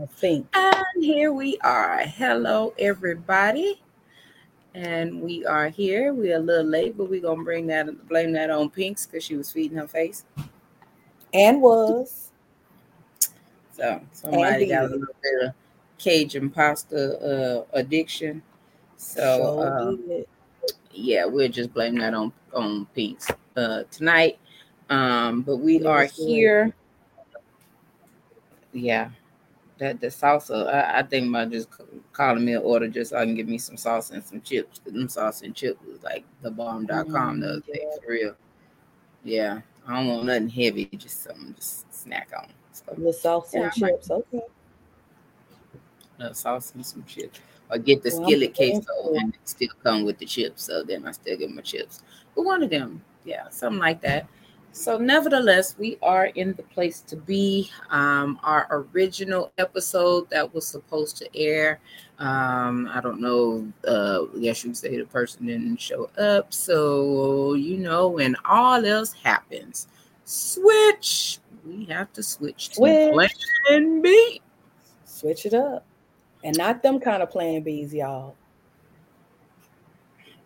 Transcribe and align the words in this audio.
I 0.00 0.06
think. 0.06 0.46
And 0.54 1.04
here 1.04 1.32
we 1.32 1.58
are. 1.58 1.98
Hello, 1.98 2.72
everybody. 2.78 3.80
And 4.74 5.20
we 5.20 5.44
are 5.44 5.68
here. 5.68 6.14
We're 6.14 6.36
a 6.36 6.40
little 6.40 6.66
late, 6.66 6.96
but 6.96 7.10
we're 7.10 7.20
gonna 7.20 7.42
bring 7.42 7.66
that 7.66 8.08
blame 8.08 8.32
that 8.32 8.48
on 8.48 8.70
Pinks 8.70 9.04
because 9.04 9.22
she 9.22 9.36
was 9.36 9.52
feeding 9.52 9.76
her 9.76 9.86
face. 9.86 10.24
And 11.34 11.60
was. 11.60 12.30
So 13.72 14.00
somebody 14.12 14.66
got 14.66 14.84
a 14.84 14.88
little 14.88 15.14
bit 15.22 15.48
of 15.48 15.54
Cajun 15.98 16.48
pasta 16.48 17.18
uh, 17.18 17.64
addiction. 17.72 18.42
So 18.96 19.60
um, 19.60 20.24
yeah, 20.90 21.26
we'll 21.26 21.50
just 21.50 21.74
blame 21.74 21.98
that 21.98 22.14
on 22.14 22.32
on 22.54 22.86
Pinks 22.94 23.30
uh, 23.56 23.82
tonight. 23.90 24.38
Um, 24.88 25.42
but 25.42 25.58
we 25.58 25.84
are 25.84 26.04
here. 26.04 26.74
Yeah, 28.72 29.10
that 29.82 30.00
the 30.00 30.06
salsa. 30.06 30.72
I, 30.72 31.00
I 31.00 31.02
think 31.02 31.28
about 31.28 31.50
just 31.50 31.68
calling 32.12 32.44
me 32.44 32.54
an 32.54 32.62
order 32.62 32.88
just 32.88 33.10
so 33.10 33.18
I 33.18 33.24
can 33.24 33.34
get 33.34 33.48
me 33.48 33.58
some 33.58 33.76
sauce 33.76 34.10
and 34.10 34.24
some 34.24 34.40
chips. 34.40 34.78
Them 34.78 35.08
sauce 35.08 35.42
and 35.42 35.54
chips 35.54 35.84
was 35.86 36.02
like 36.02 36.24
the 36.40 36.50
bomb.com 36.50 37.06
mm, 37.06 37.40
the 37.40 37.48
other 37.48 37.62
yeah. 37.68 37.74
day 37.74 37.84
for 38.04 38.12
real. 38.12 38.36
Yeah, 39.24 39.60
I 39.86 39.96
don't 39.96 40.08
want 40.08 40.24
nothing 40.24 40.48
heavy, 40.48 40.86
just 40.86 41.22
something 41.22 41.54
just 41.54 41.92
snack 41.92 42.30
on. 42.36 42.48
So, 42.72 42.94
the 42.96 43.12
sauce 43.12 43.50
yeah, 43.52 43.64
and 43.64 43.72
chips, 43.72 44.10
okay. 44.10 44.40
The 46.18 46.32
sauce 46.32 46.72
and 46.74 46.86
some 46.86 47.04
chips. 47.04 47.40
Or 47.70 47.78
get 47.78 48.02
the 48.02 48.10
well, 48.14 48.28
skillet 48.28 48.54
queso 48.54 49.14
and 49.14 49.34
it 49.34 49.40
still 49.44 49.68
come 49.82 50.04
with 50.04 50.18
the 50.18 50.26
chips. 50.26 50.64
So 50.64 50.82
then 50.82 51.06
I 51.06 51.12
still 51.12 51.36
get 51.36 51.50
my 51.50 51.62
chips. 51.62 52.02
But 52.34 52.44
one 52.44 52.62
of 52.62 52.70
them, 52.70 53.02
yeah, 53.24 53.48
something 53.48 53.80
like 53.80 54.00
that. 54.02 54.26
So, 54.74 54.96
nevertheless, 54.96 55.76
we 55.78 55.98
are 56.02 56.26
in 56.26 56.54
the 56.54 56.62
place 56.62 57.00
to 57.02 57.16
be. 57.16 57.70
Um, 57.90 58.40
our 58.42 58.66
original 58.70 59.52
episode 59.58 60.30
that 60.30 60.54
was 60.54 60.66
supposed 60.66 61.18
to 61.18 61.36
air, 61.36 61.78
um, 62.18 62.88
I 62.90 63.02
don't 63.02 63.20
know. 63.20 63.70
Uh, 63.86 64.22
guess 64.40 64.64
you 64.64 64.72
say 64.72 64.96
the 64.96 65.04
person 65.04 65.46
didn't 65.46 65.76
show 65.78 66.08
up. 66.16 66.54
So, 66.54 67.52
you 67.52 67.76
know, 67.76 68.08
when 68.08 68.34
all 68.46 68.84
else 68.84 69.12
happens, 69.12 69.88
switch. 70.24 71.38
We 71.66 71.84
have 71.84 72.12
to 72.14 72.22
switch 72.22 72.70
to 72.70 72.74
switch. 72.76 73.12
plan 73.68 74.00
B. 74.00 74.40
Switch 75.04 75.44
it 75.44 75.54
up. 75.54 75.84
And 76.44 76.56
not 76.56 76.82
them 76.82 76.98
kind 76.98 77.22
of 77.22 77.30
plan 77.30 77.62
Bs, 77.62 77.92
y'all. 77.92 78.34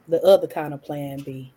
The 0.08 0.20
other 0.22 0.48
kind 0.48 0.74
of 0.74 0.82
plan 0.82 1.20
B 1.20 1.52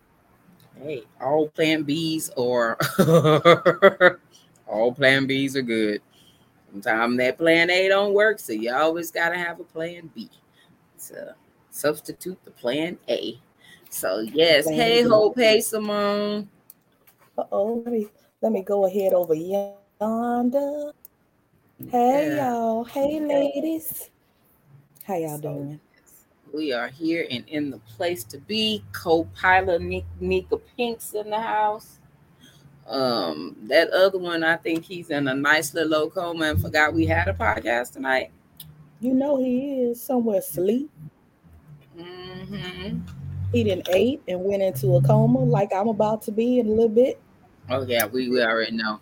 hey, 0.82 1.04
all 1.20 1.48
plan 1.48 1.84
Bs 1.84 2.30
or 2.36 2.76
all 4.66 4.92
plan 4.92 5.26
Bs 5.26 5.56
are 5.56 5.62
good. 5.62 6.02
Sometimes 6.70 7.18
that 7.18 7.38
plan 7.38 7.70
A 7.70 7.88
don't 7.88 8.14
work, 8.14 8.38
so 8.38 8.52
you 8.52 8.72
always 8.72 9.10
gotta 9.10 9.36
have 9.36 9.60
a 9.60 9.64
plan 9.64 10.10
B 10.14 10.30
to 11.08 11.34
substitute 11.70 12.42
the 12.44 12.50
plan 12.50 12.98
A. 13.08 13.38
So 13.90 14.20
yes, 14.20 14.64
plan 14.64 14.76
hey 14.76 15.02
B. 15.02 15.08
Hope, 15.08 15.36
hey 15.36 15.60
Simone. 15.60 16.48
Uh 17.36 17.44
oh, 17.52 17.82
let 17.84 17.92
me 17.92 18.06
let 18.40 18.52
me 18.52 18.62
go 18.62 18.86
ahead 18.86 19.12
over 19.12 19.34
yonder. 19.34 20.92
Hey 21.88 22.36
yeah. 22.36 22.50
y'all, 22.50 22.84
hey 22.84 23.20
ladies. 23.20 24.10
How 25.04 25.16
y'all 25.16 25.36
so, 25.36 25.42
doing? 25.42 25.80
We 26.52 26.72
are 26.72 26.88
here 26.88 27.26
and 27.30 27.44
in 27.48 27.70
the 27.70 27.78
place 27.78 28.24
to 28.24 28.38
be. 28.38 28.82
Co-pilot 28.92 30.04
Nika 30.20 30.56
Pinks 30.76 31.14
in 31.14 31.30
the 31.30 31.40
house. 31.40 31.98
Um, 32.88 33.56
that 33.68 33.90
other 33.90 34.18
one, 34.18 34.42
I 34.42 34.56
think 34.56 34.84
he's 34.84 35.10
in 35.10 35.28
a 35.28 35.34
nice 35.34 35.72
little 35.74 36.10
coma 36.10 36.46
and 36.46 36.60
forgot 36.60 36.92
we 36.92 37.06
had 37.06 37.28
a 37.28 37.34
podcast 37.34 37.92
tonight. 37.92 38.32
You 39.00 39.14
know 39.14 39.38
he 39.38 39.80
is 39.80 40.02
somewhere 40.02 40.40
asleep. 40.40 40.90
Mm-hmm. 41.96 42.98
He 43.52 43.64
didn't 43.64 43.88
ate 43.90 44.22
and 44.26 44.42
went 44.42 44.62
into 44.62 44.96
a 44.96 45.02
coma 45.02 45.38
like 45.38 45.72
I'm 45.72 45.88
about 45.88 46.22
to 46.22 46.32
be 46.32 46.58
in 46.58 46.66
a 46.66 46.70
little 46.70 46.88
bit. 46.88 47.20
Oh 47.68 47.82
yeah, 47.86 48.06
we, 48.06 48.28
we 48.28 48.42
already 48.42 48.72
know. 48.72 48.98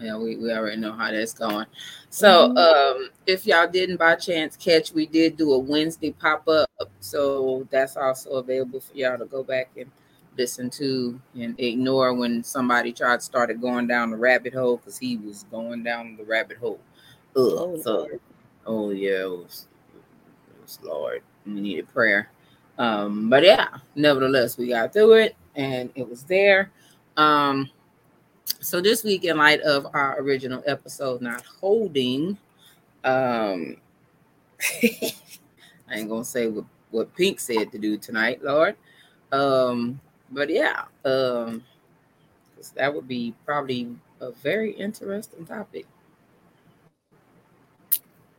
Yeah, 0.00 0.16
we, 0.16 0.36
we 0.36 0.52
already 0.52 0.80
know 0.80 0.92
how 0.92 1.10
that's 1.10 1.34
going. 1.34 1.66
So 2.10 2.48
mm-hmm. 2.48 2.56
um 2.58 3.10
if 3.26 3.46
y'all 3.46 3.68
didn't 3.68 3.96
by 3.96 4.16
chance 4.16 4.56
catch, 4.56 4.92
we 4.92 5.06
did 5.06 5.36
do 5.36 5.52
a 5.52 5.58
Wednesday 5.58 6.12
pop-up. 6.12 6.68
So 7.00 7.66
that's 7.70 7.96
also 7.96 8.32
available 8.32 8.80
for 8.80 8.94
y'all 8.94 9.18
to 9.18 9.26
go 9.26 9.42
back 9.42 9.70
and 9.76 9.90
listen 10.36 10.70
to 10.70 11.20
and 11.34 11.58
ignore 11.60 12.14
when 12.14 12.42
somebody 12.42 12.92
tried 12.92 13.22
started 13.22 13.60
going 13.60 13.86
down 13.86 14.10
the 14.10 14.16
rabbit 14.16 14.54
hole 14.54 14.78
because 14.78 14.98
he 14.98 15.18
was 15.18 15.44
going 15.50 15.82
down 15.82 16.16
the 16.16 16.24
rabbit 16.24 16.56
hole. 16.56 16.80
Ugh. 17.36 17.42
Oh, 17.44 17.80
so, 17.80 18.08
oh 18.66 18.90
yeah, 18.90 19.24
it 19.24 19.30
was, 19.30 19.68
it 19.94 20.62
was 20.62 20.78
Lord. 20.82 21.22
We 21.46 21.60
needed 21.60 21.92
prayer. 21.92 22.30
Um, 22.78 23.28
but 23.28 23.44
yeah, 23.44 23.68
nevertheless, 23.94 24.56
we 24.56 24.68
got 24.68 24.92
through 24.92 25.14
it 25.14 25.36
and 25.54 25.90
it 25.94 26.08
was 26.08 26.24
there. 26.24 26.70
Um, 27.16 27.70
so 28.44 28.80
this 28.80 29.04
week, 29.04 29.24
in 29.24 29.36
light 29.36 29.60
of 29.60 29.86
our 29.94 30.20
original 30.20 30.62
episode 30.66 31.20
not 31.20 31.44
holding, 31.44 32.36
um, 33.04 33.76
I 34.82 35.12
ain't 35.92 36.08
gonna 36.08 36.24
say 36.24 36.46
what, 36.48 36.64
what 36.90 37.14
Pink 37.16 37.40
said 37.40 37.72
to 37.72 37.78
do 37.78 37.96
tonight, 37.96 38.42
Lord. 38.42 38.76
Um, 39.32 40.00
but 40.30 40.48
yeah, 40.48 40.84
um, 41.04 41.64
that 42.74 42.94
would 42.94 43.08
be 43.08 43.34
probably 43.44 43.94
a 44.20 44.30
very 44.30 44.72
interesting 44.72 45.44
topic. 45.44 45.86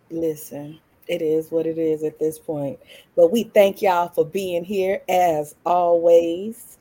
Listen, 0.10 0.80
it 1.08 1.22
is 1.22 1.52
what 1.52 1.66
it 1.66 1.78
is 1.78 2.04
at 2.04 2.20
this 2.20 2.40
point. 2.40 2.80
But 3.16 3.32
we 3.32 3.44
thank 3.44 3.82
y'all 3.82 4.10
for 4.10 4.26
being 4.26 4.64
here 4.64 5.02
as 5.10 5.56
always 5.66 6.78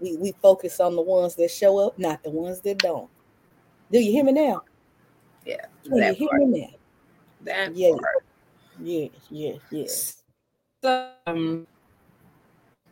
we 0.00 0.16
we 0.16 0.32
focus 0.42 0.80
on 0.80 0.96
the 0.96 1.02
ones 1.02 1.34
that 1.36 1.50
show 1.50 1.78
up, 1.78 1.98
not 1.98 2.22
the 2.22 2.30
ones 2.30 2.60
that 2.60 2.78
don't. 2.78 3.10
Do 3.90 3.98
you 3.98 4.12
hear 4.12 4.24
me 4.24 4.32
now? 4.32 4.62
Yeah. 5.44 5.66
Do 5.84 5.96
you 5.96 6.14
hear 6.14 6.28
me 6.38 6.60
now? 6.60 6.68
That 7.42 7.76
yeah. 7.76 7.92
Part. 7.92 8.24
Yes, 8.80 9.10
yes, 9.30 9.58
yes. 9.70 10.22
So, 10.82 11.10
um, 11.26 11.66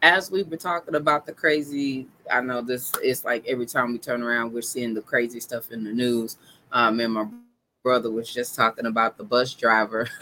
as 0.00 0.30
we've 0.30 0.48
been 0.48 0.58
talking 0.58 0.94
about 0.94 1.26
the 1.26 1.32
crazy, 1.32 2.06
I 2.30 2.40
know 2.40 2.62
this 2.62 2.92
is 3.02 3.24
like 3.24 3.46
every 3.46 3.66
time 3.66 3.92
we 3.92 3.98
turn 3.98 4.22
around, 4.22 4.52
we're 4.52 4.62
seeing 4.62 4.94
the 4.94 5.02
crazy 5.02 5.40
stuff 5.40 5.70
in 5.70 5.84
the 5.84 5.92
news. 5.92 6.36
Um, 6.72 7.00
and 7.00 7.12
my 7.12 7.26
brother 7.82 8.10
was 8.10 8.32
just 8.32 8.54
talking 8.54 8.86
about 8.86 9.16
the 9.16 9.24
bus 9.24 9.54
driver, 9.54 10.08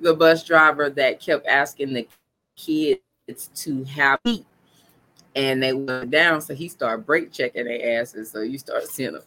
the 0.00 0.14
bus 0.14 0.44
driver 0.44 0.90
that 0.90 1.20
kept 1.20 1.46
asking 1.46 1.94
the 1.94 2.08
kids 2.56 3.00
to 3.28 3.84
have 3.84 4.18
meat. 4.24 4.44
And 5.34 5.62
they 5.62 5.72
went 5.72 6.10
down, 6.10 6.42
so 6.42 6.54
he 6.54 6.68
started 6.68 7.06
brake 7.06 7.32
checking 7.32 7.64
their 7.64 8.00
asses. 8.00 8.30
So 8.30 8.42
you 8.42 8.58
start 8.58 8.86
seeing 8.86 9.12
them. 9.12 9.22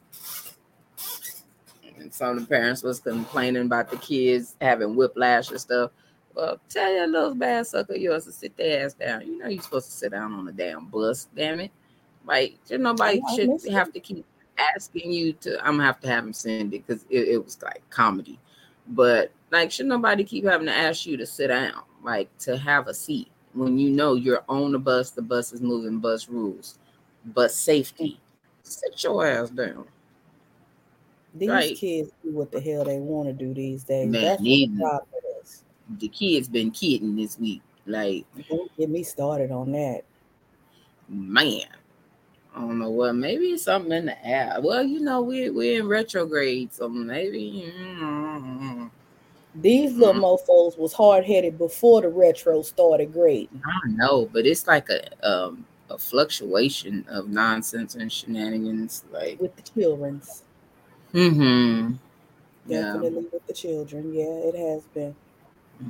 And 1.98 2.14
some 2.14 2.38
of 2.38 2.42
the 2.42 2.48
parents 2.48 2.84
was 2.84 3.00
complaining 3.00 3.66
about 3.66 3.90
the 3.90 3.98
kids 3.98 4.56
having 4.62 4.96
whiplash 4.96 5.50
and 5.50 5.60
stuff. 5.60 5.92
Well, 6.36 6.60
tell 6.70 6.94
your 6.94 7.08
little 7.08 7.34
bad 7.34 7.66
sucker 7.66 7.96
yours 7.96 8.26
to 8.26 8.32
sit 8.34 8.58
their 8.58 8.86
ass 8.86 8.94
down. 8.94 9.22
You 9.22 9.38
know 9.38 9.48
you're 9.48 9.64
supposed 9.64 9.88
to 9.88 9.94
sit 9.94 10.12
down 10.12 10.34
on 10.34 10.46
the 10.46 10.52
damn 10.52 10.86
bus, 10.88 11.30
damn 11.36 11.62
it. 11.62 11.72
Like, 12.26 12.58
nobody 12.70 13.22
should 13.36 13.52
have 13.72 13.94
to 13.94 14.00
keep 14.00 14.26
asking 14.58 15.12
you 15.12 15.34
to. 15.34 15.58
I'm 15.60 15.74
gonna 15.74 15.86
have 15.86 16.02
to 16.02 16.08
have 16.10 16.26
him 16.26 16.34
send 16.34 16.74
it 16.74 16.86
because 16.86 17.06
it, 17.10 17.30
it 17.30 17.44
was 17.44 17.62
like 17.64 17.82
comedy. 17.90 18.40
But 18.90 19.32
like, 19.52 19.72
should 19.72 19.86
nobody 19.86 20.24
keep 20.24 20.44
having 20.44 20.68
to 20.68 20.76
ask 20.76 21.06
you 21.06 21.18
to 21.18 21.26
sit 21.26 21.48
down, 21.48 21.84
like 22.04 22.36
to 22.40 22.58
have 22.58 22.88
a 22.88 22.94
seat? 22.94 23.30
When 23.56 23.80
you 23.80 23.90
know 23.90 24.16
you're 24.16 24.44
on 24.50 24.74
the 24.74 24.80
bus, 24.80 25.12
the 25.12 25.22
bus 25.22 25.54
is 25.54 25.62
moving, 25.62 26.00
bus 26.00 26.28
rules, 26.30 26.78
bus 27.26 27.56
safety. 27.56 28.20
Sit 28.64 29.04
your 29.04 29.26
ass 29.26 29.50
down. 29.50 29.86
These 31.34 31.50
right. 31.50 31.76
kids 31.76 32.12
do 32.24 32.32
what 32.32 32.52
the 32.52 32.62
hell 32.62 32.86
they 32.86 33.00
want 33.00 33.28
to 33.28 33.34
do 33.34 33.54
these 33.54 33.84
days. 33.84 34.08
Man, 34.08 34.22
That's 34.22 34.42
the, 34.42 34.70
problem 34.78 35.08
with 35.14 35.44
us. 35.44 35.64
the 36.00 36.08
kids 36.08 36.48
been 36.48 36.72
kidding 36.72 37.16
this 37.16 37.38
week. 37.38 37.62
Like, 37.86 38.26
don't 38.50 38.76
get 38.78 38.90
me 38.90 39.04
started 39.04 39.52
on 39.52 39.72
that. 39.74 40.02
Man, 41.08 41.68
I 42.56 42.60
don't 42.60 42.80
know 42.80 42.90
what. 42.90 43.14
Maybe 43.16 43.48
it's 43.48 43.64
something 43.64 43.92
in 43.92 44.06
the 44.06 44.28
app. 44.28 44.64
Well, 44.64 44.84
you 44.84 45.02
know, 45.02 45.22
we 45.22 45.50
we're 45.50 45.82
in 45.82 45.88
retrograde, 45.88 46.74
so 46.74 46.90
maybe. 46.90 47.72
Mm, 47.78 48.75
these 49.62 49.94
little 49.94 50.14
mm-hmm. 50.14 50.24
mofos 50.24 50.78
was 50.78 50.94
hard 50.94 51.26
headed 51.26 51.58
before 51.58 52.02
the 52.02 52.10
retro 52.10 52.62
started 52.62 53.14
grading. 53.14 53.62
I 53.66 53.90
know, 53.90 54.30
but 54.32 54.46
it's 54.46 54.68
like 54.68 54.90
a 54.90 55.28
um, 55.28 55.66
a 55.90 55.98
fluctuation 55.98 57.06
of 57.08 57.30
nonsense 57.30 57.96
and 57.96 58.12
shenanigans, 58.12 59.06
like 59.12 59.40
with 59.40 59.56
the 59.56 59.62
childrens. 59.62 60.44
Mm-hmm. 61.14 61.94
Definitely 62.68 63.10
yeah. 63.10 63.30
with 63.32 63.48
the 63.48 63.54
children. 63.54 64.14
Yeah, 64.14 64.24
it 64.24 64.56
has 64.56 64.84
been. 64.94 65.16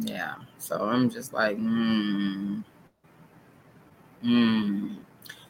Yeah. 0.01 0.35
So 0.59 0.81
I'm 0.83 1.09
just 1.09 1.33
like, 1.33 1.57
hmm. 1.57 2.61
Hmm. 4.21 4.95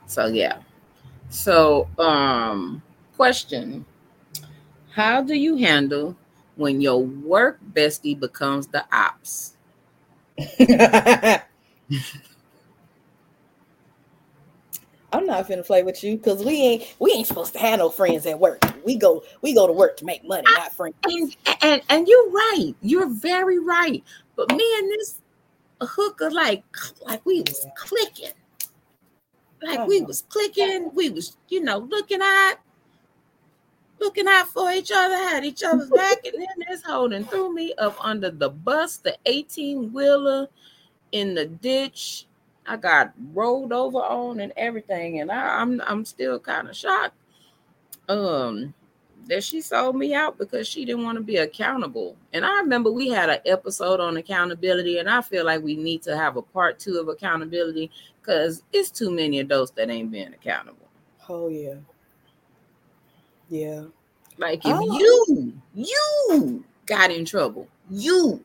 So 0.05 0.27
yeah. 0.27 0.59
So 1.29 1.87
um 1.97 2.81
question 3.15 3.85
How 4.91 5.21
do 5.21 5.33
you 5.33 5.55
handle 5.55 6.15
when 6.55 6.81
your 6.81 7.03
work 7.03 7.59
bestie 7.73 8.19
becomes 8.19 8.67
the 8.67 8.85
ops? 8.91 9.53
I'm 15.15 15.25
not 15.25 15.47
finna 15.47 15.65
play 15.65 15.81
with 15.83 16.03
you 16.03 16.17
because 16.17 16.43
we 16.43 16.61
ain't 16.61 16.95
we 16.99 17.11
ain't 17.11 17.27
supposed 17.27 17.53
to 17.53 17.59
have 17.59 17.79
no 17.79 17.89
friends 17.89 18.25
at 18.25 18.37
work. 18.37 18.61
We 18.83 18.97
go 18.97 19.23
we 19.41 19.53
go 19.53 19.65
to 19.65 19.71
work 19.71 19.95
to 19.97 20.05
make 20.05 20.25
money, 20.25 20.43
I, 20.47 20.51
not 20.51 20.71
ah, 20.71 20.73
friends. 20.75 20.95
And, 21.05 21.35
and 21.61 21.81
and 21.89 22.07
you're 22.07 22.29
right. 22.29 22.73
You're 22.81 23.07
very 23.07 23.59
right. 23.59 24.03
But 24.35 24.49
me 24.53 24.77
and 24.77 24.89
this 24.91 25.21
hooker, 25.81 26.29
like 26.31 26.63
like 27.05 27.25
we 27.25 27.41
was 27.41 27.65
clicking. 27.77 28.33
Like 29.63 29.79
oh 29.79 29.85
we 29.85 30.01
was 30.01 30.23
clicking, 30.29 30.91
we 30.93 31.09
was, 31.09 31.37
you 31.47 31.63
know, 31.63 31.77
looking 31.77 32.21
at 32.21 32.55
looking 33.99 34.27
out 34.27 34.47
for 34.47 34.71
each 34.71 34.91
other, 34.93 35.15
had 35.15 35.45
each 35.45 35.63
other's 35.63 35.89
back, 35.89 36.25
and 36.25 36.35
then 36.35 36.67
this 36.67 36.83
holding 36.83 37.25
threw 37.25 37.53
me 37.53 37.73
up 37.77 37.97
under 38.03 38.29
the 38.29 38.49
bus, 38.49 38.97
the 38.97 39.17
18 39.25 39.93
wheeler 39.93 40.47
in 41.11 41.33
the 41.33 41.45
ditch. 41.45 42.27
I 42.67 42.77
got 42.77 43.13
rolled 43.33 43.71
over 43.71 43.99
on 43.99 44.39
and 44.39 44.51
everything, 44.57 45.19
and 45.19 45.31
I, 45.31 45.61
I'm 45.61 45.81
I'm 45.81 46.03
still 46.03 46.39
kind 46.39 46.67
of 46.67 46.75
shocked. 46.75 47.15
Um, 48.09 48.73
that 49.27 49.43
she 49.43 49.61
sold 49.61 49.95
me 49.95 50.13
out 50.13 50.37
because 50.37 50.67
she 50.67 50.85
didn't 50.85 51.03
want 51.03 51.17
to 51.17 51.23
be 51.23 51.37
accountable. 51.37 52.15
And 52.33 52.45
I 52.45 52.59
remember 52.59 52.91
we 52.91 53.09
had 53.09 53.29
an 53.29 53.39
episode 53.45 53.99
on 53.99 54.17
accountability, 54.17 54.99
and 54.99 55.09
I 55.09 55.21
feel 55.21 55.45
like 55.45 55.63
we 55.63 55.75
need 55.75 56.03
to 56.03 56.15
have 56.15 56.37
a 56.37 56.41
part 56.41 56.79
two 56.79 56.97
of 56.97 57.07
accountability 57.07 57.91
because 58.21 58.63
it's 58.71 58.91
too 58.91 59.11
many 59.11 59.39
adults 59.39 59.71
that 59.71 59.89
ain't 59.89 60.11
being 60.11 60.33
accountable. 60.33 60.87
Oh 61.27 61.47
yeah. 61.49 61.75
Yeah. 63.49 63.85
Like 64.37 64.59
if 64.65 64.75
oh. 64.75 64.99
you 64.99 65.53
you 65.73 66.63
got 66.85 67.11
in 67.11 67.25
trouble, 67.25 67.67
you, 67.89 68.43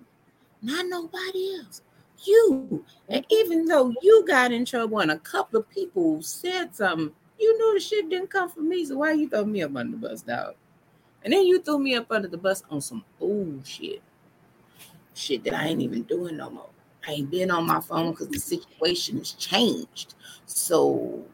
not 0.63 0.87
nobody 0.87 1.57
else, 1.57 1.83
you, 2.25 2.85
and 3.09 3.25
mm-hmm. 3.25 3.35
even 3.35 3.65
though 3.65 3.93
you 4.03 4.25
got 4.27 4.53
in 4.53 4.65
trouble 4.65 5.01
and 5.01 5.11
a 5.11 5.19
couple 5.19 5.59
of 5.59 5.69
people 5.71 6.23
said 6.23 6.75
something, 6.75 7.11
you 7.39 7.59
knew 7.59 7.75
the 7.75 7.81
shit 7.81 8.09
didn't 8.09 8.31
come 8.31 8.49
from 8.49 8.69
me. 8.69 8.85
So 8.85 8.99
why 8.99 9.13
you 9.13 9.29
throw 9.29 9.45
me 9.45 9.63
up 9.63 9.75
under 9.75 9.97
the 9.97 10.09
bus, 10.09 10.23
dog? 10.23 10.55
And 11.25 11.33
then 11.33 11.47
you 11.47 11.61
threw 11.61 11.79
me 11.79 11.95
up 11.97 12.11
under 12.11 12.29
the 12.29 12.39
bus 12.39 12.63
on 12.71 12.81
some 12.81 13.05
old 13.21 13.67
shit, 13.67 14.03
shit 15.15 15.45
that 15.45 15.55
I 15.55 15.67
ain't 15.69 15.83
even 15.83 16.03
doing 16.03 16.37
no 16.37 16.51
more. 16.51 16.71
I 17.07 17.13
ain't 17.13 17.31
been 17.31 17.51
on 17.51 17.67
my 17.67 17.81
phone 17.81 18.11
because 18.11 18.29
the 18.29 18.39
situation 18.39 19.19
has 19.19 19.33
changed. 19.33 20.15
So 20.47 21.25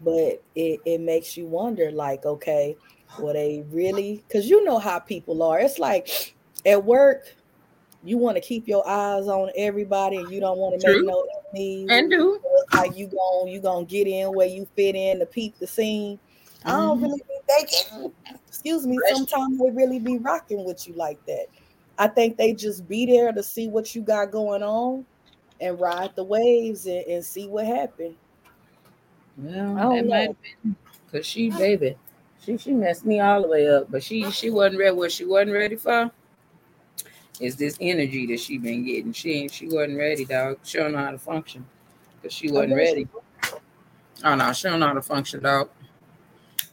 but 0.00 0.42
it, 0.54 0.80
it 0.84 1.00
makes 1.00 1.36
you 1.36 1.46
wonder 1.46 1.90
like 1.90 2.24
okay 2.24 2.76
were 3.18 3.32
they 3.32 3.64
really 3.70 4.22
because 4.26 4.48
you 4.48 4.64
know 4.64 4.78
how 4.78 4.98
people 4.98 5.42
are. 5.42 5.58
It's 5.58 5.78
like 5.78 6.34
at 6.66 6.84
work 6.84 7.34
you 8.04 8.16
want 8.16 8.36
to 8.36 8.40
keep 8.40 8.68
your 8.68 8.86
eyes 8.88 9.26
on 9.26 9.50
everybody 9.56 10.18
and 10.18 10.30
you 10.30 10.40
don't 10.40 10.58
want 10.58 10.80
to 10.80 10.92
make 10.92 11.04
no 11.04 11.26
enemies 11.52 11.88
and 11.90 12.10
do. 12.10 12.40
how 12.70 12.84
you 12.84 13.08
going 13.08 13.52
you 13.52 13.60
gonna 13.60 13.84
get 13.84 14.06
in 14.06 14.32
where 14.32 14.46
you 14.46 14.68
fit 14.76 14.94
in 14.94 15.18
to 15.18 15.26
peep 15.26 15.58
the 15.58 15.66
scene. 15.66 16.16
Mm-hmm. 16.16 16.68
i 16.68 16.72
don't 16.72 16.96
mm-hmm. 16.96 17.04
really 17.04 17.22
be 17.26 17.34
thinking 17.48 18.12
excuse 18.46 18.86
me 18.86 18.98
sometimes 19.12 19.58
they 19.58 19.70
really 19.70 19.98
be 19.98 20.18
rocking 20.18 20.64
with 20.64 20.86
you 20.86 20.94
like 20.94 21.24
that. 21.26 21.46
I 22.00 22.06
think 22.06 22.36
they 22.36 22.52
just 22.52 22.86
be 22.86 23.06
there 23.06 23.32
to 23.32 23.42
see 23.42 23.66
what 23.66 23.94
you 23.94 24.02
got 24.02 24.30
going 24.30 24.62
on 24.62 25.04
and 25.60 25.80
ride 25.80 26.14
the 26.14 26.22
waves 26.22 26.86
and, 26.86 27.04
and 27.06 27.24
see 27.24 27.48
what 27.48 27.66
happened 27.66 28.14
well, 29.38 30.04
might 30.04 30.28
have 30.28 30.36
been 30.62 30.76
because 31.06 31.26
she, 31.26 31.50
baby, 31.50 31.96
she 32.40 32.58
she 32.58 32.72
messed 32.72 33.04
me 33.04 33.20
all 33.20 33.42
the 33.42 33.48
way 33.48 33.68
up. 33.68 33.90
But 33.90 34.02
she 34.02 34.30
she 34.30 34.50
wasn't 34.50 34.78
ready. 34.78 34.96
What 34.96 35.12
she 35.12 35.24
wasn't 35.24 35.52
ready 35.52 35.76
for 35.76 36.10
is 37.40 37.56
this 37.56 37.76
energy 37.80 38.26
that 38.26 38.40
she 38.40 38.58
been 38.58 38.84
getting. 38.84 39.12
She 39.12 39.32
ain't 39.34 39.52
she 39.52 39.68
wasn't 39.68 39.98
ready, 39.98 40.24
dog. 40.24 40.58
She 40.64 40.78
don't 40.78 40.92
know 40.92 40.98
how 40.98 41.12
to 41.12 41.18
function 41.18 41.64
because 42.16 42.34
she 42.34 42.50
wasn't 42.50 42.74
ready. 42.74 43.08
Oh 44.24 44.34
no, 44.34 44.52
she 44.52 44.68
don't 44.68 44.80
know 44.80 44.88
how 44.88 44.94
to 44.94 45.02
function, 45.02 45.42
dog. 45.42 45.70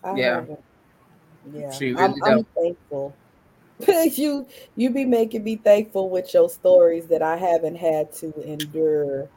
I 0.03 0.15
yeah, 0.15 0.45
yeah. 1.51 1.71
She 1.71 1.93
really 1.93 2.21
I'm, 2.23 2.23
I'm 2.23 2.45
thankful. 2.55 3.15
you 4.17 4.47
you 4.75 4.89
be 4.89 5.05
making 5.05 5.43
me 5.43 5.57
thankful 5.57 6.09
with 6.09 6.33
your 6.33 6.49
stories 6.49 7.07
that 7.07 7.21
I 7.21 7.37
haven't 7.37 7.75
had 7.75 8.11
to 8.13 8.33
endure 8.41 9.29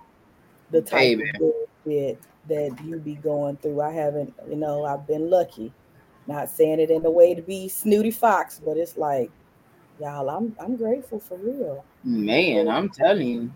the 0.70 0.80
type 0.80 1.18
Baby. 1.18 1.30
of 1.30 1.66
bullshit 1.84 2.22
that 2.48 2.76
you 2.84 2.98
be 2.98 3.14
going 3.14 3.56
through. 3.58 3.80
I 3.80 3.92
haven't, 3.92 4.34
you 4.48 4.56
know, 4.56 4.84
I've 4.84 5.06
been 5.06 5.30
lucky. 5.30 5.72
Not 6.26 6.50
saying 6.50 6.80
it 6.80 6.90
in 6.90 7.04
a 7.06 7.10
way 7.10 7.34
to 7.34 7.42
be 7.42 7.68
snooty 7.68 8.10
fox, 8.10 8.60
but 8.62 8.76
it's 8.76 8.96
like, 8.96 9.30
y'all, 10.00 10.28
I'm 10.28 10.54
I'm 10.60 10.76
grateful 10.76 11.20
for 11.20 11.38
real. 11.38 11.84
Man, 12.04 12.68
I'm 12.68 12.90
telling 12.90 13.26
you, 13.26 13.52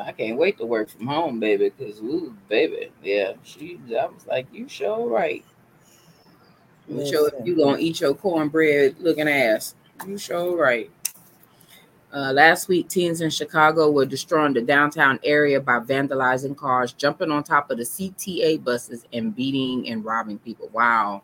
I 0.00 0.12
can't 0.12 0.38
wait 0.38 0.58
to 0.58 0.66
work 0.66 0.88
from 0.88 1.06
home, 1.06 1.40
baby. 1.40 1.70
Cause 1.70 2.00
ooh, 2.00 2.34
baby, 2.48 2.90
yeah, 3.02 3.32
she. 3.42 3.78
I 3.90 4.06
was 4.06 4.26
like, 4.26 4.46
you 4.52 4.68
sure 4.68 5.06
right. 5.08 5.44
You 6.88 7.04
sure 7.04 7.30
you 7.44 7.56
gonna 7.56 7.78
eat 7.78 8.00
your 8.00 8.14
cornbread 8.14 8.96
looking 9.00 9.28
ass. 9.28 9.74
You 10.06 10.16
sure 10.16 10.56
right. 10.56 10.90
Uh, 12.10 12.32
last 12.32 12.68
week, 12.68 12.88
teens 12.88 13.20
in 13.20 13.28
Chicago 13.28 13.90
were 13.90 14.06
destroying 14.06 14.54
the 14.54 14.62
downtown 14.62 15.20
area 15.22 15.60
by 15.60 15.78
vandalizing 15.78 16.56
cars, 16.56 16.92
jumping 16.92 17.30
on 17.30 17.42
top 17.42 17.70
of 17.70 17.76
the 17.76 17.82
CTA 17.82 18.62
buses, 18.64 19.04
and 19.12 19.36
beating 19.36 19.86
and 19.90 20.04
robbing 20.04 20.38
people. 20.38 20.70
Wow. 20.72 21.22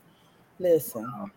Listen, 0.59 1.05
wow. 1.05 1.31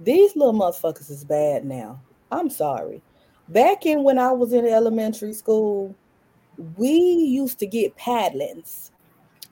these 0.00 0.34
little 0.34 0.52
motherfuckers 0.52 1.08
is 1.10 1.24
bad 1.24 1.64
now. 1.64 2.00
I'm 2.32 2.50
sorry. 2.50 3.00
Back 3.48 3.86
in 3.86 4.02
when 4.02 4.18
I 4.18 4.32
was 4.32 4.52
in 4.52 4.66
elementary 4.66 5.32
school, 5.32 5.94
we 6.76 6.90
used 6.90 7.60
to 7.60 7.66
get 7.66 7.96
paddlings. 7.96 8.90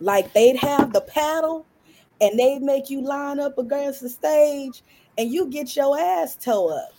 Like 0.01 0.33
they'd 0.33 0.57
have 0.57 0.93
the 0.93 1.01
paddle 1.01 1.65
and 2.21 2.39
they'd 2.39 2.61
make 2.61 2.91
you 2.91 3.01
line 3.01 3.39
up 3.39 3.57
against 3.57 4.01
the 4.01 4.11
stage 4.11 4.83
and 5.17 5.31
you 5.31 5.47
get 5.47 5.75
your 5.77 5.99
ass 5.99 6.37
toe 6.37 6.69
up 6.69 6.93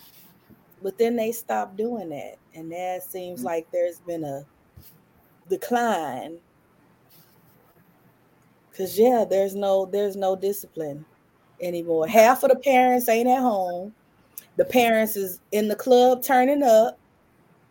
but 0.82 0.98
then 0.98 1.16
they 1.16 1.32
stopped 1.32 1.76
doing 1.76 2.10
that 2.10 2.36
and 2.54 2.70
that 2.72 3.02
seems 3.04 3.42
mm. 3.42 3.44
like 3.44 3.70
there's 3.72 4.00
been 4.00 4.24
a 4.24 4.44
decline. 5.48 6.38
Because 8.70 8.98
yeah 8.98 9.24
there's 9.28 9.54
no 9.54 9.86
there's 9.86 10.16
no 10.16 10.36
discipline 10.36 11.04
anymore. 11.60 12.06
Half 12.06 12.44
of 12.44 12.50
the 12.50 12.56
parents 12.56 13.08
ain't 13.08 13.28
at 13.28 13.40
home. 13.40 13.92
The 14.56 14.64
parents 14.64 15.16
is 15.16 15.40
in 15.52 15.68
the 15.68 15.76
club 15.76 16.22
turning 16.22 16.62
up. 16.62 16.98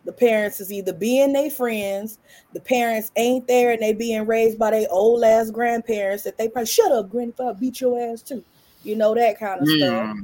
The 0.04 0.12
parents 0.12 0.60
is 0.60 0.72
either 0.72 0.92
being 0.92 1.32
their 1.32 1.50
friends. 1.50 2.18
The 2.54 2.60
parents 2.60 3.10
ain't 3.16 3.46
there 3.46 3.72
and 3.72 3.82
they 3.82 3.92
being 3.92 4.26
raised 4.26 4.58
by 4.58 4.70
their 4.70 4.86
old 4.90 5.22
ass 5.22 5.50
grandparents 5.50 6.24
that 6.24 6.38
they 6.38 6.48
probably 6.48 6.66
shut 6.66 6.92
up 6.92 7.10
grandpa 7.10 7.52
beat 7.52 7.80
your 7.80 8.12
ass 8.12 8.22
too. 8.22 8.44
You 8.84 8.96
know 8.96 9.14
that 9.14 9.38
kind 9.38 9.60
of 9.60 9.68
mm. 9.68 9.78
stuff 9.78 10.16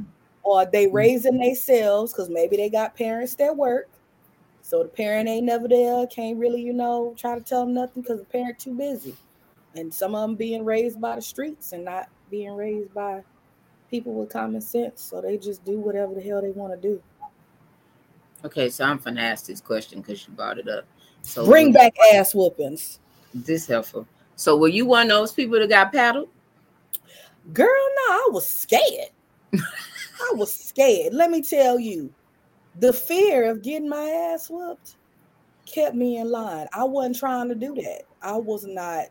or 0.44 0.66
they 0.66 0.86
mm-hmm. 0.86 0.96
raising 0.96 1.38
themselves 1.38 2.12
because 2.12 2.28
maybe 2.28 2.56
they 2.56 2.68
got 2.70 2.94
parents 2.94 3.34
that 3.36 3.56
work. 3.56 3.88
So 4.62 4.82
the 4.82 4.88
parent 4.88 5.28
ain't 5.28 5.44
never 5.44 5.68
there, 5.68 6.06
can't 6.06 6.38
really, 6.38 6.62
you 6.62 6.72
know, 6.72 7.14
try 7.18 7.34
to 7.34 7.44
tell 7.44 7.66
them 7.66 7.74
nothing 7.74 8.02
because 8.02 8.20
the 8.20 8.26
parent 8.26 8.58
too 8.58 8.74
busy. 8.74 9.14
And 9.74 9.92
some 9.92 10.14
of 10.14 10.22
them 10.22 10.36
being 10.36 10.64
raised 10.64 11.00
by 11.00 11.16
the 11.16 11.22
streets 11.22 11.72
and 11.72 11.84
not 11.84 12.08
being 12.30 12.54
raised 12.54 12.94
by 12.94 13.22
people 13.90 14.14
with 14.14 14.30
common 14.30 14.60
sense. 14.60 15.02
So 15.02 15.20
they 15.20 15.36
just 15.36 15.64
do 15.64 15.78
whatever 15.78 16.14
the 16.14 16.20
hell 16.20 16.40
they 16.40 16.50
want 16.50 16.72
to 16.72 16.88
do. 16.88 17.02
Okay, 18.44 18.68
so 18.68 18.84
I'm 18.84 18.98
gonna 18.98 19.20
ask 19.20 19.46
this 19.46 19.60
question 19.60 20.00
because 20.00 20.26
you 20.26 20.34
brought 20.34 20.58
it 20.58 20.68
up. 20.68 20.84
So 21.22 21.46
bring 21.46 21.72
back 21.72 21.94
ass 22.12 22.34
whoopings. 22.34 23.00
This 23.32 23.66
helpful. 23.66 24.06
So 24.36 24.56
were 24.56 24.68
you 24.68 24.86
one 24.86 25.06
of 25.06 25.08
those 25.10 25.32
people 25.32 25.58
that 25.58 25.68
got 25.68 25.92
paddled? 25.92 26.28
Girl, 27.52 27.66
no, 27.66 28.12
I 28.12 28.28
was 28.30 28.48
scared. 28.48 29.10
I 30.20 30.34
was 30.34 30.54
scared. 30.54 31.14
Let 31.14 31.30
me 31.30 31.42
tell 31.42 31.78
you, 31.78 32.12
the 32.80 32.92
fear 32.92 33.50
of 33.50 33.62
getting 33.62 33.88
my 33.88 34.08
ass 34.08 34.48
whooped 34.48 34.96
kept 35.66 35.94
me 35.94 36.18
in 36.18 36.30
line. 36.30 36.66
I 36.72 36.84
wasn't 36.84 37.18
trying 37.18 37.48
to 37.48 37.54
do 37.54 37.74
that. 37.76 38.02
I 38.22 38.36
was 38.36 38.64
not 38.66 39.06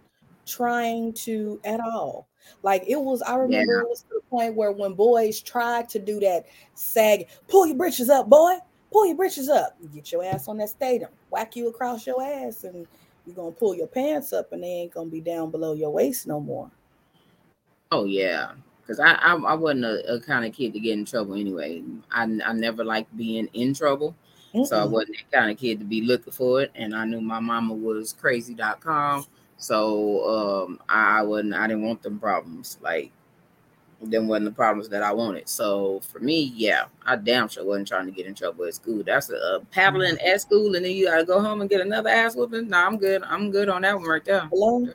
trying 0.46 1.14
to 1.14 1.60
at 1.64 1.80
all. 1.80 2.28
Like 2.62 2.84
it 2.88 3.00
was, 3.00 3.22
I 3.22 3.36
remember 3.36 3.74
yeah. 3.74 3.82
it 3.82 3.90
was 3.90 4.02
to 4.04 4.16
the 4.16 4.22
point 4.30 4.56
where 4.56 4.72
when 4.72 4.94
boys 4.94 5.42
tried 5.42 5.88
to 5.90 6.00
do 6.00 6.20
that 6.20 6.46
sag, 6.74 7.28
pull 7.48 7.66
your 7.68 7.78
britches 7.78 8.10
up, 8.10 8.30
boy, 8.30 8.56
pull 8.92 9.06
your 9.08 9.16
britches 9.16 9.50
up, 9.50 9.78
get 9.94 10.12
your 10.12 10.24
ass 10.24 10.48
on 10.48 10.58
that 10.58 10.70
stadium, 10.70 11.12
whack 11.30 11.56
you 11.56 11.70
across 11.70 12.06
your 12.06 12.22
ass, 12.22 12.66
and 12.66 12.86
you're 13.26 13.36
gonna 13.36 13.52
pull 13.52 13.76
your 13.76 13.88
pants 13.88 14.34
up 14.34 14.52
and 14.52 14.64
they 14.64 14.68
ain't 14.68 14.94
gonna 14.94 15.10
be 15.10 15.22
down 15.22 15.52
below 15.52 15.74
your 15.74 15.92
waist 15.92 16.28
no 16.28 16.40
more. 16.40 16.70
Oh 17.92 18.04
yeah 18.06 18.52
because 18.84 19.00
I, 19.00 19.14
I, 19.14 19.36
I 19.36 19.54
wasn't 19.54 19.86
a, 19.86 20.16
a, 20.16 20.20
kind 20.20 20.46
of 20.46 20.54
kid 20.54 20.74
to 20.74 20.80
get 20.80 20.94
in 20.94 21.06
trouble 21.06 21.36
anyway. 21.36 21.82
I 22.12 22.24
I 22.24 22.54
never 22.54 22.84
liked 22.84 23.16
being 23.16 23.48
in 23.54 23.74
trouble, 23.74 24.16
mm 24.54 24.66
so 24.68 24.80
I 24.80 24.86
wasn't 24.86 25.18
that 25.18 25.38
kind 25.38 25.52
of 25.52 25.58
kid 25.58 25.80
to 25.80 25.86
be 25.86 26.02
looking 26.02 26.34
for 26.34 26.62
it. 26.62 26.72
And 26.76 26.96
I 26.96 27.06
knew 27.06 27.22
my 27.22 27.40
mama 27.40 27.74
was 27.74 28.14
crazy.com, 28.14 29.26
so 29.58 30.66
um 30.66 30.80
I, 30.90 31.20
I 31.20 31.22
wasn't 31.24 31.54
I 31.54 31.68
didn't 31.68 31.84
want 31.84 32.04
them 32.04 32.20
problems. 32.20 32.78
Like 32.82 33.12
them 34.02 34.28
wasn't 34.28 34.46
the 34.46 34.52
problems 34.52 34.90
that 34.90 35.02
I 35.02 35.14
wanted. 35.14 35.48
So 35.48 36.02
for 36.12 36.20
me, 36.20 36.54
yeah, 36.56 36.86
I 37.06 37.16
damn 37.16 37.48
sure 37.48 37.66
wasn't 37.66 37.88
trying 37.88 38.06
to 38.06 38.12
get 38.12 38.26
in 38.26 38.36
trouble 38.36 38.66
at 38.66 38.74
school. 38.74 39.02
That's 39.04 39.30
a, 39.30 39.36
a 39.36 39.60
paddling 39.72 40.20
at 40.20 40.42
school, 40.42 40.76
and 40.76 40.84
then 40.84 40.92
you 40.92 41.06
gotta 41.06 41.26
go 41.26 41.42
home 41.42 41.62
and 41.62 41.70
get 41.70 41.82
another 41.82 42.10
ass 42.10 42.36
whooping. 42.36 42.70
No, 42.70 42.78
I'm 42.78 42.98
good. 42.98 43.24
I'm 43.24 43.50
good 43.50 43.70
on 43.70 43.84
that 43.84 43.98
one 43.98 44.08
right 44.08 44.26
there. 44.26 44.48
Hello? 44.52 44.88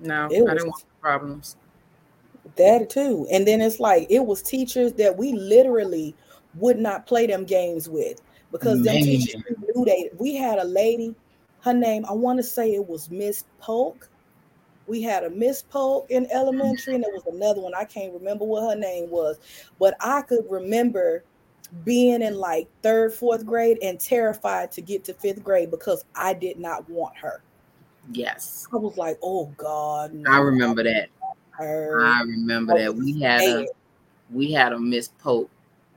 No, 0.00 0.24
I 0.24 0.28
didn't 0.28 0.66
want 0.66 0.84
problems. 1.00 1.56
That 2.56 2.90
too, 2.90 3.26
and 3.30 3.46
then 3.46 3.60
it's 3.60 3.80
like 3.80 4.06
it 4.10 4.24
was 4.24 4.42
teachers 4.42 4.92
that 4.94 5.16
we 5.16 5.32
literally 5.32 6.14
would 6.54 6.78
not 6.78 7.06
play 7.06 7.26
them 7.26 7.44
games 7.44 7.88
with 7.88 8.20
because 8.50 8.80
Man. 8.80 8.94
them 8.94 9.04
teachers 9.04 9.42
knew 9.74 9.84
they. 9.84 10.10
We 10.18 10.34
had 10.34 10.58
a 10.58 10.64
lady, 10.64 11.14
her 11.60 11.72
name 11.72 12.04
I 12.08 12.12
want 12.12 12.38
to 12.38 12.42
say 12.42 12.74
it 12.74 12.86
was 12.86 13.10
Miss 13.10 13.44
Polk 13.60 14.10
we 14.90 15.00
had 15.00 15.22
a 15.22 15.30
Miss 15.30 15.62
Polk 15.62 16.10
in 16.10 16.26
elementary, 16.32 16.96
and 16.96 17.04
there 17.04 17.12
was 17.12 17.22
another 17.32 17.60
one. 17.60 17.72
I 17.74 17.84
can't 17.84 18.12
remember 18.12 18.44
what 18.44 18.68
her 18.68 18.78
name 18.78 19.08
was, 19.08 19.38
but 19.78 19.94
I 20.00 20.22
could 20.22 20.44
remember 20.50 21.22
being 21.84 22.22
in 22.22 22.34
like 22.34 22.68
third, 22.82 23.14
fourth 23.14 23.46
grade 23.46 23.78
and 23.82 24.00
terrified 24.00 24.72
to 24.72 24.80
get 24.80 25.04
to 25.04 25.14
fifth 25.14 25.44
grade 25.44 25.70
because 25.70 26.04
I 26.16 26.34
did 26.34 26.58
not 26.58 26.90
want 26.90 27.16
her. 27.18 27.40
Yes. 28.12 28.66
I 28.72 28.76
was 28.76 28.96
like, 28.96 29.16
oh 29.22 29.46
God. 29.56 30.12
No, 30.12 30.32
I 30.32 30.38
remember 30.38 30.82
that. 30.82 31.08
Her. 31.60 32.04
I 32.04 32.22
remember 32.22 32.78
that. 32.78 32.94
We 32.94 33.20
had 33.20 33.42
a 33.42 33.66
we 34.30 34.52
had 34.52 34.72
a 34.72 34.78
Miss 34.78 35.08
Pope 35.08 35.50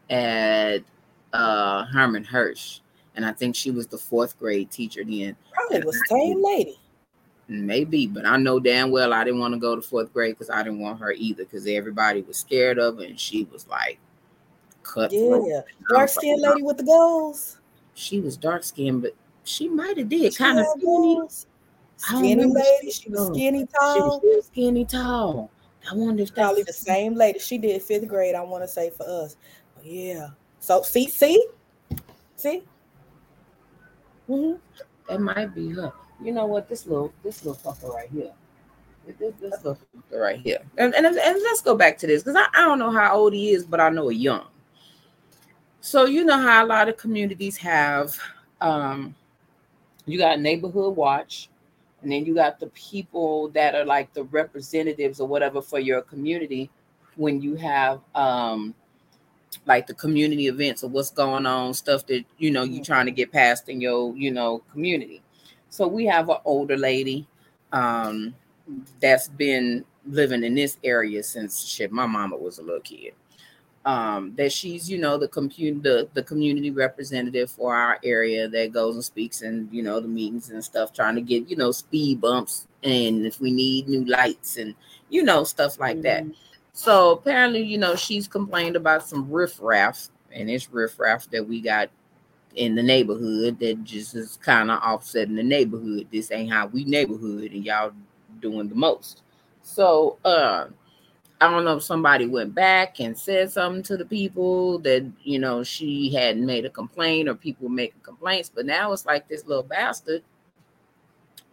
at 0.09 0.79
uh 1.31 1.85
Herman 1.85 2.23
Hirsch. 2.23 2.79
And 3.15 3.25
I 3.25 3.31
think 3.31 3.55
she 3.55 3.69
was 3.69 3.85
the 3.87 3.97
fourth 3.97 4.39
grade 4.39 4.71
teacher 4.71 5.03
then. 5.03 5.35
Probably 5.53 5.85
was 5.85 5.95
the 5.95 6.05
same 6.09 6.43
lady. 6.43 6.79
Maybe, 7.47 8.07
but 8.07 8.25
I 8.25 8.37
know 8.37 8.59
damn 8.59 8.89
well 8.89 9.13
I 9.13 9.23
didn't 9.23 9.39
want 9.39 9.53
to 9.53 9.59
go 9.59 9.75
to 9.75 9.81
fourth 9.81 10.11
grade 10.13 10.35
because 10.35 10.49
I 10.49 10.63
didn't 10.63 10.79
want 10.79 10.99
her 10.99 11.11
either 11.11 11.43
because 11.43 11.67
everybody 11.67 12.21
was 12.21 12.37
scared 12.37 12.79
of 12.79 12.97
her 12.97 13.03
and 13.03 13.19
she 13.19 13.43
was 13.51 13.67
like 13.67 13.99
cut. 14.81 15.11
Yeah, 15.11 15.61
dark 15.89 16.09
skinned 16.09 16.41
lady 16.41 16.63
with 16.63 16.77
the 16.77 16.83
goals. 16.83 17.59
She 17.93 18.19
was 18.19 18.37
dark 18.37 18.63
skinned, 18.63 19.03
but 19.03 19.13
she 19.43 19.67
might 19.69 19.97
have 19.97 20.09
did 20.09 20.35
kind 20.35 20.59
of 20.59 20.65
skinny. 20.77 21.21
Skinny 21.97 22.45
lady, 22.45 22.91
she 22.91 23.09
was 23.09 23.27
skinny 23.27 23.67
tall. 23.79 24.19
She 24.19 24.27
was 24.27 24.45
skinny 24.47 24.85
tall. 24.85 25.51
I 25.89 25.95
wonder 25.95 26.23
if 26.23 26.33
probably 26.33 26.63
the 26.63 26.73
same 26.73 27.15
lady. 27.15 27.39
She 27.39 27.57
did 27.57 27.81
fifth 27.81 28.07
grade. 28.07 28.35
I 28.35 28.41
want 28.41 28.63
to 28.63 28.67
say 28.67 28.89
for 28.89 29.03
us. 29.07 29.37
But 29.75 29.85
yeah. 29.85 30.29
So 30.59 30.81
see, 30.81 31.07
see, 31.09 31.45
see. 32.35 32.63
Mm-hmm. 34.29 34.53
That 35.09 35.19
might 35.19 35.53
be 35.53 35.69
her 35.71 35.93
you 36.23 36.31
know 36.31 36.45
what? 36.45 36.69
This 36.69 36.85
little 36.85 37.13
this 37.23 37.45
little 37.45 37.59
fucker 37.61 37.93
right 37.93 38.09
here. 38.11 38.31
This, 39.05 39.33
this 39.39 39.51
little 39.63 39.77
fucker 39.95 40.19
right 40.19 40.39
here. 40.39 40.59
And, 40.77 40.95
and, 40.95 41.05
and 41.05 41.17
let's 41.17 41.61
go 41.61 41.75
back 41.75 41.97
to 41.99 42.07
this 42.07 42.23
because 42.23 42.37
I, 42.37 42.45
I 42.57 42.65
don't 42.65 42.79
know 42.79 42.91
how 42.91 43.15
old 43.15 43.33
he 43.33 43.51
is, 43.51 43.65
but 43.65 43.81
I 43.81 43.89
know 43.89 44.07
he's 44.07 44.21
young. 44.21 44.45
So 45.81 46.05
you 46.05 46.23
know 46.23 46.37
how 46.37 46.65
a 46.65 46.67
lot 46.67 46.87
of 46.87 46.97
communities 46.97 47.57
have 47.57 48.17
um 48.61 49.15
you 50.05 50.17
got 50.17 50.39
neighborhood 50.39 50.95
watch, 50.95 51.49
and 52.03 52.11
then 52.11 52.25
you 52.25 52.35
got 52.35 52.59
the 52.59 52.67
people 52.67 53.49
that 53.49 53.75
are 53.75 53.85
like 53.85 54.13
the 54.13 54.23
representatives 54.25 55.19
or 55.19 55.27
whatever 55.27 55.61
for 55.61 55.79
your 55.79 56.01
community 56.01 56.69
when 57.15 57.41
you 57.41 57.55
have 57.55 58.01
um 58.15 58.75
like 59.65 59.87
the 59.87 59.93
community 59.93 60.47
events 60.47 60.83
or 60.83 60.89
what's 60.89 61.11
going 61.11 61.45
on, 61.45 61.73
stuff 61.73 62.05
that 62.07 62.23
you 62.37 62.51
know 62.51 62.63
you're 62.63 62.75
mm-hmm. 62.75 62.83
trying 62.83 63.05
to 63.05 63.11
get 63.11 63.31
past 63.31 63.69
in 63.69 63.81
your 63.81 64.15
you 64.15 64.31
know 64.31 64.59
community. 64.71 65.21
So 65.69 65.87
we 65.87 66.05
have 66.05 66.29
an 66.29 66.37
older 66.45 66.77
lady 66.77 67.27
um, 67.71 68.35
that's 69.01 69.27
been 69.27 69.83
living 70.05 70.43
in 70.43 70.55
this 70.55 70.77
area 70.83 71.23
since 71.23 71.65
shit, 71.65 71.91
my 71.91 72.05
mama 72.05 72.37
was 72.37 72.59
a 72.59 72.61
little 72.61 72.81
kid. 72.81 73.13
Um, 73.85 74.33
that 74.37 74.53
she's, 74.53 74.89
you 74.89 74.97
know, 74.97 75.17
the 75.17 75.27
computer, 75.27 75.77
the, 75.77 76.09
the 76.13 76.23
community 76.23 76.71
representative 76.71 77.51
for 77.51 77.75
our 77.75 77.99
area 78.01 78.47
that 78.47 78.71
goes 78.71 78.95
and 78.95 79.03
speaks 79.03 79.41
and 79.41 79.67
you 79.73 79.83
know, 79.83 79.99
the 79.99 80.07
meetings 80.07 80.51
and 80.51 80.63
stuff, 80.63 80.93
trying 80.93 81.15
to 81.15 81.21
get, 81.21 81.49
you 81.49 81.57
know, 81.57 81.73
speed 81.73 82.21
bumps 82.21 82.65
and 82.81 83.25
if 83.25 83.41
we 83.41 83.51
need 83.51 83.89
new 83.89 84.05
lights 84.05 84.55
and, 84.55 84.73
you 85.09 85.21
know, 85.21 85.43
stuff 85.43 85.79
like 85.79 85.97
mm-hmm. 85.97 86.29
that. 86.29 86.37
So 86.73 87.11
apparently, 87.11 87.61
you 87.61 87.77
know, 87.77 87.95
she's 87.95 88.27
complained 88.27 88.75
about 88.75 89.07
some 89.07 89.29
riffraff, 89.29 90.07
and 90.31 90.49
it's 90.49 90.71
riffraff 90.71 91.29
that 91.31 91.47
we 91.47 91.61
got 91.61 91.89
in 92.55 92.75
the 92.75 92.83
neighborhood 92.83 93.59
that 93.59 93.83
just 93.83 94.15
is 94.15 94.39
kind 94.41 94.71
of 94.71 94.79
offsetting 94.81 95.35
the 95.35 95.43
neighborhood. 95.43 96.07
This 96.11 96.31
ain't 96.31 96.51
how 96.51 96.67
we 96.67 96.83
neighborhood, 96.85 97.51
and 97.51 97.65
y'all 97.65 97.91
doing 98.41 98.69
the 98.69 98.75
most. 98.75 99.21
So 99.61 100.17
uh, 100.25 100.67
I 101.43 101.51
don't 101.51 101.65
know 101.65 101.75
if 101.75 101.83
somebody 101.83 102.25
went 102.25 102.55
back 102.55 103.01
and 103.01 103.17
said 103.17 103.51
something 103.51 103.83
to 103.83 103.97
the 103.97 104.05
people 104.05 104.79
that 104.79 105.05
you 105.23 105.39
know 105.39 105.61
she 105.61 106.09
hadn't 106.13 106.45
made 106.45 106.63
a 106.63 106.69
complaint 106.69 107.27
or 107.27 107.35
people 107.35 107.67
making 107.67 107.99
complaints, 108.01 108.49
but 108.53 108.65
now 108.65 108.93
it's 108.93 109.05
like 109.05 109.27
this 109.27 109.45
little 109.45 109.63
bastard 109.63 110.23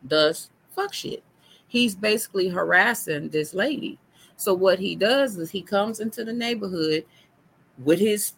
does 0.07 0.51
fuck 0.77 0.95
shit. 0.95 1.25
He's 1.67 1.97
basically 1.97 2.49
harassing 2.49 3.31
this 3.31 3.53
lady. 3.53 3.99
So 4.37 4.55
what 4.55 4.79
he 4.79 4.95
does 4.95 5.37
is 5.37 5.51
he 5.51 5.61
comes 5.61 5.99
into 5.99 6.25
the 6.25 6.33
neighborhood 6.33 7.05
with 7.83 7.99
his 7.99 8.35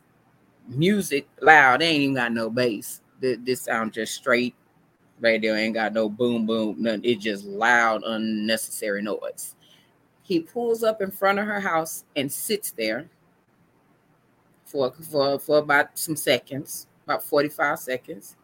music 0.68 1.28
loud. 1.42 1.82
They 1.82 1.88
ain't 1.88 2.02
even 2.02 2.14
got 2.14 2.32
no 2.32 2.48
bass. 2.48 3.02
This, 3.20 3.36
this 3.42 3.60
sound 3.60 3.92
just 3.92 4.14
straight 4.14 4.54
radio. 5.20 5.54
Ain't 5.54 5.74
got 5.74 5.92
no 5.92 6.08
boom 6.08 6.46
boom. 6.46 6.76
Nothing. 6.78 7.04
It's 7.04 7.22
just 7.22 7.44
loud, 7.44 8.04
unnecessary 8.06 9.02
noise. 9.02 9.54
He 10.22 10.40
pulls 10.40 10.82
up 10.82 11.02
in 11.02 11.10
front 11.10 11.38
of 11.38 11.46
her 11.46 11.60
house 11.60 12.04
and 12.16 12.30
sits 12.30 12.70
there 12.70 13.08
for 14.64 14.92
for 14.92 15.38
for 15.38 15.58
about 15.58 15.98
some 15.98 16.16
seconds, 16.16 16.86
about 17.04 17.22
forty 17.22 17.48
five 17.48 17.78
seconds. 17.78 18.36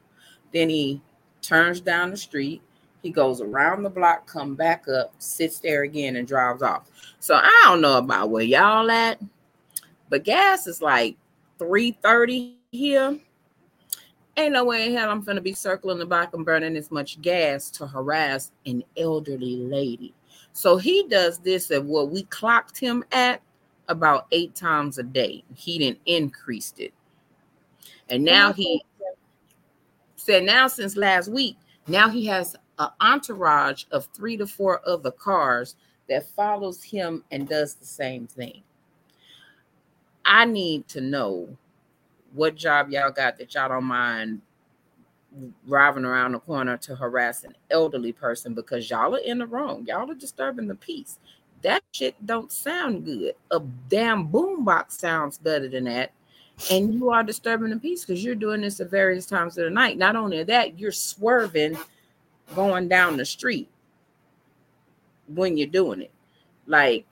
Then 0.52 0.68
he 0.68 1.00
turns 1.40 1.80
down 1.80 2.10
the 2.10 2.16
street. 2.16 2.62
He 3.02 3.10
goes 3.10 3.40
around 3.40 3.84
the 3.84 3.90
block, 3.90 4.26
come 4.26 4.54
back 4.54 4.86
up, 4.88 5.14
sits 5.18 5.60
there 5.60 5.82
again, 5.82 6.16
and 6.16 6.26
drives 6.26 6.62
off. 6.62 6.90
So 7.20 7.34
I 7.36 7.62
don't 7.64 7.80
know 7.80 7.98
about 7.98 8.30
where 8.30 8.42
y'all 8.42 8.90
at, 8.90 9.20
but 10.08 10.24
gas 10.24 10.66
is 10.66 10.82
like 10.82 11.16
3:30 11.58 12.56
here. 12.70 13.18
Ain't 14.36 14.52
no 14.52 14.64
way 14.64 14.86
in 14.86 14.94
hell 14.94 15.10
I'm 15.10 15.22
gonna 15.22 15.40
be 15.40 15.52
circling 15.52 15.98
the 15.98 16.06
block 16.06 16.34
and 16.34 16.44
burning 16.44 16.76
as 16.76 16.90
much 16.90 17.20
gas 17.20 17.70
to 17.72 17.86
harass 17.86 18.52
an 18.66 18.84
elderly 18.96 19.56
lady. 19.56 20.14
So 20.58 20.76
he 20.76 21.04
does 21.04 21.38
this 21.38 21.70
at 21.70 21.84
what 21.84 22.10
we 22.10 22.24
clocked 22.24 22.80
him 22.80 23.04
at 23.12 23.40
about 23.86 24.26
eight 24.32 24.56
times 24.56 24.98
a 24.98 25.04
day. 25.04 25.44
He 25.54 25.78
didn't 25.78 26.00
increase 26.04 26.74
it. 26.78 26.92
And 28.08 28.24
now 28.24 28.52
he 28.52 28.82
said 30.16 30.42
now 30.42 30.66
since 30.66 30.96
last 30.96 31.28
week, 31.28 31.56
now 31.86 32.08
he 32.08 32.26
has 32.26 32.56
an 32.80 32.88
entourage 33.00 33.84
of 33.92 34.08
three 34.12 34.36
to 34.36 34.48
four 34.48 34.80
other 34.84 35.12
cars 35.12 35.76
that 36.08 36.28
follows 36.28 36.82
him 36.82 37.22
and 37.30 37.48
does 37.48 37.74
the 37.74 37.86
same 37.86 38.26
thing. 38.26 38.64
I 40.24 40.44
need 40.44 40.88
to 40.88 41.00
know 41.00 41.56
what 42.32 42.56
job 42.56 42.90
y'all 42.90 43.12
got 43.12 43.38
that 43.38 43.54
y'all 43.54 43.68
don't 43.68 43.84
mind 43.84 44.42
driving 45.66 46.04
around 46.04 46.32
the 46.32 46.40
corner 46.40 46.76
to 46.76 46.96
harass 46.96 47.44
an 47.44 47.54
elderly 47.70 48.12
person 48.12 48.54
because 48.54 48.88
y'all 48.88 49.14
are 49.14 49.18
in 49.18 49.38
the 49.38 49.46
wrong. 49.46 49.84
Y'all 49.86 50.10
are 50.10 50.14
disturbing 50.14 50.66
the 50.66 50.74
peace. 50.74 51.18
That 51.62 51.82
shit 51.92 52.14
don't 52.24 52.52
sound 52.52 53.04
good. 53.04 53.34
A 53.50 53.60
damn 53.88 54.28
boombox 54.28 54.92
sounds 54.92 55.38
better 55.38 55.68
than 55.68 55.84
that. 55.84 56.12
And 56.70 56.92
you 56.92 57.10
are 57.10 57.22
disturbing 57.22 57.70
the 57.70 57.76
peace 57.76 58.04
because 58.04 58.24
you're 58.24 58.34
doing 58.34 58.60
this 58.60 58.80
at 58.80 58.90
various 58.90 59.26
times 59.26 59.58
of 59.58 59.64
the 59.64 59.70
night. 59.70 59.96
Not 59.96 60.16
only 60.16 60.42
that, 60.42 60.78
you're 60.78 60.92
swerving 60.92 61.76
going 62.54 62.88
down 62.88 63.16
the 63.16 63.24
street 63.24 63.68
when 65.28 65.56
you're 65.56 65.66
doing 65.66 66.02
it. 66.02 66.10
Like 66.66 67.06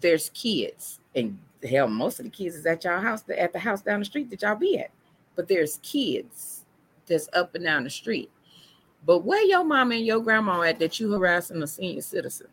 there's 0.00 0.30
kids 0.30 1.00
and 1.14 1.38
hell, 1.68 1.88
most 1.88 2.18
of 2.18 2.24
the 2.24 2.30
kids 2.30 2.56
is 2.56 2.66
at 2.66 2.84
y'all 2.84 3.00
house, 3.00 3.22
at 3.36 3.52
the 3.52 3.58
house 3.58 3.82
down 3.82 4.00
the 4.00 4.04
street 4.04 4.30
that 4.30 4.42
y'all 4.42 4.56
be 4.56 4.78
at. 4.78 4.90
But 5.36 5.48
there's 5.48 5.78
kids 5.82 6.63
that's 7.06 7.28
up 7.32 7.54
and 7.54 7.64
down 7.64 7.84
the 7.84 7.90
street. 7.90 8.30
But 9.06 9.20
where 9.20 9.42
your 9.42 9.64
mom 9.64 9.92
and 9.92 10.04
your 10.04 10.20
grandma 10.20 10.62
at 10.62 10.78
that 10.78 10.98
you 10.98 11.10
harassing 11.10 11.62
a 11.62 11.66
senior 11.66 12.00
citizen? 12.00 12.48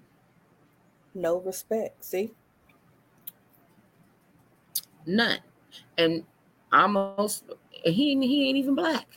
No 1.13 1.39
respect. 1.39 2.03
See? 2.03 2.31
None. 5.05 5.39
And 5.97 6.23
almost 6.71 7.45
he 7.83 8.15
he 8.19 8.49
ain't 8.49 8.57
even 8.57 8.75
black. 8.75 9.07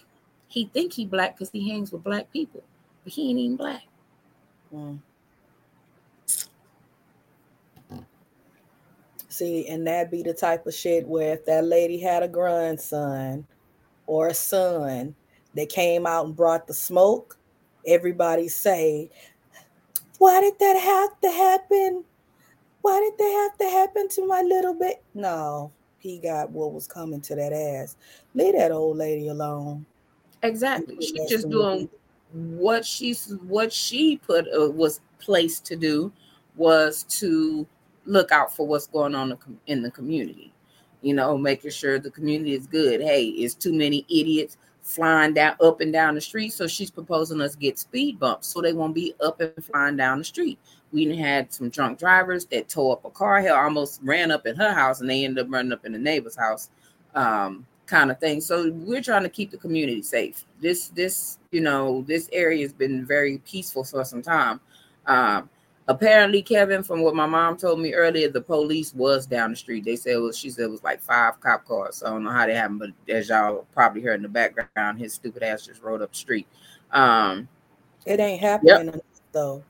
He 0.49 0.71
think 0.73 0.93
he 0.93 1.07
black 1.07 1.37
because 1.37 1.51
he 1.51 1.69
hangs 1.69 1.93
with 1.93 2.05
black 2.05 2.31
people, 2.33 2.63
but 3.03 3.13
he 3.13 3.31
ain't 3.31 3.39
even 3.39 3.57
black. 3.57 3.83
Mm. 4.73 5.01
See, 9.29 9.67
and 9.67 9.85
that 9.89 10.13
be 10.13 10.23
the 10.23 10.33
type 10.33 10.65
of 10.65 10.75
shit 10.75 11.09
where 11.09 11.33
if 11.33 11.45
that 11.47 11.65
lady 11.65 11.99
had 11.99 12.23
a 12.23 12.29
grandson 12.29 13.45
or 14.07 14.29
a 14.29 14.35
son 14.35 15.17
that 15.55 15.69
came 15.69 16.07
out 16.07 16.27
and 16.27 16.37
brought 16.37 16.67
the 16.67 16.75
smoke, 16.75 17.39
everybody 17.87 18.49
say, 18.49 19.11
Why 20.19 20.41
did 20.41 20.59
that 20.59 20.77
have 20.77 21.21
to 21.21 21.31
happen? 21.31 22.05
why 22.85 23.01
did 23.01 23.17
that 23.17 23.51
have 23.51 23.59
to 23.59 23.75
happen 23.75 24.09
to 24.11 24.27
my 24.27 24.43
little 24.43 24.75
bit? 24.75 25.03
No, 25.15 25.73
he 26.01 26.19
got 26.19 26.51
what 26.51 26.75
was 26.75 26.87
coming 26.87 27.23
to 27.23 27.35
that 27.35 27.51
ass. 27.51 27.97
Leave 28.35 28.57
that 28.57 28.73
old 28.73 28.99
lady 28.99 29.29
alone. 29.29 29.87
Exactly. 30.43 30.99
She's 31.01 31.31
just 31.31 31.49
doing 31.49 31.89
what 32.35 32.85
she's 32.85 33.35
what 33.49 33.73
she 33.73 34.19
put 34.19 34.47
uh, 34.55 34.71
was 34.71 35.01
placed 35.19 35.65
to 35.65 35.77
do 35.77 36.13
was 36.57 37.05
to 37.05 37.67
look 38.05 38.31
out 38.33 38.55
for 38.55 38.67
what's 38.67 38.87
going 38.87 39.15
on 39.15 39.39
in 39.67 39.81
the 39.81 39.91
community. 39.91 40.53
You 41.01 41.15
know, 41.15 41.39
making 41.39 41.71
sure 41.71 41.99
the 41.99 42.11
community 42.11 42.53
is 42.53 42.67
good. 42.67 43.01
Hey, 43.01 43.29
it's 43.29 43.55
too 43.55 43.73
many 43.73 44.05
idiots 44.11 44.59
flying 44.85 45.35
down 45.35 45.57
up 45.61 45.81
and 45.81 45.93
down 45.93 46.15
the 46.15 46.21
street. 46.21 46.53
So 46.53 46.69
she's 46.69 46.91
proposing 46.91 47.41
us 47.41 47.57
get 47.57 47.79
speed 47.79 48.21
bumps 48.21 48.47
so 48.47 48.61
they 48.61 48.73
won't 48.73 48.95
be 48.95 49.15
up 49.21 49.41
and 49.41 49.65
flying 49.65 49.97
down 49.97 50.19
the 50.19 50.25
street. 50.25 50.59
We 50.93 51.17
had 51.17 51.53
some 51.53 51.71
drunk 51.71 51.99
drivers 51.99 52.45
that 52.47 52.69
tore 52.69 52.93
up 52.93 53.05
a 53.05 53.11
car. 53.11 53.41
Hell, 53.41 53.57
almost 53.57 54.01
ran 54.05 54.31
up 54.31 54.47
in 54.47 54.55
her 54.55 54.73
house 54.73 55.01
and 55.01 55.11
they 55.11 55.25
ended 55.25 55.45
up 55.45 55.53
running 55.53 55.73
up 55.73 55.85
in 55.85 55.93
the 55.93 55.99
neighbor's 55.99 56.37
house. 56.37 56.71
Um, 57.15 57.67
kind 57.87 58.11
of 58.11 58.19
thing. 58.19 58.41
So 58.41 58.71
we're 58.71 59.03
trying 59.03 59.25
to 59.25 59.29
keep 59.29 59.51
the 59.51 59.57
community 59.57 60.03
safe. 60.03 60.45
This 60.61 60.89
this 60.89 61.39
you 61.51 61.61
know 61.61 62.03
this 62.07 62.29
area 62.33 62.63
has 62.63 62.73
been 62.73 63.05
very 63.05 63.39
peaceful 63.39 63.85
for 63.85 64.05
some 64.05 64.23
time. 64.23 64.61
Um, 65.07 65.51
apparently, 65.89 66.43
Kevin, 66.43 66.83
from 66.83 67.03
what 67.03 67.15
my 67.15 67.27
mom 67.27 67.57
told 67.57 67.81
me 67.81 67.95
earlier, 67.95 68.29
the 68.29 68.41
police 68.41 68.95
was 68.95 69.27
down 69.27 69.51
the 69.51 69.57
street. 69.57 69.85
They 69.85 69.97
said 69.97 70.19
well, 70.19 70.33
she 70.33 70.51
said 70.51 70.65
it 70.65 70.71
was 70.71 70.83
like 70.83 71.03
five 71.03 71.41
cop 71.41 71.67
cars. 71.67 71.97
So 71.97 72.07
I 72.07 72.11
don't 72.11 72.25
know 72.25 72.31
how 72.31 72.47
they 72.47 72.55
happened, 72.55 72.81
but 72.81 73.15
as 73.15 73.29
y'all 73.29 73.67
probably 73.73 74.03
heard 74.03 74.17
in 74.17 74.23
the 74.23 74.29
background, 74.29 74.99
his 74.99 75.15
stupid 75.15 75.43
ass 75.43 75.67
just 75.67 75.83
rode 75.83 76.03
up 76.03 76.13
the 76.13 76.19
street. 76.19 76.47
Um, 76.91 77.49
it 78.07 78.21
ain't 78.21 78.41
happening 78.41 78.87
yep. 78.87 79.05
though. 79.33 79.63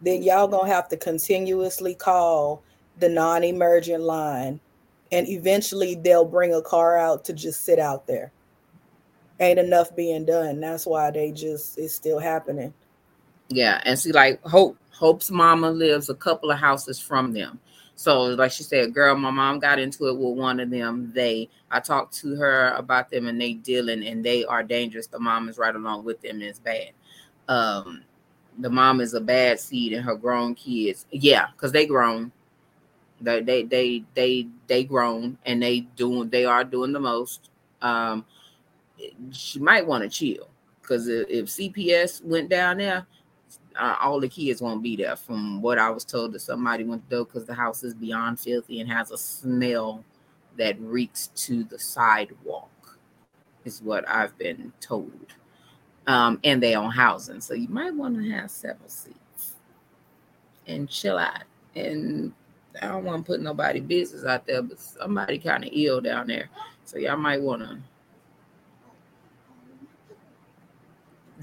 Then 0.00 0.22
y'all 0.22 0.48
gonna 0.48 0.68
have 0.68 0.88
to 0.88 0.96
continuously 0.96 1.94
call 1.94 2.62
the 2.98 3.08
non-emergent 3.08 4.02
line 4.02 4.60
and 5.12 5.28
eventually 5.28 5.94
they'll 5.94 6.24
bring 6.24 6.54
a 6.54 6.62
car 6.62 6.96
out 6.96 7.24
to 7.26 7.32
just 7.32 7.64
sit 7.64 7.78
out 7.78 8.06
there. 8.06 8.32
Ain't 9.38 9.58
enough 9.58 9.94
being 9.94 10.24
done. 10.24 10.58
That's 10.60 10.86
why 10.86 11.10
they 11.10 11.30
just 11.30 11.78
it's 11.78 11.94
still 11.94 12.18
happening. 12.18 12.72
Yeah, 13.48 13.82
and 13.84 13.98
see, 13.98 14.12
like 14.12 14.42
Hope, 14.42 14.78
Hope's 15.02 15.32
mama 15.32 15.68
lives 15.68 16.10
a 16.10 16.14
couple 16.14 16.52
of 16.52 16.60
houses 16.60 17.00
from 17.00 17.32
them. 17.32 17.58
So, 17.96 18.22
like 18.22 18.52
she 18.52 18.62
said, 18.62 18.94
girl, 18.94 19.16
my 19.16 19.32
mom 19.32 19.58
got 19.58 19.80
into 19.80 20.06
it 20.06 20.16
with 20.16 20.38
one 20.38 20.60
of 20.60 20.70
them. 20.70 21.10
They, 21.12 21.50
I 21.72 21.80
talked 21.80 22.14
to 22.18 22.36
her 22.36 22.72
about 22.76 23.10
them, 23.10 23.26
and 23.26 23.40
they 23.40 23.54
dealing, 23.54 24.06
and 24.06 24.24
they 24.24 24.44
are 24.44 24.62
dangerous. 24.62 25.08
The 25.08 25.18
mom 25.18 25.48
is 25.48 25.58
right 25.58 25.74
along 25.74 26.04
with 26.04 26.20
them, 26.20 26.36
and 26.36 26.44
it's 26.44 26.60
bad. 26.60 26.90
Um, 27.48 28.04
the 28.60 28.70
mom 28.70 29.00
is 29.00 29.14
a 29.14 29.20
bad 29.20 29.58
seed, 29.58 29.92
and 29.92 30.04
her 30.04 30.14
grown 30.14 30.54
kids, 30.54 31.04
yeah, 31.10 31.48
because 31.50 31.72
they 31.72 31.84
grown. 31.84 32.30
They 33.20 33.40
they 33.42 33.64
they 33.64 34.04
they 34.14 34.46
they 34.68 34.84
grown 34.84 35.36
and 35.44 35.60
they 35.60 35.80
doing 35.80 36.28
they 36.30 36.44
are 36.44 36.62
doing 36.62 36.92
the 36.92 37.00
most. 37.00 37.50
Um, 37.80 38.24
she 39.32 39.58
might 39.58 39.84
want 39.84 40.04
to 40.04 40.08
chill 40.08 40.48
because 40.80 41.08
if, 41.08 41.28
if, 41.28 41.46
CPS 41.46 42.22
went 42.22 42.48
down 42.48 42.78
there, 42.78 43.06
uh, 43.76 43.96
all 44.00 44.20
the 44.20 44.28
kids 44.28 44.62
won't 44.62 44.82
be 44.82 44.96
there. 44.96 45.16
From 45.16 45.62
what 45.62 45.78
I 45.78 45.90
was 45.90 46.04
told, 46.04 46.32
that 46.32 46.40
somebody 46.40 46.84
went 46.84 47.08
do 47.08 47.24
because 47.24 47.46
the 47.46 47.54
house 47.54 47.82
is 47.82 47.94
beyond 47.94 48.40
filthy 48.40 48.80
and 48.80 48.90
has 48.90 49.10
a 49.10 49.18
smell 49.18 50.04
that 50.58 50.78
reeks 50.80 51.28
to 51.34 51.64
the 51.64 51.78
sidewalk. 51.78 52.68
Is 53.64 53.80
what 53.80 54.08
I've 54.08 54.36
been 54.38 54.72
told. 54.80 55.34
Um, 56.08 56.40
and 56.42 56.60
they 56.60 56.74
own 56.74 56.90
housing, 56.90 57.40
so 57.40 57.54
you 57.54 57.68
might 57.68 57.94
want 57.94 58.16
to 58.16 58.28
have 58.30 58.50
several 58.50 58.88
seats 58.88 59.54
and 60.66 60.88
chill 60.88 61.16
out 61.16 61.44
and 61.74 62.32
I 62.80 62.88
don't 62.88 63.04
want 63.04 63.24
to 63.24 63.32
put 63.32 63.40
nobody 63.40 63.80
business 63.80 64.24
out 64.24 64.46
there, 64.46 64.62
but 64.62 64.80
somebody 64.80 65.38
kind 65.38 65.64
of 65.64 65.70
ill 65.72 66.00
down 66.00 66.28
there. 66.28 66.48
So 66.84 66.98
y'all 66.98 67.16
might 67.16 67.40
want 67.40 67.62
to 67.62 67.78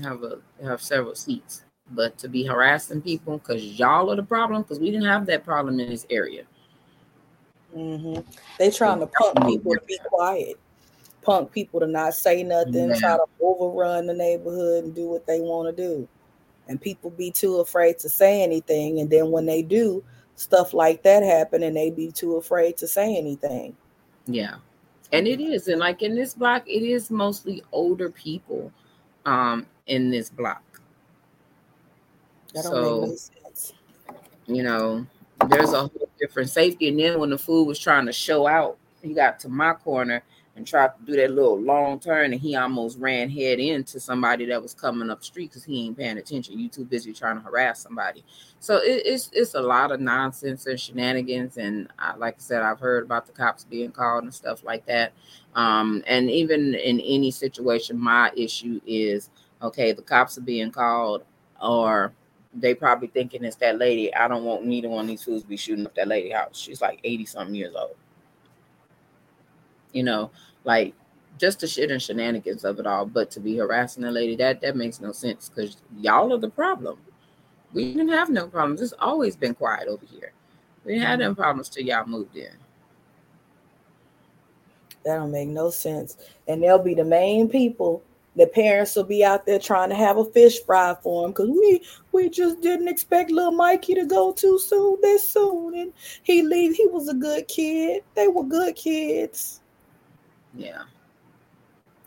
have 0.04 0.24
a 0.24 0.40
have 0.64 0.82
several 0.82 1.16
seats. 1.16 1.64
But 1.92 2.18
to 2.20 2.28
be 2.28 2.46
harassing 2.46 3.02
people 3.02 3.40
because 3.40 3.64
y'all 3.64 4.12
are 4.12 4.16
the 4.16 4.24
problem, 4.24 4.62
because 4.62 4.80
we 4.80 4.92
didn't 4.92 5.08
have 5.08 5.26
that 5.26 5.44
problem 5.44 5.80
in 5.80 5.90
this 5.90 6.06
area. 6.10 6.44
Mm-hmm. 7.76 8.22
They 8.58 8.72
trying 8.72 9.00
to 9.00 9.08
punk 9.08 9.46
people 9.48 9.74
to 9.74 9.82
be 9.88 9.98
quiet, 10.06 10.60
punk 11.22 11.52
people 11.52 11.80
to 11.80 11.88
not 11.88 12.14
say 12.14 12.44
nothing, 12.44 12.90
yeah. 12.90 12.96
try 12.96 13.18
to 13.18 13.26
overrun 13.42 14.08
the 14.08 14.14
neighborhood 14.14 14.84
and 14.84 14.96
do 14.96 15.08
what 15.08 15.26
they 15.26 15.40
want 15.40 15.76
to 15.76 15.84
do. 15.84 16.08
And 16.68 16.80
people 16.80 17.10
be 17.10 17.32
too 17.32 17.58
afraid 17.58 17.98
to 18.00 18.10
say 18.10 18.44
anything. 18.44 19.00
And 19.00 19.10
then 19.10 19.32
when 19.32 19.46
they 19.46 19.64
do, 19.64 20.04
stuff 20.36 20.74
like 20.74 21.04
that 21.04 21.24
happen 21.24 21.64
and 21.64 21.76
they 21.76 21.90
be 21.90 22.12
too 22.12 22.38
afraid 22.38 22.78
to 22.78 22.88
say 22.88 23.18
anything. 23.18 23.76
Yeah. 24.26 24.56
And 25.12 25.28
it 25.28 25.42
is. 25.42 25.68
And 25.68 25.80
like 25.80 26.02
in 26.02 26.16
this 26.16 26.34
block, 26.34 26.64
it 26.68 26.84
is 26.84 27.10
mostly 27.10 27.64
older 27.72 28.10
people 28.10 28.72
um 29.26 29.66
in 29.88 30.12
this 30.12 30.30
block. 30.30 30.64
That 32.54 32.64
so. 32.64 33.16
You 34.48 34.64
know, 34.64 35.06
there's 35.48 35.74
a 35.74 35.82
whole 35.82 36.10
different 36.20 36.50
safety. 36.50 36.88
And 36.88 37.00
then 37.00 37.20
when 37.20 37.30
the 37.30 37.38
food 37.38 37.66
was 37.66 37.78
trying 37.78 38.08
to 38.08 38.14
show 38.14 38.48
out, 38.48 38.78
he 39.02 39.14
got 39.14 39.40
to 39.42 39.50
my 39.50 39.74
corner 39.74 40.24
and 40.56 40.68
tried 40.68 40.88
to 40.88 41.06
do 41.06 41.16
that 41.16 41.32
little 41.32 41.58
long 41.58 42.00
turn, 42.00 42.34
and 42.34 42.42
he 42.42 42.56
almost 42.56 43.00
ran 43.00 43.30
head 43.30 43.60
into 43.60 43.98
somebody 43.98 44.46
that 44.46 44.62
was 44.62 44.74
coming 44.74 45.10
up 45.10 45.20
the 45.20 45.26
street 45.26 45.50
because 45.50 45.64
he 45.64 45.86
ain't 45.86 45.98
paying 45.98 46.18
attention. 46.18 46.60
You 46.60 46.68
too 46.68 46.84
busy 46.84 47.14
trying 47.14 47.38
to 47.38 47.42
harass 47.42 47.80
somebody. 47.80 48.26
So 48.60 48.76
it, 48.78 49.04
it's 49.06 49.30
it's 49.32 49.54
a 49.54 49.62
lot 49.62 49.94
of 49.94 50.02
nonsense 50.02 50.66
and 50.66 50.78
shenanigans. 50.78 51.56
And 51.56 51.88
I, 51.98 52.16
like 52.16 52.36
I 52.36 52.40
said, 52.40 52.62
I've 52.62 52.80
heard 52.80 53.06
about 53.06 53.26
the 53.26 53.32
cops 53.32 53.64
being 53.64 53.92
called 53.92 54.24
and 54.26 54.34
stuff 54.34 54.64
like 54.64 54.86
that. 54.88 55.14
Um, 55.56 56.04
and 56.06 56.30
even 56.30 56.76
in 56.76 57.00
any 57.00 57.32
situation, 57.32 57.98
my 57.98 58.32
issue 58.36 58.82
is 58.86 59.30
okay, 59.62 59.94
the 59.94 60.02
cops 60.02 60.38
are 60.38 60.42
being 60.42 60.72
called, 60.72 61.24
or 61.62 62.12
they 62.54 62.74
probably 62.74 63.08
thinking 63.08 63.44
it's 63.44 63.56
that 63.58 63.78
lady. 63.78 64.14
I 64.14 64.28
don't 64.28 64.44
want 64.44 64.66
neither 64.66 64.90
one 64.90 65.02
of 65.02 65.08
these 65.08 65.24
fools 65.24 65.44
to 65.44 65.48
be 65.48 65.58
shooting 65.58 65.86
up 65.86 65.96
that 65.96 66.08
lady 66.08 66.32
house. 66.32 66.60
She's 66.60 66.82
like 66.82 67.00
80 67.04 67.26
something 67.26 67.56
years 67.56 67.76
old. 67.76 67.96
You 69.94 70.04
know, 70.04 70.32
like 70.64 70.94
just 71.38 71.60
the 71.60 71.68
shit 71.68 71.92
and 71.92 72.02
shenanigans 72.02 72.66
of 72.66 72.80
it 72.80 72.88
all. 72.88 73.06
But 73.06 73.32
to 73.32 73.40
be 73.40 73.58
harassing 73.58 74.04
a 74.04 74.12
lady, 74.12 74.36
that 74.38 74.62
that 74.62 74.76
makes 74.76 75.00
no 75.00 75.12
sense 75.12 75.50
because 75.50 75.78
y'all 75.98 76.34
are 76.34 76.38
the 76.38 76.50
problem. 76.50 76.98
We 77.74 77.94
didn't 77.94 78.10
have 78.10 78.30
no 78.30 78.48
problems. 78.48 78.82
It's 78.82 78.94
always 79.00 79.36
been 79.36 79.54
quiet 79.54 79.88
over 79.88 80.06
here. 80.06 80.34
We 80.86 80.94
didn't 80.94 81.08
have 81.08 81.20
no 81.20 81.36
problems 81.36 81.70
till 81.70 81.86
y'all 81.86 82.06
moved 82.06 82.36
in. 82.36 82.52
That 85.06 85.16
don't 85.18 85.32
make 85.32 85.50
no 85.50 85.70
sense. 85.70 86.18
And 86.48 86.62
they'll 86.62 86.80
be 86.80 86.96
the 86.96 87.06
main 87.06 87.48
people. 87.48 88.04
The 88.40 88.48
parents 88.48 88.96
will 88.96 89.04
be 89.04 89.22
out 89.22 89.46
there 89.46 89.60
trying 89.60 89.90
to 89.90 89.96
have 89.96 90.16
a 90.16 90.24
fish 90.24 90.64
fry 90.66 90.96
for 91.04 91.26
him 91.26 91.32
because 91.32 91.50
we 91.50 91.84
we 92.14 92.30
just 92.30 92.62
didn't 92.62 92.88
expect 92.88 93.32
little 93.32 93.52
Mikey 93.52 93.96
to 93.96 94.06
go 94.06 94.32
too 94.32 94.58
soon 94.58 94.96
this 95.02 95.28
soon. 95.28 95.76
And 95.76 95.94
he 96.24 96.42
leave. 96.42 96.74
He 96.74 96.88
was 96.88 97.10
a 97.10 97.14
good 97.14 97.50
kid. 97.50 98.02
They 98.16 98.30
were 98.30 98.46
good 98.46 98.78
kids. 98.78 99.60
Yeah. 100.56 100.84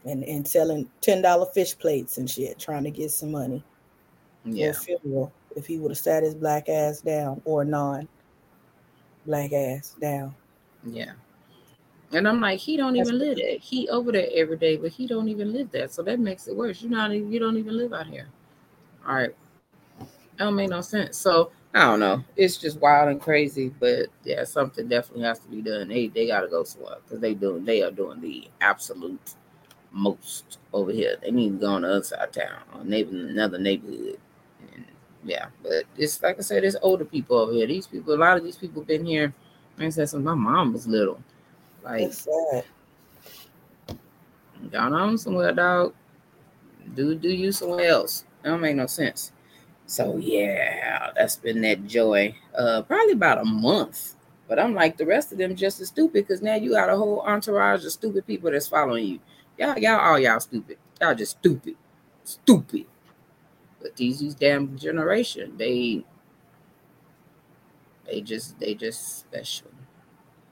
And 0.06 0.24
and 0.24 0.48
selling 0.48 0.88
ten 1.02 1.20
dollar 1.20 1.44
fish 1.52 1.78
plates 1.78 2.16
and 2.16 2.30
shit, 2.30 2.58
trying 2.58 2.84
to 2.84 2.90
get 2.90 3.10
some 3.10 3.32
money. 3.32 3.62
Yeah. 4.46 4.72
Funeral, 4.72 5.30
if 5.54 5.66
he 5.66 5.78
would 5.78 5.90
have 5.90 5.98
sat 5.98 6.22
his 6.22 6.34
black 6.34 6.70
ass 6.70 7.02
down 7.02 7.42
or 7.44 7.62
non 7.62 8.08
black 9.26 9.52
ass 9.52 9.96
down. 10.00 10.34
Yeah. 10.82 11.12
And 12.12 12.28
I'm 12.28 12.40
like, 12.40 12.58
he 12.58 12.76
don't 12.76 12.96
even 12.96 13.18
live 13.18 13.36
there. 13.36 13.56
He 13.58 13.88
over 13.88 14.12
there 14.12 14.28
every 14.34 14.58
day, 14.58 14.76
but 14.76 14.90
he 14.92 15.06
don't 15.06 15.28
even 15.28 15.52
live 15.52 15.70
there. 15.70 15.88
So 15.88 16.02
that 16.02 16.20
makes 16.20 16.46
it 16.46 16.54
worse. 16.54 16.82
You 16.82 16.90
know, 16.90 17.10
you 17.10 17.38
don't 17.38 17.56
even 17.56 17.76
live 17.76 17.92
out 17.92 18.06
here. 18.06 18.28
All 19.06 19.14
right. 19.14 19.34
That 19.98 20.44
don't 20.44 20.54
make 20.54 20.70
no 20.70 20.82
sense. 20.82 21.16
So 21.16 21.50
I 21.74 21.80
don't 21.80 22.00
know. 22.00 22.22
It's 22.36 22.58
just 22.58 22.78
wild 22.80 23.08
and 23.08 23.20
crazy, 23.20 23.72
but 23.80 24.08
yeah, 24.24 24.44
something 24.44 24.88
definitely 24.88 25.24
has 25.24 25.38
to 25.40 25.48
be 25.48 25.62
done. 25.62 25.88
They 25.88 26.08
they 26.08 26.26
gotta 26.26 26.48
go 26.48 26.64
somewhere 26.64 26.96
because 27.02 27.20
they 27.20 27.32
doing 27.32 27.64
they 27.64 27.82
are 27.82 27.90
doing 27.90 28.20
the 28.20 28.48
absolute 28.60 29.34
most 29.90 30.58
over 30.72 30.92
here. 30.92 31.16
They 31.22 31.30
need 31.30 31.52
to 31.52 31.66
go 31.66 31.72
on 31.72 31.82
the 31.82 31.88
other 31.88 32.04
side 32.04 32.28
of 32.28 32.32
town 32.32 32.60
or 32.74 32.84
neighbor 32.84 33.10
another 33.10 33.58
neighborhood. 33.58 34.18
And 34.74 34.84
yeah, 35.24 35.46
but 35.62 35.84
it's 35.96 36.22
like 36.22 36.38
I 36.38 36.42
said, 36.42 36.64
it's 36.64 36.76
older 36.82 37.06
people 37.06 37.38
over 37.38 37.52
here. 37.52 37.66
These 37.66 37.86
people, 37.86 38.14
a 38.14 38.16
lot 38.16 38.36
of 38.36 38.44
these 38.44 38.56
people 38.56 38.82
been 38.82 39.06
here. 39.06 39.32
Like 39.78 39.86
I 39.86 39.90
said, 39.90 40.10
since 40.10 40.22
my 40.22 40.34
mom 40.34 40.74
was 40.74 40.86
little. 40.86 41.22
Like 41.82 42.12
y'all 44.70 44.94
on 44.94 45.18
somewhere, 45.18 45.52
dog. 45.52 45.94
Do 46.94 47.14
do 47.14 47.28
you 47.28 47.52
somewhere 47.52 47.88
else. 47.88 48.24
That 48.42 48.50
don't 48.50 48.60
make 48.60 48.76
no 48.76 48.86
sense. 48.86 49.32
So 49.86 50.16
yeah, 50.16 51.10
that's 51.16 51.36
been 51.36 51.60
that 51.62 51.86
joy. 51.86 52.34
Uh, 52.56 52.82
probably 52.82 53.12
about 53.12 53.38
a 53.38 53.44
month. 53.44 54.14
But 54.48 54.58
I'm 54.58 54.74
like 54.74 54.96
the 54.96 55.06
rest 55.06 55.32
of 55.32 55.38
them 55.38 55.56
just 55.56 55.80
as 55.80 55.88
stupid 55.88 56.26
because 56.26 56.42
now 56.42 56.56
you 56.56 56.72
got 56.72 56.90
a 56.90 56.96
whole 56.96 57.20
entourage 57.20 57.84
of 57.84 57.92
stupid 57.92 58.26
people 58.26 58.50
that's 58.50 58.68
following 58.68 59.06
you. 59.06 59.20
Y'all, 59.58 59.78
y'all, 59.78 60.00
all 60.00 60.18
y'all 60.18 60.40
stupid. 60.40 60.78
Y'all 61.00 61.14
just 61.14 61.38
stupid, 61.38 61.76
stupid. 62.24 62.86
But 63.80 63.96
these 63.96 64.20
these 64.20 64.34
damn 64.34 64.76
generation, 64.76 65.56
they 65.56 66.04
They 68.06 68.20
just 68.20 68.58
they 68.58 68.74
just 68.74 69.20
special. 69.20 69.70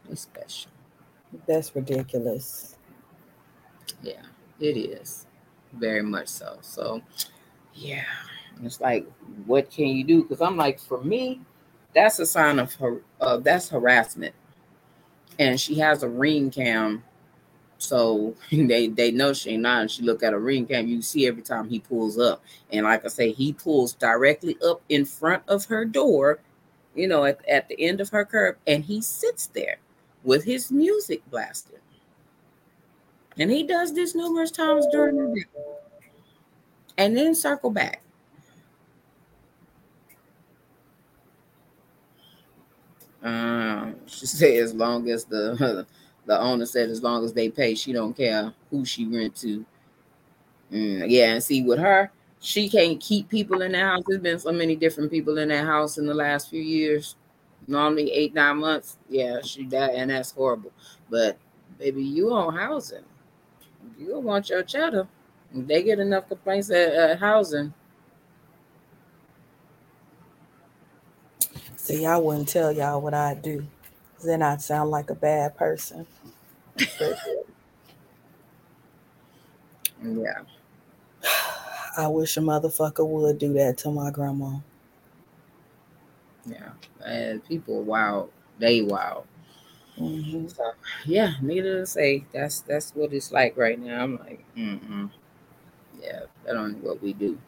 They 0.09 0.15
special. 0.15 0.70
That's 1.47 1.75
ridiculous. 1.75 2.77
Yeah, 4.03 4.23
it 4.59 4.77
is. 4.77 5.27
Very 5.73 6.03
much 6.03 6.29
so. 6.29 6.59
So 6.63 7.03
yeah. 7.75 8.05
It's 8.63 8.81
like, 8.81 9.07
what 9.47 9.71
can 9.71 9.89
you 9.89 10.05
do? 10.05 10.23
Because 10.23 10.41
I'm 10.41 10.57
like, 10.57 10.79
for 10.79 11.03
me, 11.03 11.41
that's 11.95 12.19
a 12.19 12.27
sign 12.27 12.59
of 12.59 12.75
her 12.75 13.01
uh, 13.21 13.39
that's 13.39 13.69
harassment. 13.69 14.35
And 15.39 15.59
she 15.59 15.77
has 15.77 16.03
a 16.03 16.09
ring 16.09 16.51
cam. 16.51 17.03
So 17.79 18.35
they 18.53 18.89
they 18.89 19.11
know 19.11 19.33
she 19.33 19.51
ain't 19.51 19.63
not. 19.63 19.91
She 19.91 20.03
look 20.03 20.23
at 20.23 20.35
a 20.35 20.39
ring 20.39 20.67
cam. 20.67 20.89
You 20.89 21.03
see 21.03 21.27
every 21.27 21.43
time 21.43 21.69
he 21.69 21.81
pulls 21.81 22.19
up. 22.19 22.43
And 22.73 22.85
like 22.85 23.05
I 23.05 23.09
say, 23.09 23.33
he 23.33 23.53
pulls 23.53 23.95
directly 23.95 24.57
up 24.65 24.83
in 24.89 25.05
front 25.05 25.43
of 25.49 25.65
her 25.67 25.85
door, 25.85 26.41
you 26.95 27.09
know, 27.09 27.25
at, 27.25 27.47
at 27.49 27.69
the 27.69 27.81
end 27.81 28.01
of 28.01 28.11
her 28.11 28.25
curb, 28.25 28.57
and 28.67 28.85
he 28.85 29.01
sits 29.01 29.47
there 29.47 29.79
with 30.25 30.45
his 30.45 30.71
music 30.71 31.23
blasting. 31.31 31.79
And 33.39 33.51
he 33.51 33.63
does 33.63 33.95
this 33.95 34.15
numerous 34.15 34.51
times 34.51 34.87
during 34.93 35.17
the 35.17 35.35
day. 35.35 35.47
And 36.99 37.17
then 37.17 37.35
circle 37.35 37.71
back. 37.71 38.03
Um, 43.23 43.97
she 44.07 44.27
said 44.27 44.57
as 44.63 44.75
long 44.75 45.09
as 45.11 45.25
the 45.25 45.87
the 46.27 46.41
owner 46.41 46.67
said 46.67 46.91
as 46.91 47.03
long 47.03 47.25
as 47.25 47.33
they 47.33 47.49
pay, 47.49 47.75
she 47.75 47.93
don't 47.93 48.17
care 48.17 48.53
who 48.71 48.85
she 48.85 49.07
rent 49.07 49.37
to. 49.37 49.65
Mm, 50.73 51.07
yeah, 51.09 51.33
and 51.33 51.43
see 51.43 51.63
with 51.63 51.79
her, 51.79 52.13
she 52.41 52.69
can't 52.69 53.01
keep 53.01 53.29
people 53.29 53.63
in 53.63 53.73
the 53.73 53.81
house. 53.81 54.03
There's 54.07 54.21
been 54.21 54.39
so 54.39 54.53
many 54.53 54.77
different 54.77 55.11
people 55.11 55.39
in 55.39 55.49
that 55.49 55.65
house 55.65 55.99
in 55.99 56.07
the 56.07 56.15
last 56.15 56.51
few 56.51 56.63
years. 56.63 57.17
Normally 57.67 58.11
eight 58.13 58.35
nine 58.35 58.59
months. 58.59 58.97
Yeah, 59.09 59.41
she 59.43 59.65
died, 59.65 59.95
and 59.95 60.11
that's 60.11 60.33
horrible. 60.33 60.73
But 61.09 61.39
baby, 61.79 62.03
you 62.03 62.33
own 62.33 62.55
housing. 62.55 63.05
You 63.99 64.19
want 64.19 64.49
your 64.49 64.63
cheddar. 64.63 65.07
they 65.53 65.83
get 65.83 65.99
enough 65.99 66.29
complaints 66.29 66.71
at, 66.71 66.93
at 66.93 67.19
housing, 67.19 67.73
See, 71.91 72.07
I 72.07 72.19
wouldn't 72.19 72.49
tell 72.49 72.71
y'all 72.71 73.01
what 73.01 73.15
I 73.15 73.35
do. 73.35 73.67
Then 74.23 74.43
I'd 74.43 74.63
sound 74.63 74.91
like 74.91 75.11
a 75.11 75.15
bad 75.15 75.57
person. 75.57 76.07
yeah. 80.01 80.43
I 81.97 82.07
wish 82.07 82.37
a 82.37 82.41
motherfucker 82.41 83.05
would 83.05 83.39
do 83.39 83.55
that 83.55 83.79
to 83.79 83.91
my 83.91 84.13
grandma. 84.13 84.59
Yeah. 86.47 86.71
And 87.05 87.45
people 87.45 87.83
wild. 87.83 88.31
They 88.59 88.83
wild. 88.83 89.27
Mm-hmm. 89.99 90.49
So, 90.49 90.73
yeah, 91.05 91.35
needless 91.43 91.91
to 91.91 91.93
say, 91.95 92.25
that's 92.33 92.61
that's 92.61 92.95
what 92.95 93.13
it's 93.13 93.33
like 93.33 93.57
right 93.57 93.79
now. 93.79 94.03
I'm 94.03 94.19
like, 94.19 94.45
mm 94.57 95.11
yeah, 96.03 96.21
that 96.45 96.57
only 96.57 96.79
what 96.81 97.03
we 97.03 97.13
do. 97.13 97.39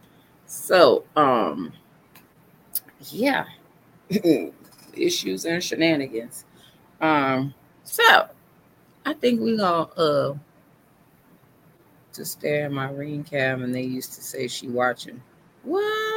So, 0.46 1.04
um, 1.16 1.72
yeah, 3.10 3.46
issues 4.94 5.44
and 5.44 5.62
shenanigans. 5.62 6.44
Um, 7.00 7.54
so 7.84 8.28
I 9.06 9.12
think 9.14 9.40
we're 9.40 9.56
gonna 9.56 9.88
uh 9.96 10.34
to 12.12 12.24
stare 12.24 12.66
at 12.66 12.72
my 12.72 12.90
ring 12.90 13.24
cam 13.24 13.62
and 13.62 13.74
they 13.74 13.82
used 13.82 14.12
to 14.14 14.22
say 14.22 14.46
she 14.48 14.68
watching. 14.68 15.22
What? 15.62 16.11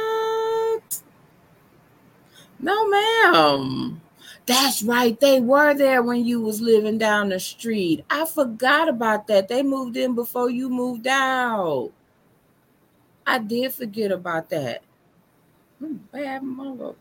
No, 2.58 2.88
ma'am. 2.88 4.00
That's 4.46 4.82
right. 4.82 5.18
They 5.18 5.40
were 5.40 5.74
there 5.74 6.02
when 6.02 6.24
you 6.24 6.40
was 6.40 6.60
living 6.60 6.98
down 6.98 7.30
the 7.30 7.40
street. 7.40 8.04
I 8.08 8.24
forgot 8.24 8.88
about 8.88 9.26
that. 9.26 9.48
They 9.48 9.62
moved 9.62 9.96
in 9.96 10.14
before 10.14 10.50
you 10.50 10.68
moved 10.68 11.06
out. 11.06 11.90
I 13.26 13.38
did 13.40 13.72
forget 13.74 14.12
about 14.12 14.48
that. 14.50 14.82
Hmm, 15.80 15.96
bad 16.12 16.42
mother. 16.44 16.94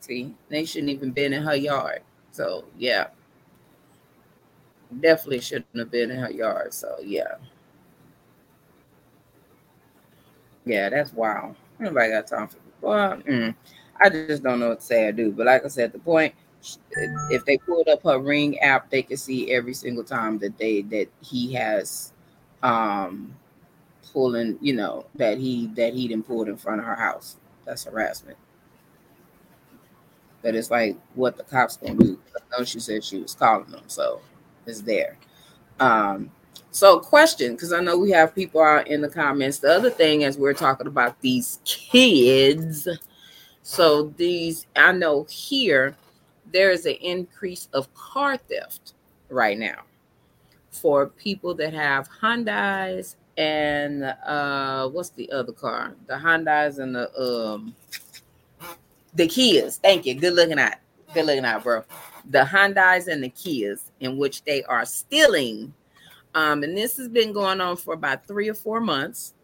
See, 0.00 0.34
they 0.48 0.64
shouldn't 0.64 0.90
even 0.90 1.12
been 1.12 1.32
in 1.32 1.42
her 1.44 1.54
yard. 1.54 2.02
So 2.32 2.64
yeah. 2.76 3.08
Definitely 5.00 5.40
shouldn't 5.40 5.78
have 5.78 5.90
been 5.90 6.10
in 6.10 6.18
her 6.18 6.30
yard. 6.32 6.74
So 6.74 6.96
yeah. 7.00 7.36
Yeah, 10.64 10.88
that's 10.90 11.12
wild. 11.12 11.54
Nobody 11.78 12.10
got 12.10 12.26
time 12.26 12.48
for 12.48 12.58
well, 12.80 13.16
mm, 13.18 13.54
I 14.02 14.08
just 14.08 14.42
don't 14.42 14.60
know 14.60 14.70
what 14.70 14.80
to 14.80 14.86
say 14.86 15.08
I 15.08 15.10
do. 15.10 15.30
But 15.32 15.46
like 15.46 15.64
I 15.64 15.68
said, 15.68 15.92
the 15.92 15.98
point 15.98 16.34
if 17.30 17.44
they 17.44 17.58
pulled 17.58 17.88
up 17.88 18.02
her 18.04 18.18
ring 18.18 18.58
app, 18.60 18.90
they 18.90 19.02
could 19.02 19.18
see 19.18 19.52
every 19.52 19.74
single 19.74 20.04
time 20.04 20.38
that 20.38 20.56
they 20.58 20.82
that 20.82 21.08
he 21.20 21.52
has 21.54 22.12
um 22.62 23.34
pulling, 24.12 24.58
you 24.60 24.74
know, 24.74 25.06
that 25.16 25.38
he 25.38 25.68
that 25.74 25.94
he 25.94 26.08
didn't 26.08 26.26
pull 26.26 26.42
in 26.42 26.56
front 26.56 26.80
of 26.80 26.86
her 26.86 26.94
house. 26.94 27.36
That's 27.64 27.84
harassment. 27.84 28.38
But 30.42 30.54
it's 30.54 30.70
like 30.70 30.96
what 31.14 31.36
the 31.36 31.44
cops 31.44 31.76
gonna 31.76 31.94
do. 31.94 32.18
I 32.36 32.58
know 32.58 32.64
she 32.64 32.80
said 32.80 33.04
she 33.04 33.18
was 33.18 33.34
calling 33.34 33.70
them, 33.70 33.84
so 33.86 34.20
it's 34.66 34.82
there. 34.82 35.16
Um, 35.80 36.30
so 36.70 36.98
question, 37.00 37.52
because 37.52 37.72
I 37.72 37.80
know 37.80 37.98
we 37.98 38.10
have 38.10 38.34
people 38.34 38.60
out 38.62 38.88
in 38.88 39.00
the 39.00 39.08
comments. 39.08 39.58
The 39.58 39.72
other 39.72 39.90
thing 39.90 40.24
as 40.24 40.38
we're 40.38 40.54
talking 40.54 40.86
about 40.86 41.20
these 41.20 41.60
kids, 41.64 42.88
so 43.62 44.12
these 44.16 44.66
I 44.76 44.92
know 44.92 45.24
here 45.30 45.96
there 46.52 46.70
is 46.70 46.86
an 46.86 46.96
increase 47.00 47.68
of 47.72 47.92
car 47.94 48.36
theft 48.36 48.94
right 49.28 49.58
now 49.58 49.82
for 50.70 51.06
people 51.06 51.54
that 51.54 51.72
have 51.72 52.08
Hyundai's 52.08 53.16
and 53.38 54.04
uh 54.04 54.88
what's 54.88 55.10
the 55.10 55.30
other 55.32 55.52
car? 55.52 55.94
The 56.06 56.14
Hyundai's 56.14 56.78
and 56.78 56.94
the 56.94 57.18
um 57.18 57.74
the 59.14 59.26
Kias. 59.28 59.78
Thank 59.78 60.06
you. 60.06 60.14
Good 60.14 60.34
looking 60.34 60.58
out. 60.58 60.74
Good 61.14 61.26
looking 61.26 61.44
out, 61.44 61.62
bro. 61.62 61.84
The 62.30 62.40
Hyundai's 62.40 63.08
and 63.08 63.22
the 63.22 63.30
Kias, 63.30 63.90
in 64.00 64.16
which 64.16 64.42
they 64.44 64.62
are 64.64 64.84
stealing. 64.84 65.74
Um, 66.34 66.62
and 66.62 66.76
this 66.76 66.96
has 66.96 67.08
been 67.08 67.32
going 67.32 67.60
on 67.60 67.76
for 67.76 67.94
about 67.94 68.26
three 68.26 68.48
or 68.48 68.54
four 68.54 68.80
months. 68.80 69.34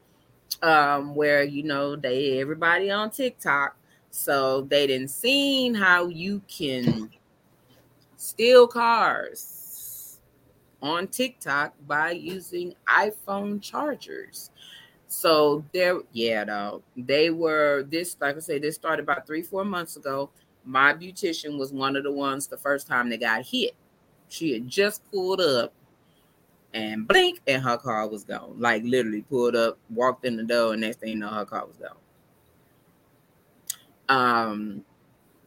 Um, 0.62 1.14
where 1.14 1.44
you 1.44 1.62
know 1.62 1.94
they 1.94 2.40
everybody 2.40 2.90
on 2.90 3.10
TikTok, 3.10 3.76
so 4.10 4.62
they 4.62 4.86
didn't 4.86 5.10
seen 5.10 5.74
how 5.74 6.06
you 6.06 6.42
can 6.48 7.10
steal 8.16 8.66
cars 8.66 10.18
on 10.82 11.08
TikTok 11.08 11.74
by 11.86 12.12
using 12.12 12.74
iPhone 12.86 13.60
chargers. 13.60 14.50
So 15.08 15.64
there, 15.72 16.00
yeah, 16.12 16.44
though 16.44 16.82
they 16.96 17.30
were 17.30 17.84
this, 17.88 18.16
like 18.20 18.36
I 18.36 18.40
say, 18.40 18.58
this 18.58 18.74
started 18.74 19.02
about 19.02 19.26
three, 19.26 19.42
four 19.42 19.64
months 19.64 19.96
ago. 19.96 20.30
My 20.64 20.92
beautician 20.92 21.58
was 21.58 21.72
one 21.72 21.96
of 21.96 22.04
the 22.04 22.12
ones 22.12 22.46
the 22.46 22.58
first 22.58 22.86
time 22.86 23.08
they 23.08 23.16
got 23.16 23.46
hit. 23.46 23.74
She 24.28 24.52
had 24.52 24.68
just 24.68 25.02
pulled 25.10 25.40
up 25.40 25.72
and 26.74 27.08
blink, 27.08 27.40
and 27.46 27.62
her 27.62 27.78
car 27.78 28.06
was 28.06 28.24
gone. 28.24 28.54
Like 28.58 28.82
literally 28.84 29.22
pulled 29.22 29.56
up, 29.56 29.78
walked 29.88 30.26
in 30.26 30.36
the 30.36 30.42
door, 30.42 30.72
and 30.72 30.82
next 30.82 31.00
thing 31.00 31.10
you 31.10 31.16
know, 31.16 31.28
her 31.28 31.46
car 31.46 31.66
was 31.66 31.76
gone. 31.76 31.96
Um, 34.08 34.84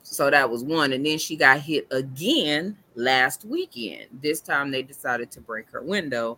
so 0.03 0.29
that 0.29 0.49
was 0.49 0.63
one, 0.63 0.93
and 0.93 1.05
then 1.05 1.17
she 1.17 1.35
got 1.35 1.59
hit 1.61 1.87
again 1.91 2.77
last 2.95 3.45
weekend. 3.45 4.07
This 4.21 4.41
time 4.41 4.71
they 4.71 4.83
decided 4.83 5.31
to 5.31 5.41
break 5.41 5.69
her 5.71 5.81
window, 5.81 6.37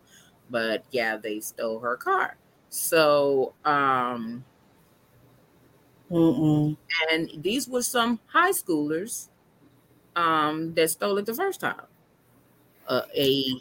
but 0.50 0.84
yeah, 0.90 1.16
they 1.16 1.40
stole 1.40 1.80
her 1.80 1.96
car. 1.96 2.36
So, 2.70 3.54
um, 3.64 4.44
Mm-mm. 6.10 6.76
and 7.10 7.30
these 7.42 7.68
were 7.68 7.82
some 7.82 8.20
high 8.26 8.50
schoolers 8.52 9.28
um, 10.16 10.74
that 10.74 10.90
stole 10.90 11.18
it 11.18 11.26
the 11.26 11.34
first 11.34 11.60
time. 11.60 11.86
Uh, 12.86 13.02
a, 13.16 13.60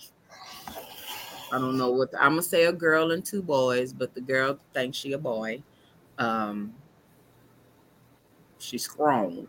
I 1.51 1.59
don't 1.59 1.77
know 1.77 1.91
what 1.91 2.11
the, 2.11 2.21
I'm 2.23 2.31
gonna 2.31 2.41
say 2.41 2.65
a 2.65 2.73
girl 2.73 3.11
and 3.11 3.23
two 3.23 3.41
boys, 3.41 3.93
but 3.93 4.13
the 4.13 4.21
girl 4.21 4.59
thinks 4.73 4.97
she 4.97 5.13
a 5.13 5.17
boy. 5.17 5.61
Um, 6.17 6.73
she's 8.63 8.89
strong, 8.89 9.47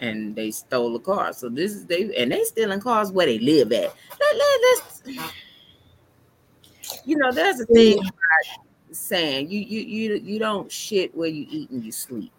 and 0.00 0.34
they 0.34 0.50
stole 0.50 0.96
a 0.96 1.00
car. 1.00 1.32
So 1.32 1.48
this 1.48 1.72
is 1.72 1.86
they 1.86 2.14
and 2.16 2.32
they 2.32 2.44
stealing 2.44 2.80
cars 2.80 3.12
where 3.12 3.26
they 3.26 3.38
live 3.38 3.72
at. 3.72 3.94
Let, 4.20 4.36
let, 4.36 4.60
let's, 4.62 5.02
you 7.04 7.16
know, 7.16 7.32
there's 7.32 7.60
a 7.60 7.66
thing 7.66 8.00
saying 8.90 9.50
you 9.50 9.60
you 9.60 9.80
you 9.80 10.14
you 10.16 10.38
don't 10.38 10.70
shit 10.70 11.14
where 11.16 11.28
you 11.28 11.46
eat 11.50 11.70
and 11.70 11.84
you 11.84 11.92
sleep. 11.92 12.32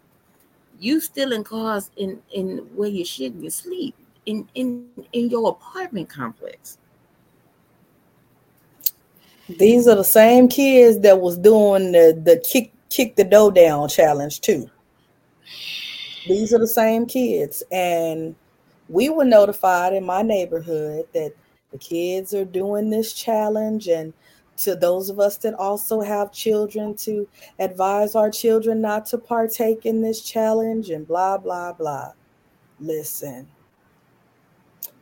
You 0.78 1.00
stealing 1.00 1.44
cars 1.44 1.90
in 1.96 2.20
in 2.32 2.58
where 2.74 2.88
you 2.88 3.04
shit 3.04 3.32
and 3.32 3.44
you 3.44 3.50
sleep 3.50 3.94
in 4.26 4.48
in 4.54 4.88
in 5.12 5.30
your 5.30 5.50
apartment 5.50 6.08
complex. 6.08 6.78
These 9.48 9.88
are 9.88 9.96
the 9.96 10.04
same 10.04 10.48
kids 10.48 11.00
that 11.00 11.20
was 11.20 11.36
doing 11.36 11.92
the 11.92 12.20
the 12.24 12.42
kick 12.48 12.72
kick 12.88 13.16
the 13.16 13.24
dough 13.24 13.50
down 13.50 13.88
challenge 13.88 14.40
too. 14.40 14.70
These 16.26 16.52
are 16.52 16.58
the 16.58 16.66
same 16.66 17.06
kids. 17.06 17.62
And 17.72 18.34
we 18.88 19.08
were 19.08 19.24
notified 19.24 19.92
in 19.92 20.04
my 20.04 20.22
neighborhood 20.22 21.06
that 21.14 21.32
the 21.72 21.78
kids 21.78 22.34
are 22.34 22.44
doing 22.44 22.90
this 22.90 23.12
challenge. 23.12 23.88
And 23.88 24.12
to 24.60 24.76
those 24.76 25.08
of 25.08 25.18
us 25.18 25.38
that 25.38 25.54
also 25.54 26.00
have 26.00 26.32
children 26.32 26.94
to 26.94 27.26
advise 27.58 28.14
our 28.14 28.30
children 28.30 28.80
not 28.80 29.06
to 29.06 29.18
partake 29.18 29.86
in 29.86 30.02
this 30.02 30.20
challenge 30.20 30.90
and 30.90 31.06
blah 31.06 31.38
blah 31.38 31.72
blah. 31.72 32.12
Listen. 32.78 33.48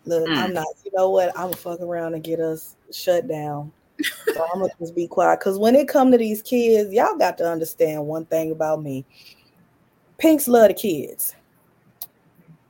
Look 0.05 0.29
mm. 0.29 0.37
i'm 0.37 0.55
not 0.55 0.67
you 0.85 0.93
know 0.95 1.11
what? 1.11 1.31
I'm 1.31 1.47
gonna 1.47 1.57
fuck 1.57 1.81
around 1.81 2.15
and 2.15 2.23
get 2.23 2.41
us 2.41 2.77
shut 2.93 3.27
down. 3.27 3.73
So 4.27 4.47
i'm 4.53 4.61
gonna 4.61 4.73
just 4.79 4.95
be 4.95 5.09
quiet. 5.09 5.41
Because 5.41 5.59
when 5.59 5.75
it 5.75 5.89
come 5.89 6.13
to 6.13 6.19
these 6.19 6.41
kids 6.41 6.93
y'all 6.93 7.19
got 7.19 7.37
to 7.39 7.51
understand 7.51 8.07
one 8.07 8.27
thing 8.27 8.53
about 8.53 8.83
me 8.83 9.05
pinks 10.19 10.49
love 10.49 10.69
the 10.69 10.75
kids 10.75 11.35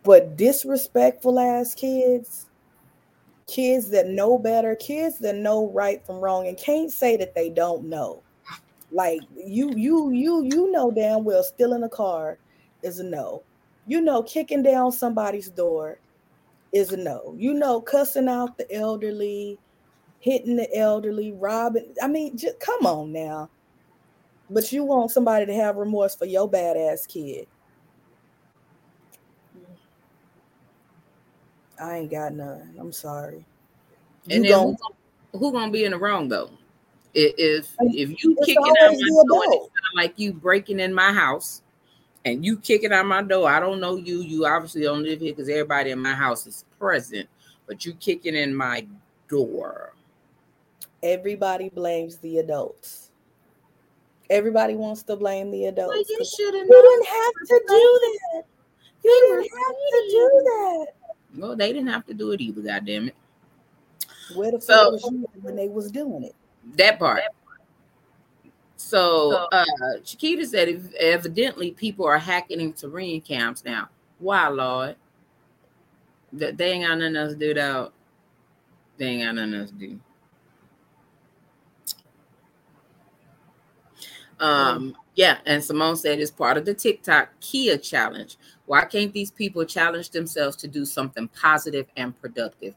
but 0.04 0.37
disrespectful 0.37 1.38
ass 1.38 1.74
kids 1.74 2.48
kids 3.48 3.88
that 3.88 4.06
know 4.06 4.38
better, 4.38 4.76
kids 4.76 5.18
that 5.18 5.34
know 5.34 5.70
right 5.70 6.04
from 6.06 6.20
wrong 6.20 6.46
and 6.46 6.56
can't 6.56 6.92
say 6.92 7.16
that 7.16 7.34
they 7.34 7.48
don't 7.50 7.84
know. 7.84 8.22
Like 8.92 9.20
you, 9.34 9.72
you, 9.74 10.11
you, 10.11 10.44
you 10.44 10.70
know 10.70 10.90
damn 10.90 11.24
well 11.24 11.42
stealing 11.42 11.82
a 11.82 11.88
car 11.88 12.38
is 12.82 13.00
a 13.00 13.04
no. 13.04 13.42
You 13.87 14.00
know, 14.02 14.22
kicking 14.22 14.62
down 14.62 14.92
somebody's 14.92 15.48
door 15.48 15.98
is 16.72 16.92
a 16.92 16.96
no. 16.96 17.34
You 17.37 17.54
know, 17.54 17.80
cussing 17.80 18.28
out 18.28 18.56
the 18.56 18.70
elderly, 18.72 19.58
hitting 20.20 20.56
the 20.56 20.74
elderly, 20.76 21.32
robbing. 21.32 21.94
I 22.02 22.06
mean, 22.06 22.37
just 22.37 22.61
come 22.61 22.87
on 22.87 23.12
now. 23.12 23.50
But 24.50 24.72
you 24.72 24.84
want 24.84 25.11
somebody 25.11 25.46
to 25.46 25.54
have 25.54 25.76
remorse 25.76 26.14
for 26.14 26.24
your 26.24 26.50
badass 26.50 27.06
kid. 27.06 27.46
I 31.80 31.98
ain't 31.98 32.11
got 32.11 32.32
none. 32.32 32.74
I'm 32.78 32.92
sorry. 32.92 33.44
And 34.30 34.44
you 34.44 34.52
then 34.52 34.76
who, 35.32 35.38
who 35.38 35.52
gonna 35.52 35.70
be 35.70 35.84
in 35.84 35.92
the 35.92 35.98
wrong 35.98 36.28
though? 36.28 36.50
If 37.14 37.68
if 37.80 38.22
you 38.22 38.37
kicking 38.44 38.62
out 38.82 38.92
my 38.92 39.22
door, 39.28 39.44
it's 39.46 39.70
like 39.94 40.14
you 40.16 40.32
breaking 40.32 40.80
in 40.80 40.92
my 40.92 41.12
house, 41.12 41.62
and 42.24 42.44
you 42.44 42.58
kicking 42.58 42.92
out 42.92 43.06
my 43.06 43.22
door. 43.22 43.50
I 43.50 43.61
don't 43.61 43.80
know 43.80 43.96
you. 43.96 44.22
You 44.22 44.46
obviously 44.46 44.82
don't 44.82 45.02
live 45.02 45.20
here 45.20 45.32
because 45.32 45.48
everybody 45.48 45.90
in 45.90 45.98
my 45.98 46.14
house 46.14 46.46
is 46.46 46.64
present, 46.78 47.28
but 47.66 47.84
you 47.84 47.94
kicking 47.94 48.34
in 48.34 48.54
my 48.54 48.87
door. 49.28 49.94
Everybody 51.02 51.68
blames 51.68 52.18
the 52.18 52.38
adults. 52.38 53.08
Everybody 54.30 54.74
wants 54.74 55.02
to 55.04 55.16
blame 55.16 55.50
the 55.50 55.66
adults. 55.66 55.88
Well, 55.88 56.04
you 56.08 56.24
shouldn't. 56.24 56.68
You 56.68 56.82
didn't 56.82 57.06
have 57.06 57.34
to 57.46 57.62
do 57.66 58.00
that. 58.02 58.44
You 59.04 59.26
didn't 59.26 59.50
have 59.58 59.76
to 59.90 60.08
do 60.10 60.42
that. 60.44 60.86
Well, 61.36 61.56
they 61.56 61.72
didn't 61.72 61.88
have 61.88 62.06
to 62.06 62.14
do 62.14 62.32
it 62.32 62.40
either. 62.40 62.60
God 62.60 62.84
damn 62.84 63.08
it. 63.08 63.16
Where 64.34 64.50
the 64.50 64.60
so, 64.60 64.90
was 64.90 65.04
you 65.04 65.26
when 65.40 65.56
they 65.56 65.68
was 65.68 65.90
doing 65.90 66.24
it? 66.24 66.34
That 66.76 66.98
part. 66.98 67.22
So, 68.76 69.48
uh, 69.50 69.64
Chiquita 70.04 70.46
said, 70.46 70.92
evidently 70.98 71.72
people 71.72 72.06
are 72.06 72.18
hacking 72.18 72.60
into 72.60 72.88
ring 72.88 73.20
cams 73.20 73.64
now. 73.64 73.88
Why, 74.18 74.48
Lord? 74.48 74.96
That 76.32 76.56
they 76.56 76.72
ain't 76.72 76.86
got 76.86 76.98
nothing 76.98 77.16
else 77.16 77.32
to 77.32 77.38
do. 77.38 77.54
Though. 77.54 77.92
They 78.98 79.06
ain't 79.06 79.24
got 79.24 79.34
nothing 79.34 79.54
else 79.54 79.70
to 79.70 79.76
do. 79.76 80.00
Um, 84.40 84.96
yeah, 85.14 85.38
and 85.46 85.62
Simone 85.62 85.96
said 85.96 86.20
it's 86.20 86.31
part 86.31 86.57
of 86.57 86.64
the 86.64 86.74
TikTok 86.74 87.31
Kia 87.40 87.77
challenge. 87.77 88.37
Why 88.66 88.85
can't 88.85 89.12
these 89.12 89.31
people 89.31 89.64
challenge 89.64 90.11
themselves 90.11 90.57
to 90.57 90.68
do 90.68 90.85
something 90.85 91.29
positive 91.29 91.87
and 91.96 92.18
productive? 92.20 92.74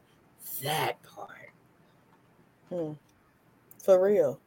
That 0.62 1.02
part. 1.02 1.50
Hmm. 2.68 2.92
For 3.82 4.02
real. 4.02 4.40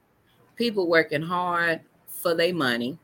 People 0.56 0.88
working 0.88 1.21
hard 1.21 1.82
for 2.08 2.34
their 2.34 2.54
money. 2.54 2.97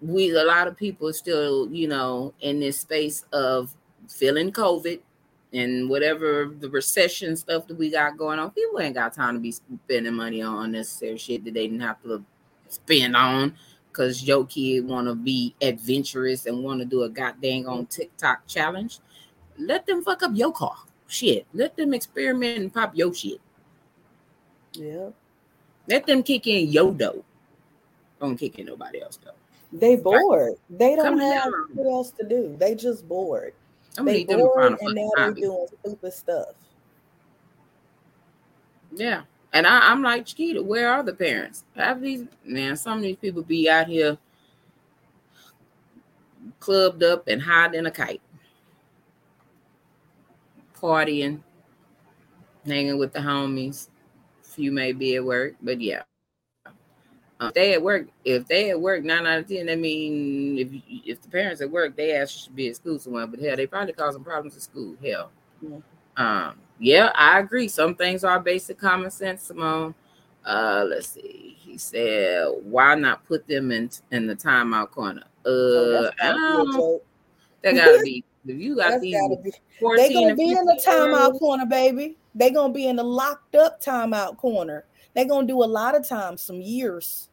We 0.00 0.30
a 0.30 0.44
lot 0.44 0.66
of 0.66 0.76
people 0.76 1.12
still, 1.12 1.68
you 1.70 1.86
know, 1.86 2.34
in 2.40 2.58
this 2.58 2.80
space 2.80 3.24
of 3.32 3.74
feeling 4.08 4.50
COVID 4.50 5.00
and 5.52 5.88
whatever 5.88 6.50
the 6.58 6.68
recession 6.70 7.36
stuff 7.36 7.66
that 7.66 7.76
we 7.76 7.90
got 7.90 8.16
going 8.16 8.38
on. 8.38 8.50
People 8.50 8.80
ain't 8.80 8.94
got 8.94 9.12
time 9.12 9.34
to 9.34 9.40
be 9.40 9.52
spending 9.52 10.14
money 10.14 10.42
on 10.42 10.64
unnecessary 10.64 11.18
shit 11.18 11.44
that 11.44 11.54
they 11.54 11.66
didn't 11.66 11.80
have 11.80 12.02
to 12.02 12.24
spend 12.68 13.14
on 13.14 13.54
because 13.92 14.24
your 14.24 14.46
kid 14.46 14.86
want 14.86 15.06
to 15.06 15.14
be 15.14 15.54
adventurous 15.60 16.46
and 16.46 16.62
want 16.64 16.80
to 16.80 16.86
do 16.86 17.02
a 17.02 17.08
goddamn 17.08 17.68
on 17.68 17.86
TikTok 17.86 18.46
challenge, 18.46 19.00
let 19.58 19.86
them 19.86 20.02
fuck 20.02 20.22
up 20.22 20.32
your 20.34 20.52
car. 20.52 20.76
Shit. 21.06 21.46
Let 21.52 21.76
them 21.76 21.92
experiment 21.92 22.58
and 22.58 22.72
pop 22.72 22.96
your 22.96 23.12
shit. 23.12 23.40
Yeah. 24.72 25.10
Let 25.86 26.06
them 26.06 26.22
kick 26.22 26.46
in 26.46 26.68
your 26.68 26.92
dough. 26.92 27.22
Don't 28.18 28.36
kick 28.36 28.58
in 28.58 28.66
nobody 28.66 29.02
else 29.02 29.18
though. 29.22 29.32
They 29.72 29.96
bored. 29.96 30.54
They 30.70 30.96
don't 30.96 31.04
Come 31.04 31.18
have 31.18 31.52
what 31.74 31.90
else 31.90 32.10
to 32.12 32.26
do. 32.26 32.56
They 32.58 32.74
just 32.74 33.06
bored. 33.06 33.52
I'm 33.98 34.04
they 34.04 34.24
bored 34.24 34.78
and 34.80 34.94
now 34.94 35.10
they're 35.16 35.32
doing 35.32 35.66
stupid 35.80 36.12
stuff. 36.12 36.54
Yeah. 38.94 39.22
And 39.52 39.66
I, 39.66 39.92
am 39.92 40.02
like, 40.02 40.26
Chiquita, 40.26 40.62
where 40.62 40.90
are 40.90 41.02
the 41.02 41.12
parents? 41.12 41.64
Have 41.76 42.00
these 42.00 42.24
man, 42.44 42.76
some 42.76 42.98
of 42.98 43.02
these 43.02 43.16
people 43.16 43.42
be 43.42 43.68
out 43.68 43.86
here 43.86 44.16
clubbed 46.58 47.02
up 47.02 47.28
and 47.28 47.42
hiding 47.42 47.86
a 47.86 47.90
kite, 47.90 48.22
partying, 50.74 51.40
hanging 52.64 52.98
with 52.98 53.12
the 53.12 53.18
homies. 53.18 53.88
Few 54.42 54.72
may 54.72 54.92
be 54.92 55.16
at 55.16 55.24
work, 55.24 55.54
but 55.62 55.80
yeah. 55.80 56.02
Uh, 57.42 57.48
if 57.48 57.54
they 57.54 57.72
at 57.74 57.82
work, 57.82 58.06
if 58.24 58.46
they 58.46 58.70
at 58.70 58.80
work 58.80 59.02
nine 59.02 59.26
out 59.26 59.40
of 59.40 59.48
ten, 59.48 59.68
I 59.68 59.74
mean, 59.74 60.58
if 60.58 60.68
if 61.04 61.22
the 61.22 61.28
parents 61.28 61.60
at 61.60 61.70
work, 61.70 61.96
they 61.96 62.12
ask 62.12 62.44
should 62.44 62.54
be 62.54 62.68
at 62.68 62.76
school 62.76 62.98
somewhere. 63.00 63.26
But 63.26 63.40
hell, 63.40 63.56
they 63.56 63.66
probably 63.66 63.94
causing 63.94 64.22
problems 64.22 64.56
at 64.56 64.62
school. 64.62 64.94
Hell, 65.04 65.30
yeah. 65.60 65.78
um, 66.16 66.58
yeah, 66.78 67.10
I 67.16 67.40
agree. 67.40 67.66
Some 67.66 67.96
things 67.96 68.22
are 68.22 68.38
basic 68.38 68.78
common 68.78 69.10
sense, 69.10 69.42
Simone. 69.42 69.94
Uh, 70.44 70.84
let's 70.88 71.08
see. 71.08 71.56
He 71.58 71.78
said, 71.78 72.46
"Why 72.62 72.94
not 72.94 73.26
put 73.26 73.48
them 73.48 73.72
in 73.72 73.90
in 74.12 74.28
the 74.28 74.36
timeout 74.36 74.90
corner?" 74.90 75.24
Uh, 75.44 76.10
oh, 76.22 77.02
that 77.62 77.74
gotta 77.74 78.00
be. 78.04 78.24
If 78.44 78.58
you 78.58 78.74
got 78.74 79.00
these, 79.00 79.14
they 79.14 80.12
gonna 80.12 80.34
be 80.34 80.50
in 80.50 80.64
the 80.64 80.82
timeout 80.84 81.38
corner, 81.38 81.64
baby. 81.64 82.16
They 82.34 82.50
gonna 82.50 82.72
be 82.72 82.88
in 82.88 82.96
the 82.96 83.04
locked 83.04 83.54
up 83.54 83.80
timeout 83.80 84.36
corner. 84.36 84.84
They 85.14 85.26
gonna 85.26 85.46
do 85.46 85.62
a 85.62 85.64
lot 85.64 85.94
of 85.94 86.08
times, 86.08 86.40
some 86.40 86.60
years. 86.60 87.28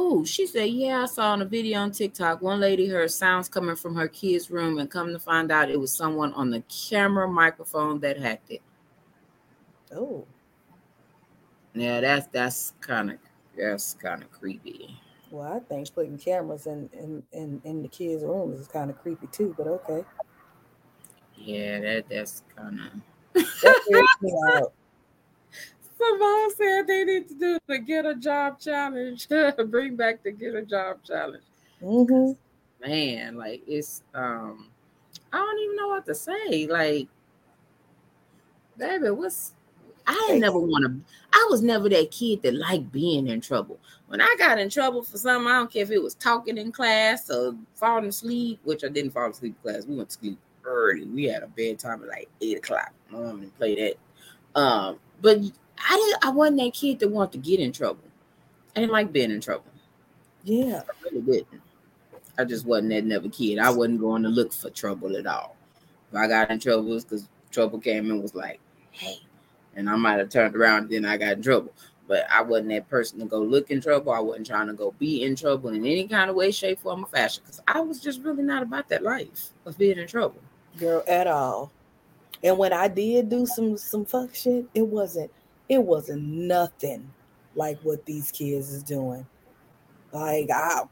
Oh, 0.00 0.24
she 0.24 0.46
said, 0.46 0.70
Yeah, 0.70 1.02
I 1.02 1.06
saw 1.06 1.32
on 1.32 1.42
a 1.42 1.44
video 1.44 1.80
on 1.80 1.90
TikTok. 1.90 2.40
One 2.40 2.60
lady 2.60 2.86
heard 2.86 3.10
sounds 3.10 3.48
coming 3.48 3.74
from 3.74 3.96
her 3.96 4.06
kid's 4.06 4.48
room 4.48 4.78
and 4.78 4.88
come 4.88 5.12
to 5.12 5.18
find 5.18 5.50
out 5.50 5.70
it 5.70 5.80
was 5.80 5.92
someone 5.92 6.32
on 6.34 6.50
the 6.50 6.62
camera 6.68 7.26
microphone 7.26 7.98
that 7.98 8.16
hacked 8.16 8.48
it. 8.52 8.62
Oh. 9.92 10.24
Yeah, 11.74 12.00
that's 12.00 12.28
that's 12.28 12.74
kind 12.80 13.10
of 13.10 13.18
that's 13.56 13.94
kind 13.94 14.22
of 14.22 14.30
creepy. 14.30 14.96
Well, 15.32 15.52
I 15.52 15.58
think 15.58 15.92
putting 15.92 16.16
cameras 16.16 16.68
in 16.68 16.88
in 16.92 17.24
in, 17.32 17.60
in 17.64 17.82
the 17.82 17.88
kids' 17.88 18.22
rooms 18.22 18.60
is 18.60 18.68
kind 18.68 18.90
of 18.90 19.02
creepy 19.02 19.26
too, 19.26 19.52
but 19.58 19.66
okay. 19.66 20.04
Yeah, 21.36 21.80
that 21.80 22.04
that's 22.08 22.44
kind 22.54 22.78
of 22.78 23.42
that 23.62 23.82
freaks 23.84 24.22
me 24.22 24.32
out. 24.54 24.72
Simone 25.98 26.54
said 26.54 26.86
they 26.86 27.04
need 27.04 27.28
to 27.28 27.34
do 27.34 27.58
the 27.66 27.78
get 27.78 28.06
a 28.06 28.14
job 28.14 28.60
challenge. 28.60 29.28
Bring 29.68 29.96
back 29.96 30.22
the 30.22 30.30
get 30.30 30.54
a 30.54 30.62
job 30.62 30.98
challenge. 31.04 31.44
Mm-hmm. 31.82 32.32
Man, 32.86 33.36
like 33.36 33.62
it's 33.66 34.02
um, 34.14 34.68
I 35.32 35.38
don't 35.38 35.58
even 35.58 35.76
know 35.76 35.88
what 35.88 36.06
to 36.06 36.14
say. 36.14 36.66
Like, 36.66 37.08
baby, 38.76 39.10
what's 39.10 39.54
I 40.08 40.28
ain't 40.30 40.40
never 40.40 40.58
want 40.58 40.86
to. 40.86 41.14
I 41.34 41.46
was 41.50 41.60
never 41.60 41.88
that 41.90 42.10
kid 42.10 42.42
that 42.42 42.54
liked 42.54 42.90
being 42.90 43.28
in 43.28 43.42
trouble. 43.42 43.78
When 44.06 44.22
I 44.22 44.36
got 44.38 44.58
in 44.58 44.70
trouble 44.70 45.02
for 45.02 45.18
something, 45.18 45.46
I 45.46 45.58
don't 45.58 45.70
care 45.70 45.82
if 45.82 45.90
it 45.90 46.02
was 46.02 46.14
talking 46.14 46.56
in 46.56 46.72
class 46.72 47.30
or 47.30 47.54
falling 47.74 48.06
asleep, 48.06 48.58
which 48.64 48.84
I 48.84 48.88
didn't 48.88 49.10
fall 49.10 49.30
asleep 49.30 49.54
in 49.62 49.70
class. 49.70 49.84
We 49.84 49.96
went 49.96 50.08
to 50.08 50.18
sleep 50.18 50.38
early. 50.64 51.04
We 51.04 51.24
had 51.24 51.42
a 51.42 51.46
bedtime 51.46 52.02
at 52.02 52.08
like 52.08 52.28
eight 52.40 52.56
o'clock. 52.56 52.92
My 53.10 53.18
mom 53.18 53.40
didn't 53.40 53.58
play 53.58 53.74
that. 53.74 54.58
Um, 54.58 54.98
but 55.20 55.40
I 55.88 55.96
didn't. 55.96 56.24
I 56.24 56.30
wasn't 56.30 56.58
that 56.58 56.74
kid 56.74 56.98
that 57.00 57.08
wanted 57.08 57.32
to 57.32 57.38
get 57.50 57.60
in 57.60 57.72
trouble. 57.72 58.02
I 58.76 58.80
didn't 58.80 58.92
like 58.92 59.12
being 59.12 59.30
in 59.30 59.40
trouble. 59.40 59.64
Yeah, 60.44 60.82
I 60.88 61.04
really 61.04 61.20
didn't. 61.20 61.62
I 62.38 62.44
just 62.44 62.64
wasn't 62.64 62.90
that 62.90 63.04
never 63.04 63.28
kid. 63.28 63.58
I 63.58 63.70
wasn't 63.70 64.00
going 64.00 64.22
to 64.22 64.28
look 64.28 64.52
for 64.52 64.70
trouble 64.70 65.16
at 65.16 65.26
all. 65.26 65.56
If 66.10 66.16
I 66.16 66.28
got 66.28 66.50
in 66.50 66.60
trouble, 66.60 66.94
because 67.00 67.28
trouble 67.50 67.78
came 67.80 68.10
and 68.10 68.22
was 68.22 68.34
like, 68.34 68.60
"Hey," 68.92 69.18
and 69.76 69.90
I 69.90 69.96
might 69.96 70.18
have 70.18 70.28
turned 70.30 70.56
around. 70.56 70.90
then 70.90 71.04
I 71.04 71.16
got 71.16 71.32
in 71.32 71.42
trouble. 71.42 71.72
but 72.06 72.26
I 72.30 72.40
wasn't 72.40 72.70
that 72.70 72.88
person 72.88 73.18
to 73.18 73.26
go 73.26 73.38
look 73.40 73.70
in 73.70 73.82
trouble. 73.82 74.12
I 74.12 74.20
wasn't 74.20 74.46
trying 74.46 74.68
to 74.68 74.72
go 74.72 74.92
be 74.98 75.24
in 75.24 75.36
trouble 75.36 75.68
in 75.70 75.84
any 75.84 76.08
kind 76.08 76.30
of 76.30 76.36
way, 76.36 76.50
shape, 76.50 76.80
form, 76.80 77.04
or 77.04 77.08
fashion 77.08 77.42
because 77.44 77.60
I 77.68 77.80
was 77.80 78.00
just 78.00 78.22
really 78.22 78.42
not 78.42 78.62
about 78.62 78.88
that 78.88 79.02
life 79.02 79.50
of 79.66 79.76
being 79.76 79.98
in 79.98 80.06
trouble. 80.08 80.40
Girl, 80.78 81.02
at 81.06 81.26
all. 81.26 81.70
And 82.42 82.56
when 82.56 82.72
I 82.72 82.88
did 82.88 83.28
do 83.28 83.44
some 83.44 83.76
some 83.76 84.04
fuck 84.04 84.34
shit, 84.34 84.66
it 84.74 84.86
wasn't 84.86 85.30
it 85.68 85.82
wasn't 85.82 86.22
nothing 86.22 87.10
like 87.54 87.78
what 87.82 88.04
these 88.06 88.30
kids 88.30 88.72
is 88.72 88.82
doing. 88.82 89.26
Like 90.12 90.48
I 90.50 90.82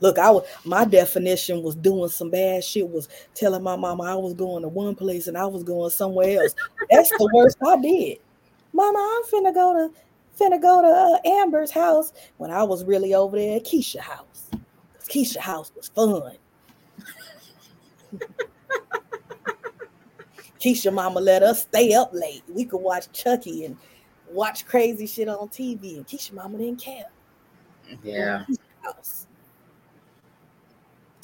look, 0.00 0.18
I 0.18 0.30
was 0.30 0.44
my 0.64 0.84
definition 0.84 1.62
was 1.62 1.74
doing 1.74 2.08
some 2.08 2.30
bad 2.30 2.62
shit 2.62 2.88
was 2.88 3.08
telling 3.34 3.62
my 3.62 3.76
mama 3.76 4.04
I 4.04 4.14
was 4.14 4.34
going 4.34 4.62
to 4.62 4.68
one 4.68 4.94
place 4.94 5.26
and 5.26 5.36
I 5.36 5.46
was 5.46 5.64
going 5.64 5.90
somewhere 5.90 6.40
else. 6.40 6.54
That's 6.90 7.10
the 7.10 7.30
worst 7.32 7.56
I 7.66 7.80
did. 7.80 8.18
Mama, 8.72 8.98
I'm 8.98 9.22
finna 9.30 9.54
go 9.54 9.72
to 9.74 9.94
finna 10.38 10.60
go 10.60 10.82
to 10.82 10.88
uh, 10.88 11.30
Amber's 11.42 11.70
house 11.70 12.12
when 12.36 12.50
I 12.50 12.62
was 12.62 12.84
really 12.84 13.14
over 13.14 13.36
there 13.36 13.56
at 13.56 13.64
Keisha 13.64 14.00
house. 14.00 14.50
Keisha 15.08 15.38
house 15.38 15.72
was 15.74 15.88
fun. 15.88 16.36
Keisha 20.64 20.92
mama 20.92 21.20
let 21.20 21.42
us 21.42 21.62
stay 21.62 21.92
up 21.92 22.10
late. 22.14 22.42
We 22.48 22.64
could 22.64 22.78
watch 22.78 23.12
Chucky 23.12 23.66
and 23.66 23.76
watch 24.30 24.64
crazy 24.64 25.06
shit 25.06 25.28
on 25.28 25.48
TV, 25.48 25.96
and 25.96 26.06
Keisha 26.06 26.32
mama 26.32 26.56
didn't 26.56 26.80
care. 26.80 27.04
Yeah. 28.02 28.44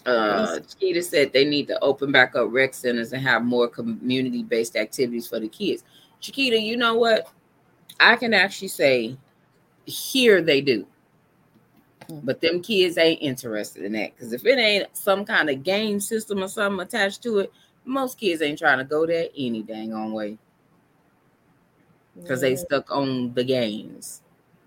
Uh, 0.04 0.60
Chiquita 0.60 1.02
said 1.02 1.32
they 1.32 1.44
need 1.44 1.68
to 1.68 1.78
open 1.82 2.12
back 2.12 2.34
up 2.34 2.48
rec 2.50 2.74
centers 2.74 3.12
and 3.12 3.22
have 3.22 3.42
more 3.42 3.68
community 3.68 4.42
based 4.42 4.76
activities 4.76 5.26
for 5.26 5.40
the 5.40 5.48
kids. 5.48 5.84
Chiquita, 6.20 6.60
you 6.60 6.76
know 6.76 6.94
what? 6.94 7.28
I 7.98 8.16
can 8.16 8.34
actually 8.34 8.68
say 8.68 9.16
here 9.86 10.42
they 10.42 10.60
do. 10.60 10.86
Hmm. 12.08 12.20
But 12.24 12.42
them 12.42 12.60
kids 12.60 12.98
ain't 12.98 13.22
interested 13.22 13.84
in 13.84 13.92
that. 13.92 14.14
Because 14.14 14.32
if 14.34 14.44
it 14.44 14.58
ain't 14.58 14.94
some 14.96 15.24
kind 15.24 15.48
of 15.48 15.62
game 15.62 16.00
system 16.00 16.42
or 16.42 16.48
something 16.48 16.80
attached 16.80 17.22
to 17.22 17.38
it, 17.38 17.52
most 17.84 18.18
kids 18.18 18.42
ain't 18.42 18.58
trying 18.58 18.78
to 18.78 18.84
go 18.84 19.06
there 19.06 19.28
any 19.36 19.62
dang 19.62 19.92
on 19.92 20.12
way. 20.12 20.38
Because 22.20 22.40
they 22.40 22.56
stuck 22.56 22.90
on 22.90 23.32
the 23.34 23.44
games 23.44 24.22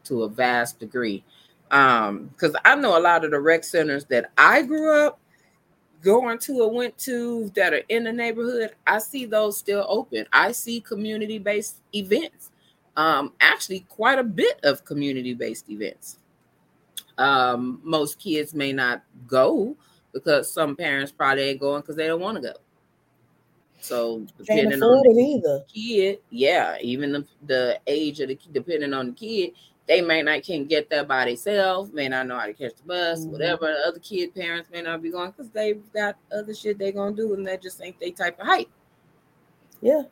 to 0.05 0.23
a 0.23 0.29
vast 0.29 0.79
degree. 0.79 1.23
Um, 1.71 2.25
because 2.27 2.55
I 2.65 2.75
know 2.75 2.97
a 2.97 3.01
lot 3.01 3.25
of 3.25 3.31
the 3.31 3.39
rec 3.39 3.63
centers 3.63 4.05
that 4.05 4.31
I 4.37 4.61
grew 4.63 5.05
up 5.05 5.19
going 6.03 6.37
to 6.37 6.61
or 6.61 6.71
went 6.71 6.97
to 6.99 7.49
that 7.55 7.73
are 7.73 7.81
in 7.89 8.03
the 8.03 8.11
neighborhood, 8.11 8.75
I 8.85 8.99
see 8.99 9.25
those 9.25 9.57
still 9.57 9.85
open. 9.87 10.25
I 10.33 10.51
see 10.51 10.81
community-based 10.81 11.77
events. 11.95 12.51
Um, 12.95 13.33
actually 13.39 13.81
quite 13.89 14.19
a 14.19 14.23
bit 14.23 14.59
of 14.63 14.85
community-based 14.85 15.69
events. 15.69 16.19
Um, 17.17 17.79
most 17.83 18.19
kids 18.19 18.53
may 18.53 18.73
not 18.73 19.03
go 19.27 19.75
because 20.13 20.51
some 20.51 20.75
parents 20.75 21.11
probably 21.11 21.43
ain't 21.43 21.59
going 21.59 21.81
because 21.81 21.95
they 21.95 22.07
don't 22.07 22.21
want 22.21 22.35
to 22.35 22.41
go. 22.41 22.53
So 23.83 24.25
depending 24.37 24.81
on 24.81 25.03
the 25.03 25.21
either. 25.21 25.65
kid, 25.71 26.19
yeah, 26.29 26.77
even 26.81 27.11
the, 27.11 27.27
the 27.45 27.79
age 27.85 28.21
of 28.21 28.29
the 28.29 28.39
depending 28.53 28.93
on 28.93 29.07
the 29.07 29.11
kid, 29.11 29.51
they 29.87 29.99
may 29.99 30.21
not 30.21 30.43
can 30.43 30.63
get 30.65 30.89
there 30.89 31.03
by 31.03 31.25
themselves, 31.25 31.91
may 31.91 32.07
not 32.07 32.27
know 32.27 32.39
how 32.39 32.45
to 32.45 32.53
catch 32.53 32.75
the 32.77 32.83
bus, 32.83 33.19
mm-hmm. 33.19 33.31
whatever. 33.31 33.67
The 33.67 33.87
other 33.89 33.99
kid 33.99 34.33
parents 34.33 34.69
may 34.71 34.81
not 34.81 35.01
be 35.01 35.11
going 35.11 35.31
because 35.31 35.49
they've 35.49 35.81
got 35.91 36.15
other 36.31 36.53
shit 36.53 36.77
they 36.77 36.93
gonna 36.93 37.13
do, 37.13 37.33
and 37.33 37.45
that 37.45 37.61
just 37.61 37.81
ain't 37.83 37.99
they 37.99 38.11
type 38.11 38.39
of 38.39 38.47
height. 38.47 38.69
Yeah, 39.81 40.03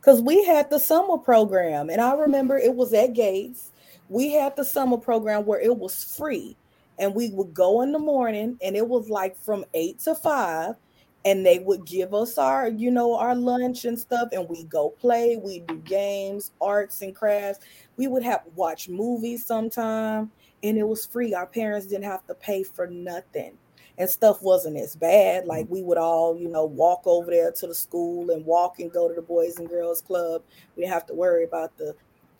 because 0.00 0.22
we 0.22 0.42
had 0.46 0.70
the 0.70 0.80
summer 0.80 1.18
program, 1.18 1.90
and 1.90 2.00
I 2.00 2.14
remember 2.14 2.56
it 2.56 2.74
was 2.74 2.94
at 2.94 3.12
Gates. 3.12 3.70
We 4.08 4.32
had 4.32 4.56
the 4.56 4.64
summer 4.64 4.96
program 4.96 5.44
where 5.44 5.60
it 5.60 5.76
was 5.76 6.16
free, 6.16 6.56
and 6.98 7.14
we 7.14 7.28
would 7.28 7.52
go 7.52 7.82
in 7.82 7.92
the 7.92 7.98
morning, 7.98 8.56
and 8.62 8.74
it 8.76 8.88
was 8.88 9.10
like 9.10 9.36
from 9.36 9.66
eight 9.74 9.98
to 10.00 10.14
five 10.14 10.76
and 11.24 11.44
they 11.44 11.58
would 11.58 11.84
give 11.84 12.14
us 12.14 12.38
our 12.38 12.68
you 12.68 12.90
know 12.90 13.14
our 13.14 13.34
lunch 13.34 13.84
and 13.84 13.98
stuff 13.98 14.28
and 14.32 14.48
we 14.48 14.64
go 14.64 14.90
play 14.90 15.36
we 15.36 15.60
do 15.60 15.76
games 15.78 16.52
arts 16.60 17.02
and 17.02 17.14
crafts. 17.14 17.64
We 17.96 18.06
would 18.06 18.22
have 18.22 18.42
watch 18.54 18.88
movies 18.88 19.44
sometime 19.44 20.30
and 20.62 20.76
it 20.76 20.86
was 20.86 21.06
free. 21.06 21.34
Our 21.34 21.46
parents 21.46 21.86
didn't 21.86 22.04
have 22.04 22.26
to 22.26 22.34
pay 22.34 22.62
for 22.62 22.86
nothing 22.86 23.52
and 23.98 24.08
stuff 24.08 24.40
wasn't 24.40 24.78
as 24.78 24.96
bad. 24.96 25.44
Like 25.44 25.66
we 25.68 25.82
would 25.82 25.98
all 25.98 26.38
you 26.38 26.48
know 26.48 26.64
walk 26.64 27.02
over 27.04 27.30
there 27.30 27.52
to 27.52 27.66
the 27.66 27.74
school 27.74 28.30
and 28.30 28.44
walk 28.46 28.80
and 28.80 28.92
go 28.92 29.08
to 29.08 29.14
the 29.14 29.22
boys 29.22 29.58
and 29.58 29.68
girls 29.68 30.00
club. 30.00 30.42
We 30.76 30.82
didn't 30.82 30.94
have 30.94 31.06
to 31.06 31.14
worry 31.14 31.44
about 31.44 31.76
the 31.76 31.94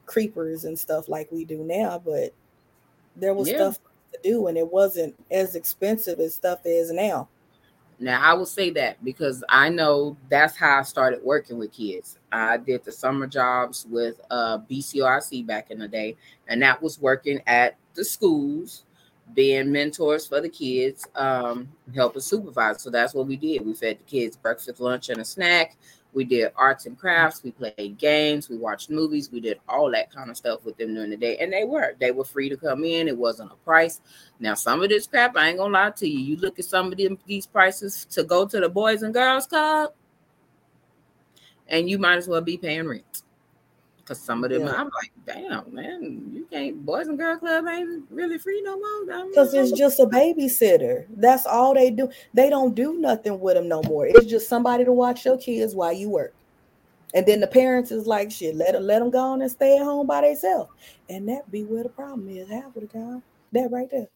creepers 0.07 0.65
and 0.65 0.77
stuff 0.77 1.09
like 1.09 1.31
we 1.31 1.45
do 1.45 1.59
now 1.59 2.03
but 2.05 2.35
there 3.15 3.33
was 3.33 3.49
yeah. 3.49 3.55
stuff 3.55 3.79
to 4.13 4.19
do 4.25 4.49
and 4.49 4.59
it 4.59 4.67
wasn't 4.67 5.15
as 5.31 5.55
expensive 5.55 6.19
as 6.19 6.35
stuff 6.35 6.59
is 6.65 6.91
now 6.91 7.29
now, 8.01 8.23
I 8.23 8.33
will 8.33 8.47
say 8.47 8.71
that 8.71 9.03
because 9.05 9.45
I 9.51 9.69
know 9.69 10.17
that's 10.31 10.57
how 10.57 10.79
I 10.79 10.83
started 10.83 11.21
working 11.23 11.59
with 11.59 11.71
kids. 11.73 12.19
I 12.33 12.57
did 12.57 12.83
the 12.83 12.93
summer 12.93 13.27
jobs 13.27 13.87
with 13.91 14.19
uh, 14.31 14.59
BCRC 14.59 15.47
back 15.47 15.71
in 15.71 15.79
the 15.79 15.87
day, 15.87 16.17
and 16.49 16.63
that 16.63 16.83
was 16.83 16.99
working 16.99 17.43
at 17.47 17.77
the 17.93 18.03
schools, 18.03 18.87
being 19.35 19.71
mentors 19.71 20.27
for 20.27 20.41
the 20.41 20.49
kids, 20.49 21.07
um, 21.15 21.69
helping 21.95 22.23
supervise. 22.23 22.83
So 22.83 22.89
that's 22.89 23.13
what 23.13 23.27
we 23.27 23.37
did. 23.37 23.67
We 23.67 23.75
fed 23.75 23.99
the 23.99 24.05
kids 24.05 24.35
breakfast, 24.35 24.81
lunch, 24.81 25.11
and 25.11 25.21
a 25.21 25.25
snack. 25.25 25.77
We 26.13 26.25
did 26.25 26.53
arts 26.57 26.87
and 26.87 26.99
crafts. 26.99 27.43
We 27.43 27.53
played 27.53 27.97
games. 27.99 28.49
We 28.49 28.57
watched 28.57 28.91
movies. 28.91 29.31
We 29.31 29.41
did 29.41 29.61
all 29.69 29.91
that 29.93 30.13
kind 30.13 30.31
of 30.31 30.37
stuff 30.37 30.65
with 30.65 30.77
them 30.77 30.95
during 30.95 31.11
the 31.11 31.17
day. 31.17 31.37
And 31.39 31.53
they 31.53 31.65
were. 31.65 31.95
They 32.01 32.11
were 32.11 32.25
free 32.25 32.49
to 32.49 32.57
come 32.57 32.85
in. 32.85 33.07
It 33.09 33.17
wasn't 33.17 33.53
a 33.53 33.57
price. 33.57 34.01
Now, 34.41 34.55
some 34.55 34.83
of 34.83 34.89
this 34.89 35.07
crap, 35.07 35.37
I 35.37 35.49
ain't 35.49 35.59
to 35.59 35.65
lie 35.67 35.91
to 35.91 36.09
you. 36.09 36.19
You 36.19 36.37
look 36.37 36.59
at 36.59 36.65
some 36.65 36.91
of 36.91 36.99
them, 36.99 37.19
these 37.27 37.47
prices 37.47 38.07
to 38.07 38.25
go 38.25 38.47
to 38.47 38.61
the 38.61 38.69
Boys 38.69 39.03
and 39.03 39.15
Girls 39.15 39.47
Club, 39.47 39.93
and 41.69 41.89
you 41.89 41.99
might 41.99 42.17
as 42.17 42.27
well 42.27 42.41
be 42.41 42.57
paying 42.57 42.89
rent. 42.89 43.23
Because 44.11 44.25
some 44.25 44.43
of 44.43 44.51
them, 44.51 44.63
yeah. 44.63 44.73
I'm 44.73 44.91
like, 45.01 45.13
damn, 45.25 45.73
man, 45.73 46.33
you 46.33 46.45
can't, 46.51 46.85
Boys 46.85 47.07
and 47.07 47.17
Girl 47.17 47.39
Club 47.39 47.65
ain't 47.69 48.03
really 48.11 48.39
free 48.39 48.61
no 48.61 48.77
more. 48.77 49.29
Because 49.29 49.55
it's 49.55 49.71
just 49.71 50.01
a 50.01 50.05
babysitter. 50.05 51.07
That's 51.11 51.47
all 51.47 51.75
they 51.75 51.93
do. 51.93 52.11
They 52.35 52.51
don't 52.51 52.75
do 52.75 52.95
nothing 52.95 53.39
with 53.39 53.55
them 53.55 53.69
no 53.69 53.85
more. 53.85 54.09
It's 54.09 54.27
just 54.27 54.49
somebody 54.49 54.85
to 54.85 54.93
watch 54.93 55.25
your 55.25 55.39
kids 55.39 55.77
while 55.77 55.93
you 55.93 56.11
work. 56.11 56.35
And 57.15 57.25
then 57.25 57.39
the 57.39 57.47
parents 57.47 57.93
is 57.93 58.09
like, 58.09 58.33
shit, 58.33 58.57
let 58.57 58.73
them, 58.73 58.83
let 58.83 58.99
them 58.99 59.13
go 59.13 59.21
on 59.21 59.43
and 59.43 59.51
stay 59.51 59.77
at 59.77 59.85
home 59.85 60.09
by 60.09 60.23
themselves. 60.23 60.73
And 61.09 61.29
that 61.29 61.49
be 61.49 61.63
where 61.63 61.85
the 61.85 61.89
problem 61.89 62.29
is 62.31 62.49
half 62.49 62.75
of 62.75 62.83
the 62.83 62.89
time. 62.89 63.23
That 63.53 63.71
right 63.71 63.89
there. 63.93 64.09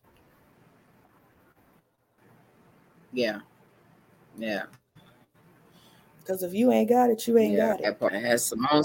Yeah. 3.13 3.39
Yeah. 4.37 4.65
Because 6.19 6.43
if 6.43 6.53
you 6.53 6.73
ain't 6.73 6.89
got 6.89 7.11
it, 7.11 7.29
you 7.29 7.39
ain't 7.39 7.53
yeah, 7.53 7.69
got 7.69 7.83
that 7.83 7.93
it. 7.93 8.01
Part 8.01 8.15
has 8.15 8.47
Simone 8.47 8.83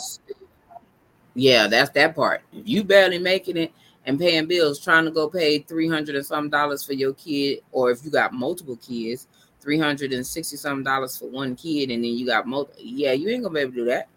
yeah, 1.39 1.67
that's 1.67 1.89
that 1.91 2.15
part. 2.15 2.41
If 2.53 2.67
you 2.67 2.83
barely 2.83 3.19
making 3.19 3.57
it 3.57 3.71
and 4.05 4.19
paying 4.19 4.47
bills, 4.47 4.79
trying 4.79 5.05
to 5.05 5.11
go 5.11 5.29
pay 5.29 5.59
three 5.59 5.87
hundred 5.87 6.15
and 6.15 6.25
some 6.25 6.49
dollars 6.49 6.83
for 6.83 6.93
your 6.93 7.13
kid, 7.13 7.59
or 7.71 7.91
if 7.91 8.03
you 8.03 8.11
got 8.11 8.33
multiple 8.33 8.77
kids, 8.77 9.27
three 9.61 9.77
hundred 9.77 10.13
and 10.13 10.25
sixty 10.25 10.57
some 10.57 10.83
dollars 10.83 11.17
for 11.17 11.29
one 11.29 11.55
kid, 11.55 11.91
and 11.91 12.03
then 12.03 12.11
you 12.11 12.25
got 12.25 12.47
multiple. 12.47 12.81
Yeah, 12.83 13.13
you 13.13 13.29
ain't 13.29 13.43
gonna 13.43 13.53
be 13.53 13.61
able 13.61 13.71
to 13.71 13.77
do 13.77 13.85
that. 13.85 14.07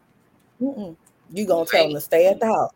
Mm-mm. 0.60 0.96
You 1.32 1.46
gonna 1.46 1.66
tell 1.66 1.84
them 1.84 1.94
to 1.94 2.00
stay 2.00 2.26
at 2.28 2.40
the 2.40 2.46
house. 2.46 2.72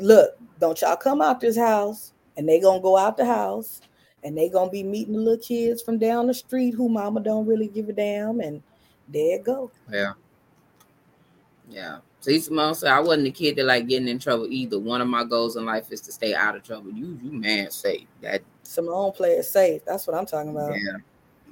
Look, 0.00 0.36
don't 0.58 0.80
y'all 0.80 0.96
come 0.96 1.20
out 1.22 1.40
this 1.40 1.56
house, 1.56 2.12
and 2.36 2.48
they 2.48 2.60
gonna 2.60 2.80
go 2.80 2.96
out 2.96 3.16
the 3.16 3.26
house, 3.26 3.80
and 4.22 4.36
they 4.36 4.48
gonna 4.48 4.70
be 4.70 4.82
meeting 4.82 5.14
the 5.14 5.20
little 5.20 5.42
kids 5.42 5.82
from 5.82 5.98
down 5.98 6.26
the 6.26 6.34
street 6.34 6.74
who 6.74 6.88
mama 6.88 7.20
don't 7.20 7.46
really 7.46 7.68
give 7.68 7.88
a 7.88 7.92
damn, 7.92 8.40
and 8.40 8.62
there 9.08 9.36
it 9.36 9.44
go. 9.44 9.70
Yeah. 9.90 10.12
Yeah. 11.68 11.98
See, 12.20 12.38
Simone 12.38 12.74
said 12.74 12.92
I 12.92 13.00
wasn't 13.00 13.28
a 13.28 13.30
kid 13.30 13.56
that 13.56 13.64
like 13.64 13.88
getting 13.88 14.08
in 14.08 14.18
trouble 14.18 14.46
either. 14.50 14.78
One 14.78 15.00
of 15.00 15.08
my 15.08 15.24
goals 15.24 15.56
in 15.56 15.64
life 15.64 15.90
is 15.90 16.02
to 16.02 16.12
stay 16.12 16.34
out 16.34 16.54
of 16.54 16.62
trouble. 16.62 16.90
You, 16.90 17.18
you 17.22 17.32
man, 17.32 17.70
safe. 17.70 18.06
That 18.20 18.42
Simone 18.62 19.12
play 19.12 19.30
it 19.32 19.44
safe. 19.44 19.84
That's 19.86 20.06
what 20.06 20.16
I'm 20.16 20.26
talking 20.26 20.50
about. 20.50 20.74
Yeah, 20.74 20.98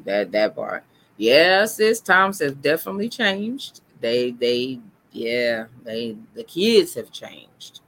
that 0.04 0.30
that 0.32 0.54
part. 0.54 0.84
Yes, 1.16 1.76
this 1.76 2.00
times 2.00 2.40
have 2.40 2.60
definitely 2.60 3.08
changed. 3.08 3.80
They 4.00 4.32
they 4.32 4.80
yeah 5.12 5.66
they 5.84 6.16
the 6.34 6.44
kids 6.44 6.94
have 6.94 7.10
changed. 7.10 7.80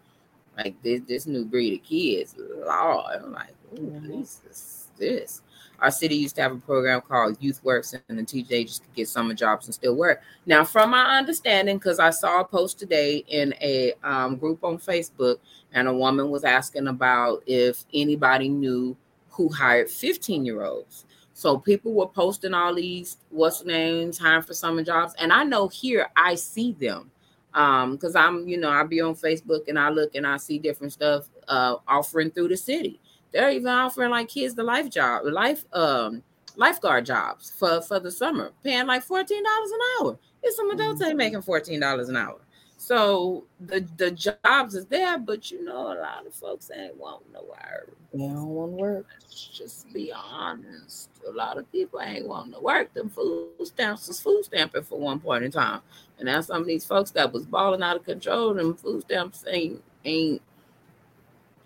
Like 0.57 0.82
this 0.82 1.02
this 1.07 1.26
new 1.26 1.44
breed 1.44 1.80
of 1.80 1.84
kids, 1.86 2.34
Lord, 2.38 3.22
I'm 3.22 3.32
like, 3.32 3.54
oh, 3.72 3.78
mm-hmm. 3.78 4.20
this 4.20 4.88
this. 4.96 5.42
Our 5.80 5.90
city 5.90 6.16
used 6.16 6.36
to 6.36 6.42
have 6.42 6.52
a 6.52 6.58
program 6.58 7.00
called 7.00 7.36
Youth 7.40 7.62
Works, 7.64 7.94
and 8.08 8.18
the 8.18 8.22
teach 8.22 8.50
ages 8.50 8.80
could 8.80 8.94
get 8.94 9.08
summer 9.08 9.34
jobs 9.34 9.66
and 9.66 9.74
still 9.74 9.96
work. 9.96 10.22
Now, 10.46 10.64
from 10.64 10.90
my 10.90 11.18
understanding, 11.18 11.78
because 11.78 11.98
I 11.98 12.10
saw 12.10 12.40
a 12.40 12.44
post 12.44 12.78
today 12.78 13.24
in 13.28 13.54
a 13.60 13.94
um, 14.02 14.36
group 14.36 14.62
on 14.62 14.78
Facebook, 14.78 15.38
and 15.72 15.88
a 15.88 15.94
woman 15.94 16.30
was 16.30 16.44
asking 16.44 16.88
about 16.88 17.42
if 17.46 17.84
anybody 17.94 18.48
knew 18.48 18.96
who 19.30 19.48
hired 19.48 19.88
15 19.88 20.44
year 20.44 20.64
olds. 20.64 21.06
So 21.32 21.56
people 21.56 21.94
were 21.94 22.08
posting 22.08 22.52
all 22.52 22.74
these 22.74 23.16
what's 23.30 23.64
names, 23.64 24.18
hiring 24.18 24.42
for 24.42 24.52
summer 24.52 24.82
jobs. 24.82 25.14
And 25.18 25.32
I 25.32 25.44
know 25.44 25.68
here 25.68 26.08
I 26.16 26.34
see 26.34 26.72
them. 26.72 27.10
Um, 27.54 27.92
because 27.92 28.14
I'm, 28.14 28.46
you 28.46 28.58
know, 28.58 28.68
I'll 28.68 28.86
be 28.86 29.00
on 29.00 29.16
Facebook 29.16 29.66
and 29.66 29.76
I 29.76 29.88
look 29.88 30.14
and 30.14 30.24
I 30.24 30.36
see 30.36 30.58
different 30.60 30.92
stuff 30.92 31.28
uh 31.48 31.76
offering 31.88 32.30
through 32.30 32.48
the 32.48 32.56
city. 32.56 33.00
They're 33.32 33.50
even 33.50 33.68
offering 33.68 34.10
like 34.10 34.28
kids 34.28 34.54
the 34.54 34.64
life 34.64 34.90
job, 34.90 35.24
life 35.24 35.64
um 35.72 36.22
lifeguard 36.56 37.06
jobs 37.06 37.50
for 37.50 37.80
for 37.80 38.00
the 38.00 38.10
summer, 38.10 38.52
paying 38.62 38.86
like 38.86 39.02
fourteen 39.02 39.42
dollars 39.42 39.70
an 39.70 39.80
hour. 40.00 40.18
It's 40.42 40.56
some 40.56 40.70
adults 40.70 41.02
ain't 41.02 41.16
making 41.16 41.42
fourteen 41.42 41.80
dollars 41.80 42.08
an 42.08 42.16
hour. 42.16 42.40
So 42.76 43.44
the 43.60 43.86
the 43.98 44.10
jobs 44.10 44.74
is 44.74 44.86
there, 44.86 45.18
but 45.18 45.50
you 45.50 45.62
know 45.62 45.92
a 45.92 46.00
lot 46.00 46.26
of 46.26 46.32
folks 46.32 46.70
ain't 46.74 46.96
want 46.96 47.30
no 47.30 47.42
work. 47.42 47.94
They 48.12 48.20
don't 48.20 48.46
want 48.46 48.72
to 48.72 48.76
work. 48.76 49.06
Let's 49.20 49.46
just 49.48 49.92
be 49.92 50.12
honest. 50.12 51.10
A 51.28 51.30
lot 51.30 51.58
of 51.58 51.70
people 51.70 52.00
ain't 52.00 52.26
wanting 52.26 52.54
to 52.54 52.60
work. 52.60 52.94
Them 52.94 53.10
food 53.10 53.50
stamps 53.64 54.08
was 54.08 54.18
food 54.20 54.44
stamping 54.46 54.82
for 54.82 54.98
one 54.98 55.20
point 55.20 55.44
in 55.44 55.50
time. 55.50 55.82
And 56.18 56.26
now 56.26 56.40
some 56.40 56.62
of 56.62 56.66
these 56.66 56.86
folks 56.86 57.10
that 57.12 57.32
was 57.32 57.44
balling 57.44 57.82
out 57.82 57.96
of 57.96 58.04
control, 58.04 58.54
them 58.54 58.74
food 58.74 59.02
stamps 59.02 59.44
ain't 59.46 59.82
ain't 60.06 60.40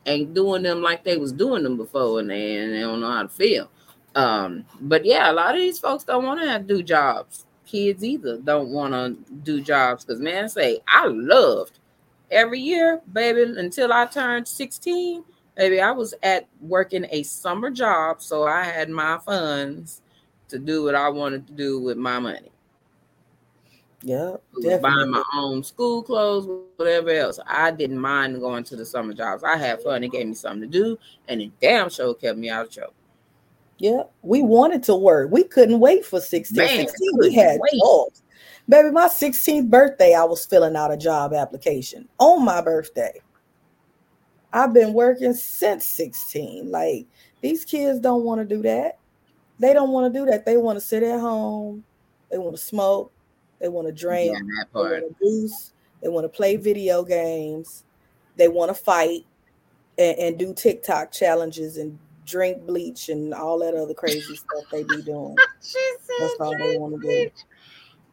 ain't 0.06 0.34
doing 0.34 0.62
them 0.62 0.82
like 0.82 1.04
they 1.04 1.16
was 1.16 1.32
doing 1.32 1.62
them 1.62 1.76
before, 1.76 2.20
and 2.20 2.30
they, 2.30 2.56
and 2.56 2.74
they 2.74 2.80
don't 2.80 3.00
know 3.00 3.10
how 3.10 3.22
to 3.22 3.28
feel. 3.28 3.70
Um, 4.14 4.64
but 4.80 5.04
yeah, 5.04 5.30
a 5.30 5.32
lot 5.32 5.54
of 5.54 5.60
these 5.60 5.78
folks 5.78 6.04
don't 6.04 6.24
want 6.24 6.40
to 6.40 6.58
do 6.60 6.82
jobs. 6.82 7.46
Kids 7.66 8.04
either 8.04 8.38
don't 8.38 8.68
want 8.68 8.92
to 8.92 9.16
do 9.42 9.60
jobs 9.60 10.04
because 10.04 10.20
man, 10.20 10.48
say 10.48 10.80
I 10.86 11.06
loved 11.06 11.78
every 12.30 12.60
year, 12.60 13.00
baby, 13.12 13.42
until 13.42 13.92
I 13.92 14.06
turned 14.06 14.46
16. 14.46 15.24
Baby, 15.56 15.80
I 15.80 15.92
was 15.92 16.14
at 16.22 16.46
working 16.60 17.06
a 17.10 17.22
summer 17.22 17.70
job, 17.70 18.20
so 18.20 18.44
I 18.44 18.64
had 18.64 18.90
my 18.90 19.18
funds 19.18 20.02
to 20.48 20.58
do 20.58 20.82
what 20.84 20.94
I 20.94 21.08
wanted 21.08 21.46
to 21.46 21.52
do 21.52 21.80
with 21.80 21.96
my 21.96 22.18
money. 22.18 22.50
Yeah, 24.06 24.36
buying 24.82 25.10
my 25.10 25.22
own 25.34 25.64
school 25.64 26.02
clothes, 26.02 26.46
whatever 26.76 27.08
else. 27.08 27.40
I 27.46 27.70
didn't 27.70 27.98
mind 27.98 28.38
going 28.38 28.62
to 28.64 28.76
the 28.76 28.84
summer 28.84 29.14
jobs. 29.14 29.42
I 29.42 29.56
had 29.56 29.82
fun. 29.82 30.04
It 30.04 30.12
gave 30.12 30.26
me 30.26 30.34
something 30.34 30.60
to 30.60 30.66
do, 30.66 30.98
and 31.26 31.40
it 31.40 31.52
damn 31.58 31.88
sure 31.88 32.14
kept 32.14 32.38
me 32.38 32.50
out 32.50 32.66
of 32.66 32.70
trouble. 32.70 32.92
Yeah, 33.78 34.02
we 34.20 34.42
wanted 34.42 34.82
to 34.84 34.94
work. 34.94 35.30
We 35.30 35.44
couldn't 35.44 35.80
wait 35.80 36.04
for 36.04 36.20
16. 36.20 36.54
Man, 36.54 36.86
16 36.86 37.10
we 37.18 37.34
had 37.34 37.58
wait. 37.58 37.80
jobs. 37.80 38.22
Baby, 38.68 38.90
my 38.90 39.08
16th 39.08 39.70
birthday, 39.70 40.14
I 40.14 40.24
was 40.24 40.44
filling 40.44 40.76
out 40.76 40.92
a 40.92 40.98
job 40.98 41.32
application 41.32 42.06
on 42.18 42.44
my 42.44 42.60
birthday. 42.60 43.22
I've 44.52 44.74
been 44.74 44.92
working 44.92 45.32
since 45.32 45.86
16. 45.86 46.70
Like 46.70 47.06
these 47.40 47.64
kids 47.64 48.00
don't 48.00 48.24
want 48.24 48.46
to 48.46 48.54
do 48.54 48.60
that. 48.62 48.98
They 49.58 49.72
don't 49.72 49.90
want 49.90 50.12
to 50.12 50.18
do 50.18 50.26
that. 50.26 50.44
They 50.44 50.58
want 50.58 50.76
to 50.76 50.84
sit 50.84 51.02
at 51.02 51.20
home. 51.20 51.84
They 52.30 52.36
want 52.36 52.54
to 52.54 52.62
smoke. 52.62 53.13
They 53.64 53.70
want 53.70 53.86
to 53.86 53.94
drink. 53.94 54.36
Yeah, 54.36 54.64
they 54.74 54.78
want 54.78 55.18
to 55.18 55.24
goose. 55.24 55.72
They 56.02 56.10
want 56.10 56.24
to 56.26 56.28
play 56.28 56.56
video 56.56 57.02
games. 57.02 57.84
They 58.36 58.46
want 58.46 58.68
to 58.68 58.74
fight 58.74 59.24
and, 59.96 60.18
and, 60.18 60.38
do 60.38 60.52
TikTok 60.52 61.10
challenges 61.12 61.78
and 61.78 61.98
drink 62.26 62.66
bleach 62.66 63.08
and 63.08 63.32
all 63.32 63.58
that 63.60 63.72
other 63.72 63.94
crazy 63.94 64.20
stuff 64.36 64.64
they 64.70 64.82
be 64.82 65.00
doing. 65.00 65.34
That's 66.18 66.34
all 66.40 66.54
they 66.58 66.76
want 66.76 67.00
to 67.00 67.08
do. 67.08 67.30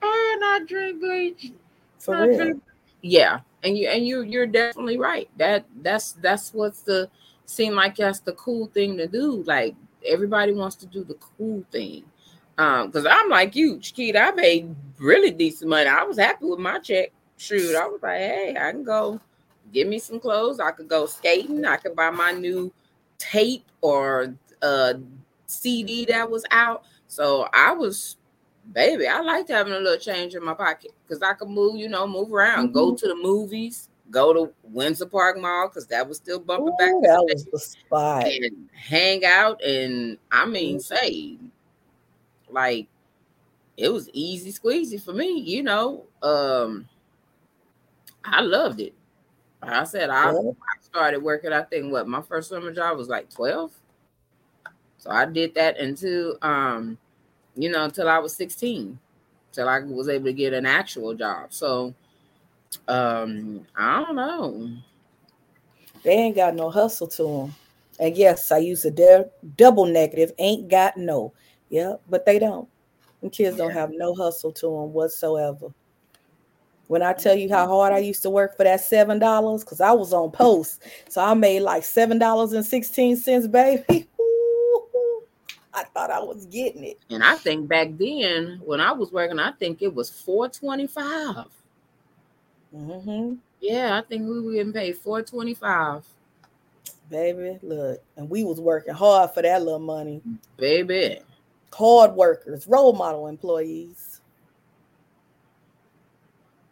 Oh, 0.02 0.38
not 0.40 0.70
drink 0.70 1.02
bleach. 1.02 1.52
For 2.00 2.16
not 2.16 2.30
real. 2.30 2.38
Drink. 2.38 2.64
Yeah, 3.02 3.42
and 3.66 3.78
you 3.78 3.90
and 3.90 4.08
you 4.08 4.22
you're 4.22 4.48
definitely 4.48 4.98
right. 4.98 5.30
That 5.36 5.66
that's 5.82 6.14
that's 6.14 6.54
what's 6.54 6.82
the 6.84 7.10
seem 7.46 7.76
like 7.76 7.98
that's 7.98 8.22
the 8.22 8.34
cool 8.36 8.68
thing 8.68 8.96
to 8.96 9.08
do. 9.08 9.44
Like 9.46 9.76
everybody 10.08 10.54
wants 10.54 10.78
to 10.78 10.86
do 10.86 11.04
the 11.04 11.16
cool 11.16 11.66
thing. 11.74 12.06
Um, 12.62 12.88
because 12.92 13.08
I'm 13.10 13.28
like 13.28 13.56
you, 13.56 13.80
Chiquita, 13.80 14.20
I 14.20 14.32
made 14.32 14.76
really 15.00 15.32
decent 15.32 15.70
money. 15.70 15.90
I 15.90 16.04
was 16.04 16.20
happy 16.20 16.46
with 16.46 16.60
my 16.60 16.78
check. 16.78 17.12
Shoot, 17.38 17.76
I 17.76 17.88
was 17.88 18.00
like, 18.04 18.20
hey, 18.20 18.56
I 18.60 18.72
can 18.72 18.84
go 18.84 19.20
give 19.74 19.88
me 19.88 19.98
some 19.98 20.20
clothes. 20.20 20.60
I 20.60 20.70
could 20.70 20.88
go 20.88 21.08
skating. 21.08 21.66
I 21.66 21.78
could 21.78 21.96
buy 21.96 22.12
my 22.12 22.32
new 22.32 22.72
tape 23.18 23.66
or 23.82 24.36
uh 24.62 24.94
CD 25.48 26.06
that 26.06 26.30
was 26.30 26.46
out. 26.52 26.84
So 27.08 27.48
I 27.52 27.72
was, 27.72 28.18
baby, 28.74 29.08
I 29.08 29.22
liked 29.22 29.50
having 29.50 29.74
a 29.74 29.80
little 29.80 29.98
change 29.98 30.36
in 30.36 30.46
my 30.46 30.54
pocket 30.54 30.92
because 31.08 31.24
I 31.24 31.34
could 31.34 31.50
move, 31.50 31.78
you 31.78 31.90
know, 31.90 32.06
move 32.06 32.32
around, 32.32 32.68
mm-hmm. 32.68 32.74
go 32.74 32.96
to 32.96 33.08
the 33.08 33.16
movies, 33.16 33.90
go 34.12 34.34
to 34.34 34.54
Windsor 34.62 35.08
Park 35.08 35.40
Mall 35.40 35.68
because 35.68 35.88
that 35.88 36.08
was 36.08 36.18
still 36.18 36.40
bumping 36.40 36.68
Ooh, 36.68 36.78
back. 36.78 36.94
That 37.02 37.28
was 37.28 37.46
the 37.46 37.58
spot. 37.58 38.28
And 38.28 38.70
hang 38.72 39.26
out 39.26 39.64
and 39.64 40.20
I 40.32 40.46
mean, 40.46 40.80
say, 40.80 41.40
like, 42.52 42.88
it 43.78 43.90
was 43.90 44.10
easy 44.14 44.52
squeezy 44.52 45.02
for 45.02 45.14
me, 45.14 45.40
you 45.40 45.64
know. 45.64 46.06
Um, 46.22 46.88
I 48.24 48.42
loved 48.42 48.80
it. 48.80 48.94
Like 49.62 49.72
I 49.72 49.84
said, 49.84 50.10
I, 50.10 50.30
I 50.30 50.34
started 50.82 51.22
working. 51.22 51.54
I 51.54 51.64
think 51.64 51.92
what 51.92 52.08
my 52.08 52.22
first 52.22 52.50
summer 52.50 52.74
job 52.74 52.98
was 52.98 53.10
like 53.10 53.30
twelve. 53.30 53.72
So 54.98 55.10
I 55.10 55.26
did 55.26 55.56
that 55.56 55.80
until 55.80 56.38
um, 56.42 56.98
you 57.56 57.70
know, 57.70 57.84
until 57.86 58.08
I 58.08 58.20
was 58.20 58.36
16, 58.36 58.98
till 59.52 59.70
I 59.70 59.80
was 59.80 60.10
able 60.10 60.26
to 60.26 60.34
get 60.34 60.54
an 60.54 60.66
actual 60.66 61.14
job. 61.14 61.54
So 61.54 61.94
um, 62.88 63.66
I 63.76 64.04
don't 64.04 64.16
know. 64.16 64.70
They 66.04 66.12
ain't 66.12 66.36
got 66.36 66.56
no 66.56 66.70
hustle 66.70 67.08
to 67.08 67.24
them. 67.24 67.56
And 68.00 68.18
yes, 68.18 68.52
I 68.52 68.58
use 68.60 68.86
a 68.86 68.92
de- 68.92 69.30
double 69.58 69.86
negative, 69.86 70.32
ain't 70.40 70.70
got 70.70 70.98
no. 70.98 71.34
Yeah, 71.72 71.96
but 72.10 72.26
they 72.26 72.38
don't. 72.38 72.68
And 73.22 73.32
kids 73.32 73.58
don't 73.58 73.72
have 73.72 73.92
no 73.94 74.14
hustle 74.14 74.52
to 74.52 74.66
them 74.66 74.94
whatsoever. 74.94 75.74
When 76.88 77.02
I 77.02 77.14
tell 77.14 77.36
you 77.36 77.48
how 77.48 77.66
hard 77.66 77.94
I 77.94 78.00
used 78.00 78.22
to 78.24 78.30
work 78.30 78.58
for 78.58 78.66
that 78.66 78.82
seven 78.82 79.18
dollars, 79.18 79.64
because 79.64 79.80
I 79.80 79.94
was 79.94 80.12
on 80.12 80.32
post, 80.32 80.84
so 81.08 81.24
I 81.24 81.34
made 81.34 81.62
like 81.62 81.86
seven 81.86 82.20
dollars 82.20 82.52
and 82.52 82.66
sixteen 82.66 83.16
cents, 83.16 83.48
baby. 83.48 84.10
I 85.74 85.86
thought 85.86 86.12
I 86.12 86.20
was 86.20 86.46
getting 86.48 86.84
it. 86.84 87.00
And 87.10 87.24
I 87.24 87.38
think 87.38 87.70
back 87.70 87.92
then, 87.98 88.60
when 88.66 88.82
I 88.82 88.92
was 88.92 89.14
working, 89.14 89.40
I 89.40 89.54
think 89.54 89.82
it 89.82 89.96
was 89.96 90.10
four 90.10 90.50
twenty 90.50 90.88
five. 90.88 91.46
Mm-hmm. 92.76 93.36
Yeah, 93.62 93.98
I 93.98 94.02
think 94.06 94.28
we 94.28 94.42
were 94.42 94.52
getting 94.52 94.74
paid 94.74 94.98
four 94.98 95.22
twenty 95.22 95.54
five. 95.54 96.04
Baby, 97.10 97.58
look, 97.62 98.04
and 98.18 98.30
we 98.30 98.44
was 98.44 98.60
working 98.60 98.94
hard 98.94 99.32
for 99.32 99.42
that 99.44 99.62
little 99.64 99.80
money. 99.80 100.22
Baby, 100.58 101.20
hard 101.74 102.14
workers, 102.14 102.68
role 102.68 102.94
model 102.94 103.28
employees. 103.28 104.22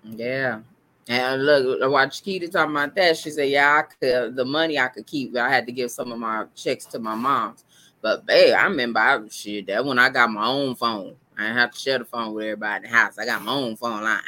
Yeah. 0.04 0.62
And 1.08 1.44
look, 1.44 1.82
I 1.82 1.88
watched 1.88 2.24
Keita 2.24 2.52
talking 2.52 2.76
about 2.76 2.96
that. 2.96 3.18
She 3.18 3.32
said, 3.32 3.50
Yeah, 3.50 3.82
I 3.82 3.82
could 3.82 4.36
the 4.36 4.46
money 4.46 4.78
I 4.78 4.88
could 4.90 5.08
keep, 5.08 5.34
but 5.34 5.42
I 5.42 5.50
had 5.50 5.66
to 5.66 5.72
give 5.72 5.90
some 5.92 6.12
of 6.12 6.20
my 6.20 6.46
checks 6.56 6.86
to 6.88 7.00
my 7.00 7.16
mom's. 7.16 7.66
But 8.02 8.26
babe, 8.26 8.54
I 8.54 8.64
remember 8.66 9.00
I 9.00 9.20
shit 9.30 9.68
that 9.68 9.84
when 9.84 10.00
I 10.00 10.10
got 10.10 10.32
my 10.32 10.46
own 10.46 10.76
phone. 10.76 11.16
I 11.38 11.44
didn't 11.44 11.58
have 11.58 11.72
to 11.72 11.80
share 11.80 12.00
the 12.00 12.06
phone 12.06 12.34
with 12.34 12.46
everybody 12.46 12.86
in 12.86 12.92
the 12.92 12.98
house. 12.98 13.18
I 13.18 13.26
got 13.26 13.42
my 13.42 13.54
own 13.54 13.76
phone 13.76 14.04
line. 14.04 14.22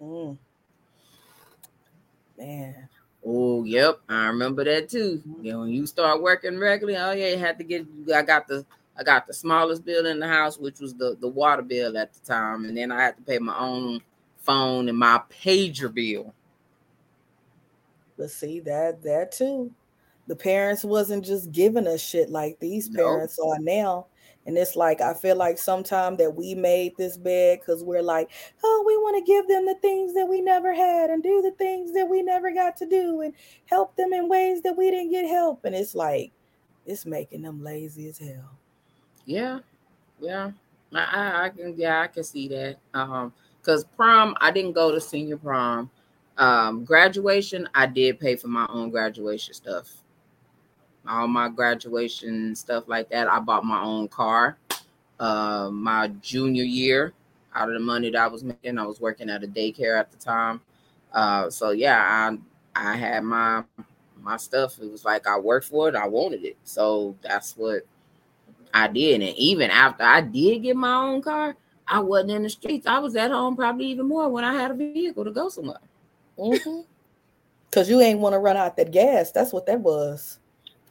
mm. 0.00 0.38
Man. 2.38 2.88
Oh, 3.24 3.64
yep. 3.64 4.00
I 4.08 4.26
remember 4.26 4.64
that 4.64 4.88
too. 4.88 5.22
Mm-hmm. 5.26 5.44
You 5.44 5.52
know, 5.52 5.60
when 5.60 5.70
you 5.70 5.86
start 5.86 6.22
working 6.22 6.58
regularly, 6.58 6.98
oh 6.98 7.12
yeah, 7.12 7.28
you 7.28 7.38
had 7.38 7.58
to 7.58 7.64
get 7.64 7.86
I 8.14 8.22
got 8.22 8.46
the 8.46 8.64
I 9.02 9.04
got 9.04 9.26
the 9.26 9.34
smallest 9.34 9.84
bill 9.84 10.06
in 10.06 10.20
the 10.20 10.28
house, 10.28 10.58
which 10.58 10.78
was 10.78 10.94
the, 10.94 11.16
the 11.20 11.26
water 11.26 11.62
bill 11.62 11.98
at 11.98 12.12
the 12.12 12.20
time. 12.20 12.64
And 12.64 12.76
then 12.76 12.92
I 12.92 13.02
had 13.02 13.16
to 13.16 13.22
pay 13.22 13.40
my 13.40 13.58
own 13.58 14.00
phone 14.38 14.88
and 14.88 14.96
my 14.96 15.20
pager 15.28 15.92
bill. 15.92 16.32
But 18.16 18.30
see 18.30 18.60
that 18.60 19.02
that 19.02 19.32
too. 19.32 19.72
The 20.28 20.36
parents 20.36 20.84
wasn't 20.84 21.24
just 21.24 21.50
giving 21.50 21.88
us 21.88 22.00
shit 22.00 22.30
like 22.30 22.60
these 22.60 22.88
parents 22.88 23.40
nope. 23.40 23.48
are 23.48 23.60
now. 23.60 24.06
And 24.46 24.56
it's 24.56 24.76
like 24.76 25.00
I 25.00 25.14
feel 25.14 25.34
like 25.34 25.58
sometimes 25.58 26.18
that 26.18 26.36
we 26.36 26.54
made 26.54 26.96
this 26.96 27.16
bed 27.16 27.58
because 27.58 27.82
we're 27.82 28.02
like, 28.02 28.30
oh, 28.62 28.84
we 28.86 28.96
want 28.98 29.16
to 29.16 29.32
give 29.32 29.48
them 29.48 29.66
the 29.66 29.74
things 29.82 30.14
that 30.14 30.26
we 30.26 30.40
never 30.40 30.72
had 30.72 31.10
and 31.10 31.24
do 31.24 31.42
the 31.42 31.50
things 31.58 31.92
that 31.94 32.08
we 32.08 32.22
never 32.22 32.52
got 32.52 32.76
to 32.76 32.86
do 32.86 33.22
and 33.22 33.34
help 33.66 33.96
them 33.96 34.12
in 34.12 34.28
ways 34.28 34.62
that 34.62 34.76
we 34.76 34.92
didn't 34.92 35.10
get 35.10 35.26
help. 35.26 35.64
And 35.64 35.74
it's 35.74 35.96
like 35.96 36.30
it's 36.86 37.04
making 37.04 37.42
them 37.42 37.64
lazy 37.64 38.08
as 38.08 38.18
hell. 38.18 38.58
Yeah, 39.24 39.60
yeah, 40.20 40.50
I, 40.94 41.44
I 41.44 41.48
can 41.50 41.74
yeah 41.76 42.00
I 42.02 42.06
can 42.08 42.24
see 42.24 42.48
that. 42.48 42.76
Um, 42.94 43.32
because 43.60 43.84
prom 43.96 44.36
I 44.40 44.50
didn't 44.50 44.72
go 44.72 44.90
to 44.90 45.00
senior 45.00 45.36
prom. 45.36 45.90
Um, 46.38 46.84
graduation 46.84 47.68
I 47.74 47.86
did 47.86 48.18
pay 48.18 48.36
for 48.36 48.48
my 48.48 48.66
own 48.68 48.90
graduation 48.90 49.54
stuff. 49.54 49.90
All 51.06 51.28
my 51.28 51.48
graduation 51.48 52.54
stuff 52.54 52.84
like 52.86 53.10
that. 53.10 53.28
I 53.28 53.38
bought 53.40 53.64
my 53.64 53.82
own 53.82 54.08
car. 54.08 54.56
Uh, 55.20 55.70
my 55.72 56.08
junior 56.20 56.64
year, 56.64 57.12
out 57.54 57.68
of 57.68 57.74
the 57.74 57.80
money 57.80 58.10
that 58.10 58.20
I 58.20 58.26
was 58.26 58.42
making, 58.42 58.78
I 58.78 58.86
was 58.86 59.00
working 59.00 59.30
at 59.30 59.44
a 59.44 59.46
daycare 59.46 59.98
at 59.98 60.10
the 60.10 60.16
time. 60.16 60.60
Uh, 61.12 61.50
so 61.50 61.70
yeah, 61.70 62.00
I 62.00 62.38
I 62.74 62.96
had 62.96 63.22
my 63.24 63.62
my 64.20 64.36
stuff. 64.36 64.80
It 64.80 64.90
was 64.90 65.04
like 65.04 65.26
I 65.26 65.38
worked 65.38 65.66
for 65.66 65.88
it. 65.88 65.94
I 65.94 66.08
wanted 66.08 66.44
it. 66.44 66.56
So 66.64 67.16
that's 67.22 67.56
what 67.56 67.82
I 68.74 68.88
did. 68.88 69.22
And 69.22 69.36
even 69.36 69.70
after 69.70 70.04
I 70.04 70.20
did 70.20 70.62
get 70.62 70.76
my 70.76 70.94
own 70.94 71.22
car, 71.22 71.56
I 71.86 72.00
wasn't 72.00 72.32
in 72.32 72.42
the 72.42 72.50
streets. 72.50 72.86
I 72.86 72.98
was 72.98 73.16
at 73.16 73.30
home 73.30 73.56
probably 73.56 73.86
even 73.86 74.08
more 74.08 74.28
when 74.28 74.44
I 74.44 74.54
had 74.54 74.70
a 74.70 74.74
vehicle 74.74 75.24
to 75.24 75.30
go 75.30 75.48
somewhere. 75.48 75.78
Mm-hmm. 76.38 76.80
Cause 77.70 77.88
you 77.88 78.00
ain't 78.00 78.20
want 78.20 78.34
to 78.34 78.38
run 78.38 78.56
out 78.56 78.76
that 78.76 78.90
gas. 78.90 79.32
That's 79.32 79.52
what 79.52 79.66
that 79.66 79.80
was. 79.80 80.38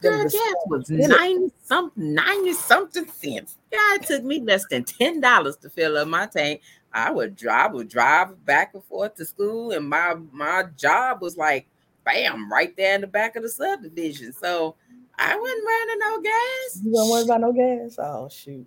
Girl, 0.00 0.24
gas 0.24 0.34
was 0.66 0.90
ninety 0.90 1.52
something, 1.64 2.14
ninety 2.14 2.52
something 2.54 3.06
cents. 3.06 3.56
Yeah, 3.72 3.94
it 3.94 4.02
took 4.02 4.24
me 4.24 4.40
less 4.40 4.66
than 4.68 4.82
ten 4.82 5.20
dollars 5.20 5.56
to 5.58 5.70
fill 5.70 5.96
up 5.96 6.08
my 6.08 6.26
tank. 6.26 6.60
I 6.92 7.12
would 7.12 7.36
drive, 7.36 7.72
would 7.72 7.88
drive 7.88 8.44
back 8.44 8.74
and 8.74 8.82
forth 8.84 9.14
to 9.14 9.24
school, 9.24 9.70
and 9.70 9.88
my 9.88 10.16
my 10.32 10.64
job 10.76 11.22
was 11.22 11.36
like, 11.36 11.68
bam, 12.04 12.50
right 12.50 12.76
there 12.76 12.96
in 12.96 13.00
the 13.02 13.06
back 13.06 13.36
of 13.36 13.44
the 13.44 13.48
subdivision. 13.48 14.32
So 14.32 14.74
I 15.22 15.36
wasn't 15.36 15.64
running 15.66 15.98
no 15.98 16.20
gas. 16.20 16.80
You 16.82 16.92
don't 16.92 17.10
worry 17.10 17.22
about 17.22 17.40
no 17.40 17.52
gas. 17.52 17.96
Oh 17.98 18.28
shoot. 18.28 18.66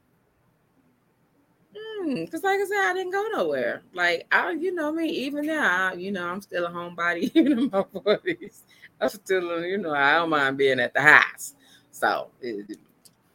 Because, 2.06 2.43
like 2.43 2.60
I 2.60 2.66
said, 2.66 2.91
I 2.91 2.93
didn't 2.93 3.12
go 3.12 3.28
nowhere. 3.34 3.82
Like 3.93 4.28
I, 4.32 4.51
you 4.51 4.74
know 4.74 4.91
me, 4.91 5.10
even 5.10 5.47
now, 5.47 5.93
you 5.93 6.12
know, 6.12 6.28
I'm 6.28 6.41
still 6.41 6.66
a 6.66 6.70
homebody, 6.70 7.32
even 7.36 7.60
in 7.60 7.70
my 7.72 7.84
forties. 7.91 8.64
I'm 9.01 9.10
still, 9.10 9.66
you 9.66 9.78
know, 9.78 9.93
I 9.93 10.14
don't 10.16 10.30
mind 10.30 10.58
being 10.58 10.80
at 10.80 10.93
the 10.93 11.01
house. 11.01 11.56
So 11.91 12.30
it, 12.41 12.78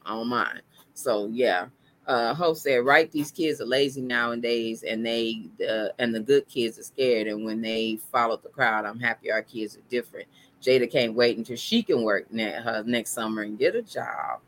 I 0.07 0.11
don't 0.11 0.29
mind. 0.29 0.62
So 0.95 1.27
yeah. 1.27 1.66
Uh, 2.07 2.35
Hope 2.35 2.57
said, 2.57 2.85
right, 2.85 3.12
these 3.12 3.31
kids 3.31 3.61
are 3.61 3.66
lazy 3.66 4.01
nowadays, 4.01 4.83
and 4.83 5.07
they 5.07 5.45
uh, 5.68 5.89
and 6.01 6.12
the 6.12 6.18
good 6.18 6.49
kids 6.49 6.77
are 6.77 6.83
scared. 6.83 7.29
And 7.29 7.45
when 7.45 7.61
they 7.61 8.01
follow 8.11 8.37
the 8.37 8.49
crowd, 8.49 8.85
I'm 8.85 8.99
happy 8.99 9.31
our 9.31 9.43
kids 9.43 9.77
are 9.77 9.83
different. 9.89 10.27
Jada 10.62 10.90
can't 10.90 11.14
wait 11.14 11.38
until 11.38 11.56
she 11.56 11.82
can 11.82 12.02
work 12.02 12.30
ne- 12.32 12.50
her 12.50 12.82
next 12.84 13.12
summer 13.12 13.42
and 13.42 13.58
get 13.58 13.74
a 13.74 13.82
job. 13.82 14.40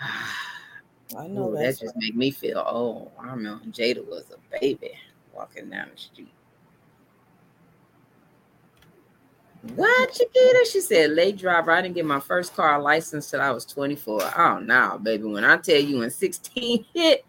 I 1.16 1.28
know 1.28 1.50
Ooh, 1.50 1.56
that 1.56 1.78
just 1.78 1.84
right. 1.84 1.94
make 1.96 2.16
me 2.16 2.30
feel 2.30 2.62
old. 2.66 3.12
I 3.20 3.30
remember 3.30 3.64
Jada 3.66 4.06
was 4.06 4.24
a 4.32 4.60
baby 4.60 4.92
walking 5.34 5.70
down 5.70 5.88
the 5.94 6.00
street. 6.00 6.32
What, 9.74 10.12
Chiquita? 10.12 10.66
She 10.70 10.80
said, 10.80 11.10
late 11.10 11.38
driver. 11.38 11.72
I 11.72 11.82
didn't 11.82 11.94
get 11.94 12.04
my 12.04 12.20
first 12.20 12.54
car 12.54 12.80
license 12.80 13.30
till 13.30 13.40
I 13.40 13.50
was 13.50 13.64
24. 13.64 14.38
Oh, 14.38 14.58
no, 14.58 14.98
baby. 15.02 15.24
When 15.24 15.44
I 15.44 15.56
tell 15.56 15.80
you 15.80 16.02
in 16.02 16.10
16 16.10 16.84
hit, 16.94 17.24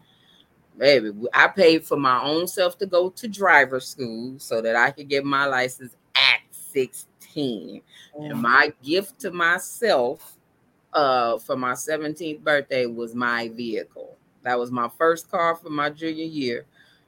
baby, 0.76 1.12
I 1.34 1.48
paid 1.48 1.84
for 1.84 1.96
my 1.96 2.22
own 2.22 2.46
self 2.46 2.78
to 2.78 2.86
go 2.86 3.10
to 3.10 3.28
driver 3.28 3.80
school 3.80 4.38
so 4.38 4.60
that 4.60 4.76
I 4.76 4.90
could 4.90 5.08
get 5.08 5.24
my 5.24 5.46
license 5.46 5.96
at 6.14 6.40
16. 6.50 7.07
Mm. 7.36 7.82
And 8.30 8.42
my 8.42 8.72
gift 8.82 9.20
to 9.20 9.30
myself 9.30 10.36
uh, 10.92 11.38
for 11.38 11.56
my 11.56 11.72
17th 11.72 12.42
birthday 12.42 12.86
was 12.86 13.14
my 13.14 13.48
vehicle. 13.48 14.16
That 14.42 14.58
was 14.58 14.70
my 14.70 14.88
first 14.96 15.30
car 15.30 15.56
for 15.56 15.70
my 15.70 15.90
junior 15.90 16.24
year. 16.24 16.64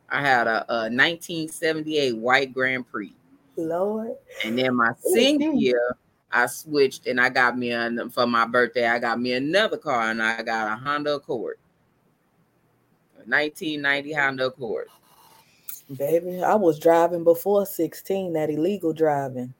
I 0.09 0.21
had 0.21 0.47
a, 0.47 0.65
a 0.69 0.83
1978 0.91 2.17
white 2.17 2.53
Grand 2.53 2.87
Prix. 2.91 3.15
Lord. 3.57 4.17
And 4.45 4.59
then 4.59 4.75
my 4.75 4.93
senior 4.99 5.53
year, 5.53 5.97
I 6.33 6.47
switched 6.47 7.07
and 7.07 7.21
I 7.21 7.29
got 7.29 7.59
me 7.59 7.73
a, 7.73 7.91
for 8.11 8.27
my 8.27 8.47
birthday. 8.47 8.87
I 8.87 8.99
got 8.99 9.21
me 9.21 9.33
another 9.33 9.77
car 9.77 10.11
and 10.11 10.23
I 10.23 10.43
got 10.43 10.73
a 10.73 10.77
Honda 10.77 11.15
Accord, 11.15 11.59
a 13.17 13.29
1990 13.29 14.13
Honda 14.13 14.47
Accord. 14.47 14.89
Baby, 15.97 16.43
I 16.43 16.55
was 16.55 16.79
driving 16.79 17.25
before 17.25 17.67
16, 17.67 18.33
that 18.35 18.49
illegal 18.49 18.93
driving. 18.93 19.55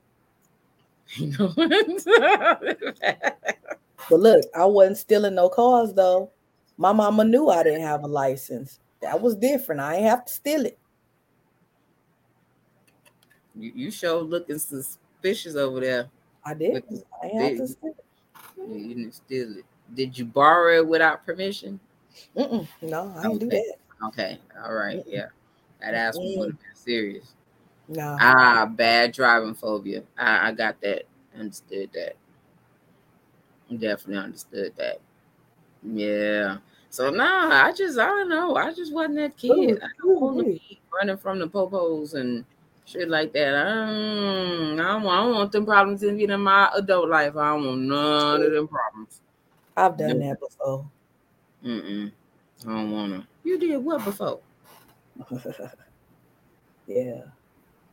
You 1.17 1.27
know 1.39 1.53
But 4.09 4.21
look, 4.21 4.45
I 4.57 4.65
wasn't 4.65 4.99
stealing 4.99 5.35
no 5.35 5.49
cars 5.49 5.93
though. 5.93 6.31
My 6.77 6.93
mama 6.93 7.25
knew 7.25 7.49
I 7.49 7.63
didn't 7.63 7.83
have 7.83 8.05
a 8.05 8.09
license. 8.09 8.79
That 9.03 9.21
was 9.21 9.35
different. 9.35 9.81
I 9.81 9.97
ain't 9.97 10.05
have 10.05 10.25
to 10.25 10.33
steal 10.33 10.67
it. 10.67 10.79
You, 13.55 13.73
you 13.75 13.91
show 13.91 14.21
looking 14.21 14.59
suspicious 14.59 15.57
over 15.57 15.81
there. 15.81 16.09
I 16.45 16.55
did. 16.55 16.85
I 17.23 17.27
have 17.27 17.57
to 17.57 17.67
steal 17.69 17.95
it. 17.99 18.05
You 18.57 18.95
didn't 18.95 19.13
steal 19.15 19.59
it. 19.59 19.65
Did 19.95 20.17
you 20.17 20.25
borrow 20.25 20.79
it 20.79 20.87
without 20.87 21.27
permission? 21.27 21.81
Mm-mm. 22.37 22.67
No, 22.83 23.13
I 23.17 23.23
didn't 23.23 23.37
okay. 23.37 23.39
do 23.39 23.51
that. 23.51 23.75
Okay. 24.09 24.39
All 24.65 24.75
right. 24.75 24.99
Mm-mm. 24.99 25.05
Yeah. 25.07 25.27
That 25.81 25.95
ass 25.95 26.17
would 26.19 26.51
have 26.51 26.59
been 26.59 26.75
serious. 26.75 27.35
No. 27.91 28.17
Ah, 28.21 28.71
bad 28.71 29.13
driving 29.13 29.55
phobia. 29.55 30.05
I, 30.17 30.49
I 30.49 30.53
got 30.53 30.81
that. 30.81 31.03
Understood 31.37 31.91
that. 31.93 32.15
Definitely 33.69 34.19
understood 34.19 34.73
that. 34.77 35.01
Yeah. 35.83 36.59
So 36.89 37.11
nah, 37.11 37.67
I 37.67 37.73
just 37.73 37.99
I 37.99 38.07
don't 38.07 38.29
know. 38.29 38.55
I 38.55 38.73
just 38.73 38.95
wasn't 38.95 39.17
that 39.17 39.37
kid. 39.37 39.81
I 39.83 39.89
don't 40.01 40.21
want 40.21 40.39
to 40.39 40.45
be 40.45 40.81
running 40.95 41.17
from 41.17 41.41
the 41.41 41.49
popos 41.49 42.15
and 42.15 42.45
shit 42.85 43.09
like 43.09 43.33
that. 43.33 43.55
I 43.55 43.65
don't, 43.65 44.81
I 44.81 44.93
don't, 44.93 45.07
I 45.07 45.23
don't 45.23 45.35
want 45.35 45.53
them 45.53 45.67
problems 45.67 46.05
in, 46.05 46.21
in 46.21 46.41
my 46.41 46.71
adult 46.75 47.09
life. 47.09 47.37
I 47.37 47.51
don't 47.51 47.67
want 47.67 47.81
none 47.83 48.43
of 48.43 48.53
them 48.53 48.69
problems. 48.69 49.21
I've 49.77 49.97
done 49.97 50.21
that 50.21 50.39
before. 50.39 50.89
Mm-mm. 51.65 52.13
I 52.63 52.69
don't 52.69 52.91
wanna. 52.93 53.27
You 53.43 53.59
did 53.59 53.79
what 53.79 54.05
before? 54.05 54.41
yeah. 56.87 57.23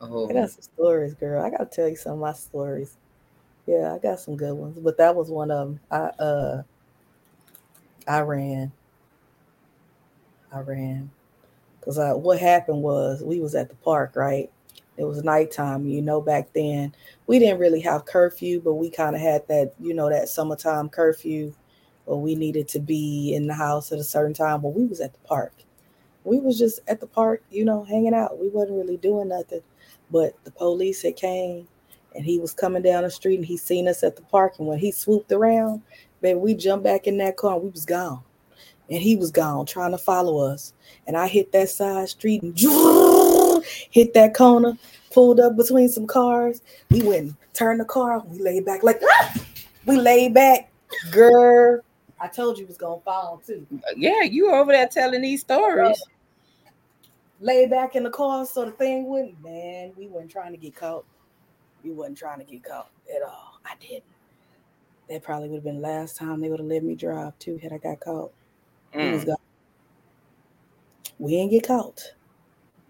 Oh. 0.02 0.30
I 0.30 0.34
got 0.34 0.50
some 0.52 0.62
stories, 0.62 1.14
girl. 1.16 1.44
I 1.44 1.50
gotta 1.50 1.66
tell 1.66 1.88
you 1.88 1.96
some 1.96 2.14
of 2.14 2.20
my 2.20 2.34
stories. 2.34 2.98
Yeah, 3.66 3.94
I 3.94 4.00
got 4.00 4.20
some 4.20 4.38
good 4.38 4.54
ones, 4.54 4.80
but 4.80 4.98
that 4.98 5.16
was 5.16 5.30
one 5.30 5.52
of 5.52 5.68
them. 5.68 5.80
I 5.92 6.24
uh, 6.24 6.64
I 8.08 8.22
ran. 8.22 8.72
I 10.52 10.60
ran 10.60 11.12
because 11.80 12.00
I, 12.00 12.14
what 12.14 12.40
happened 12.40 12.82
was 12.82 13.24
we 13.24 13.40
was 13.40 13.56
at 13.56 13.70
the 13.70 13.76
park, 13.76 14.16
right? 14.16 14.50
It 14.98 15.04
was 15.04 15.24
nighttime. 15.24 15.88
You 15.88 16.02
know, 16.02 16.22
back 16.22 16.54
then 16.54 16.94
we 17.28 17.40
didn't 17.40 17.60
really 17.60 17.82
have 17.82 18.06
curfew, 18.06 18.62
but 18.62 18.74
we 18.76 18.90
kind 18.90 19.16
of 19.16 19.22
had 19.22 19.48
that, 19.48 19.74
you 19.80 19.94
know, 19.94 20.10
that 20.10 20.30
summertime 20.30 20.90
curfew 20.90 21.54
where 22.06 22.18
we 22.18 22.36
needed 22.36 22.68
to 22.70 22.80
be 22.80 23.34
in 23.34 23.48
the 23.48 23.54
house 23.54 23.92
at 23.92 24.00
a 24.00 24.04
certain 24.04 24.34
time. 24.34 24.62
But 24.62 24.70
we 24.70 24.86
was 24.86 25.02
at 25.02 25.14
the 25.14 25.20
park. 25.20 25.54
We 26.24 26.40
was 26.40 26.58
just 26.60 26.80
at 26.88 27.00
the 27.00 27.08
park, 27.08 27.44
you 27.52 27.64
know, 27.64 27.84
hanging 27.84 28.14
out. 28.14 28.40
We 28.40 28.50
wasn't 28.50 28.78
really 28.78 28.98
doing 28.98 29.30
nothing. 29.30 29.62
But 30.12 30.34
the 30.44 30.52
police 30.52 31.02
had 31.02 31.16
came 31.16 31.68
and 32.16 32.26
he 32.26 32.40
was 32.40 32.54
coming 32.54 32.82
down 32.82 33.04
the 33.04 33.12
street 33.12 33.38
and 33.38 33.46
he 33.46 33.58
seen 33.58 33.88
us 33.88 34.04
at 34.04 34.16
the 34.16 34.22
park. 34.24 34.56
And 34.58 34.68
when 34.68 34.80
he 34.80 34.92
swooped 34.92 35.32
around, 35.32 35.82
baby, 36.22 36.40
we 36.40 36.54
jumped 36.56 36.84
back 36.84 37.08
in 37.08 37.18
that 37.18 37.38
car 37.38 37.56
and 37.56 37.64
we 37.64 37.70
was 37.70 37.86
gone. 37.86 38.22
And 38.90 39.02
he 39.02 39.18
was 39.18 39.32
gone 39.32 39.66
trying 39.66 39.92
to 39.92 39.98
follow 39.98 40.38
us. 40.40 40.74
And 41.08 41.18
I 41.18 41.28
hit 41.28 41.52
that 41.52 41.70
side 41.70 42.08
street 42.10 42.42
and 42.42 42.58
hit 43.92 44.14
that 44.14 44.34
corner, 44.34 44.78
pulled 45.12 45.40
up 45.40 45.58
between 45.58 45.90
some 45.90 46.08
cars. 46.08 46.62
We 46.90 47.02
went 47.02 47.36
turned 47.58 47.80
the 47.80 47.86
car. 47.86 48.20
We 48.28 48.40
laid 48.40 48.66
back 48.66 48.84
like 48.84 49.02
ah! 49.04 49.34
we 49.86 49.98
laid 49.98 50.34
back. 50.34 50.72
Girl, 51.12 51.82
I 52.20 52.28
told 52.28 52.58
you 52.58 52.64
it 52.64 52.68
was 52.68 52.78
gonna 52.78 53.02
fall 53.02 53.42
too. 53.46 53.66
Yeah, 53.96 54.24
you 54.24 54.52
over 54.52 54.72
there 54.72 54.88
telling 54.88 55.22
these 55.22 55.42
stories. 55.42 56.02
Lay 57.40 57.68
back 57.68 57.96
in 57.96 58.04
the 58.04 58.10
car 58.10 58.46
so 58.46 58.66
the 58.66 58.72
thing 58.72 59.08
wouldn't. 59.08 59.42
Man, 59.44 59.94
we 59.96 60.08
weren't 60.08 60.32
trying 60.32 60.52
to 60.52 60.58
get 60.58 60.76
caught 60.76 61.06
we 61.88 61.92
wasn't 61.92 62.18
trying 62.18 62.40
to 62.40 62.46
get 62.46 62.64
caught 62.64 62.92
at 63.14 63.22
all. 63.22 63.60
I 63.66 63.74
didn't. 63.80 64.04
That 65.10 65.24
probably 65.24 65.50
would 65.50 65.58
have 65.58 65.64
been 65.64 65.82
the 65.82 65.88
last 65.88 66.18
time 66.18 66.42
they 66.42 66.50
would 66.50 66.60
have 66.60 66.68
let 66.68 66.84
me 66.84 66.96
drive 66.96 67.38
too 67.40 67.58
had 67.58 67.72
I 67.72 67.78
got 67.78 68.00
caught. 68.00 68.32
Mm. 68.94 69.36
We 71.20 71.32
didn't 71.32 71.52
get 71.52 71.68
caught. 71.68 72.02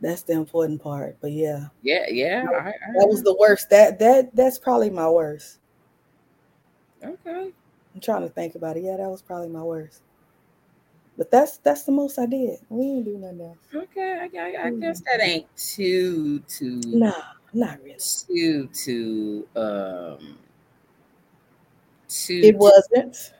That's 0.02 0.24
the 0.24 0.34
important 0.34 0.82
part. 0.82 1.18
But 1.22 1.32
yeah. 1.32 1.68
Yeah, 1.84 2.06
yeah. 2.10 2.46
I, 2.52 2.70
I, 2.70 2.72
that 3.00 3.08
was 3.08 3.24
the 3.24 3.36
worst. 3.40 3.70
That 3.70 4.00
that 4.00 4.36
that's 4.36 4.58
probably 4.58 4.90
my 4.90 5.10
worst. 5.10 5.60
Okay. 7.04 7.52
I'm 7.94 8.02
trying 8.02 8.24
to 8.24 8.30
think 8.30 8.56
about 8.56 8.78
it. 8.78 8.84
Yeah, 8.84 8.98
that 8.98 9.10
was 9.10 9.22
probably 9.22 9.50
my 9.50 9.64
worst. 9.64 10.02
But 11.18 11.32
that's 11.32 11.58
that's 11.58 11.84
the 11.84 11.92
most 11.92 12.20
I 12.20 12.28
did. 12.28 12.60
We 12.70 12.86
didn't 12.86 13.04
do 13.06 13.18
nothing 13.18 13.42
else. 13.42 13.58
Okay, 13.74 14.30
I, 14.34 14.40
I, 14.40 14.68
I 14.68 14.72
guess 14.72 15.02
that 15.02 15.22
ain't 15.22 15.48
too 15.56 16.40
too. 16.48 16.82
Nah. 16.86 17.14
Not 17.54 17.80
really. 17.84 17.98
Too 17.98 18.68
too 18.68 19.48
um 19.56 20.38
too 22.08 22.42
It 22.44 22.56
wasn't 22.56 23.34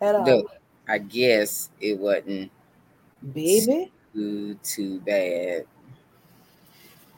at 0.00 0.14
all. 0.14 0.26
No, 0.26 0.44
I 0.88 0.98
guess 0.98 1.70
it 1.80 1.98
wasn't 1.98 2.50
baby 3.32 3.90
too 4.14 4.54
too 4.62 5.00
bad. 5.00 5.64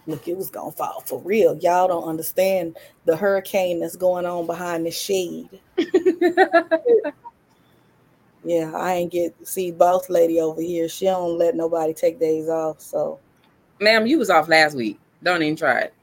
Look, 0.06 0.26
it 0.28 0.36
was 0.36 0.50
gonna 0.50 0.72
fall 0.72 1.02
for 1.04 1.20
real. 1.20 1.58
Y'all 1.58 1.88
don't 1.88 2.08
understand 2.08 2.76
the 3.04 3.16
hurricane 3.16 3.80
that's 3.80 3.96
going 3.96 4.24
on 4.24 4.46
behind 4.46 4.86
the 4.86 4.90
shade. 4.90 5.60
yeah, 8.44 8.72
I 8.74 8.94
ain't 8.94 9.12
get 9.12 9.34
see 9.46 9.70
boss 9.70 10.08
lady 10.08 10.40
over 10.40 10.60
here. 10.60 10.88
She 10.88 11.06
don't 11.06 11.38
let 11.38 11.54
nobody 11.54 11.92
take 11.92 12.20
days 12.20 12.48
off. 12.48 12.80
So, 12.80 13.18
ma'am, 13.80 14.06
you 14.06 14.18
was 14.18 14.30
off 14.30 14.48
last 14.48 14.76
week. 14.76 14.98
Don't 15.22 15.42
even 15.42 15.56
try 15.56 15.80
it. 15.80 15.94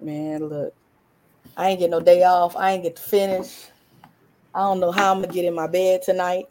Man, 0.00 0.48
look, 0.48 0.74
I 1.56 1.70
ain't 1.70 1.80
get 1.80 1.90
no 1.90 2.00
day 2.00 2.22
off. 2.22 2.56
I 2.56 2.72
ain't 2.72 2.82
get 2.82 2.96
to 2.96 3.02
finish. 3.02 3.68
I 4.54 4.60
don't 4.60 4.80
know 4.80 4.90
how 4.92 5.12
I'm 5.12 5.20
gonna 5.20 5.32
get 5.32 5.44
in 5.44 5.54
my 5.54 5.66
bed 5.66 6.02
tonight. 6.02 6.46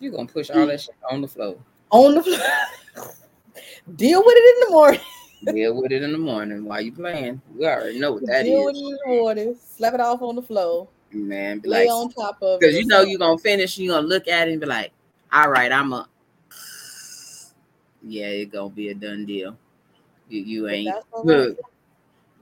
You 0.00 0.10
gonna 0.12 0.26
push 0.26 0.50
all 0.50 0.66
that 0.66 0.80
shit 0.80 0.94
on 1.10 1.22
the 1.22 1.28
floor. 1.28 1.56
On 1.90 2.14
the 2.14 2.22
floor. 2.22 2.38
Deal 3.96 4.22
with 4.24 4.36
it 4.36 4.54
in 4.54 4.68
the 4.68 4.72
morning. 4.72 5.00
Deal 5.44 5.74
with 5.74 5.92
it 5.92 6.02
in 6.02 6.12
the 6.12 6.18
morning 6.18 6.64
while 6.64 6.80
you 6.80 6.92
playing. 6.92 7.40
We 7.56 7.66
already 7.66 7.98
know 7.98 8.12
what 8.12 8.26
that 8.26 8.44
Deal 8.44 8.60
is. 8.60 8.66
with 8.66 8.76
it 8.76 8.78
in 8.78 8.90
the 8.90 9.16
morning. 9.16 9.56
Slap 9.76 9.94
it 9.94 10.00
off 10.00 10.22
on 10.22 10.36
the 10.36 10.42
floor. 10.42 10.88
Man, 11.12 11.60
be 11.60 11.68
Lay 11.68 11.86
like, 11.86 11.90
on 11.90 12.12
top 12.12 12.38
of 12.42 12.60
because 12.60 12.76
you 12.76 12.86
know 12.86 13.00
you're 13.00 13.18
gonna 13.18 13.38
finish, 13.38 13.78
you're 13.78 13.94
gonna 13.94 14.06
look 14.06 14.28
at 14.28 14.48
it 14.48 14.52
and 14.52 14.60
be 14.60 14.66
like, 14.66 14.92
all 15.32 15.50
right, 15.50 15.72
I'm 15.72 15.92
a 15.92 16.08
yeah, 18.02 18.26
it's 18.26 18.52
gonna 18.52 18.70
be 18.70 18.88
a 18.88 18.94
done 18.94 19.26
deal. 19.26 19.56
You 20.28 20.42
you 20.42 20.68
ain't 20.68 20.94
look, 21.22 21.58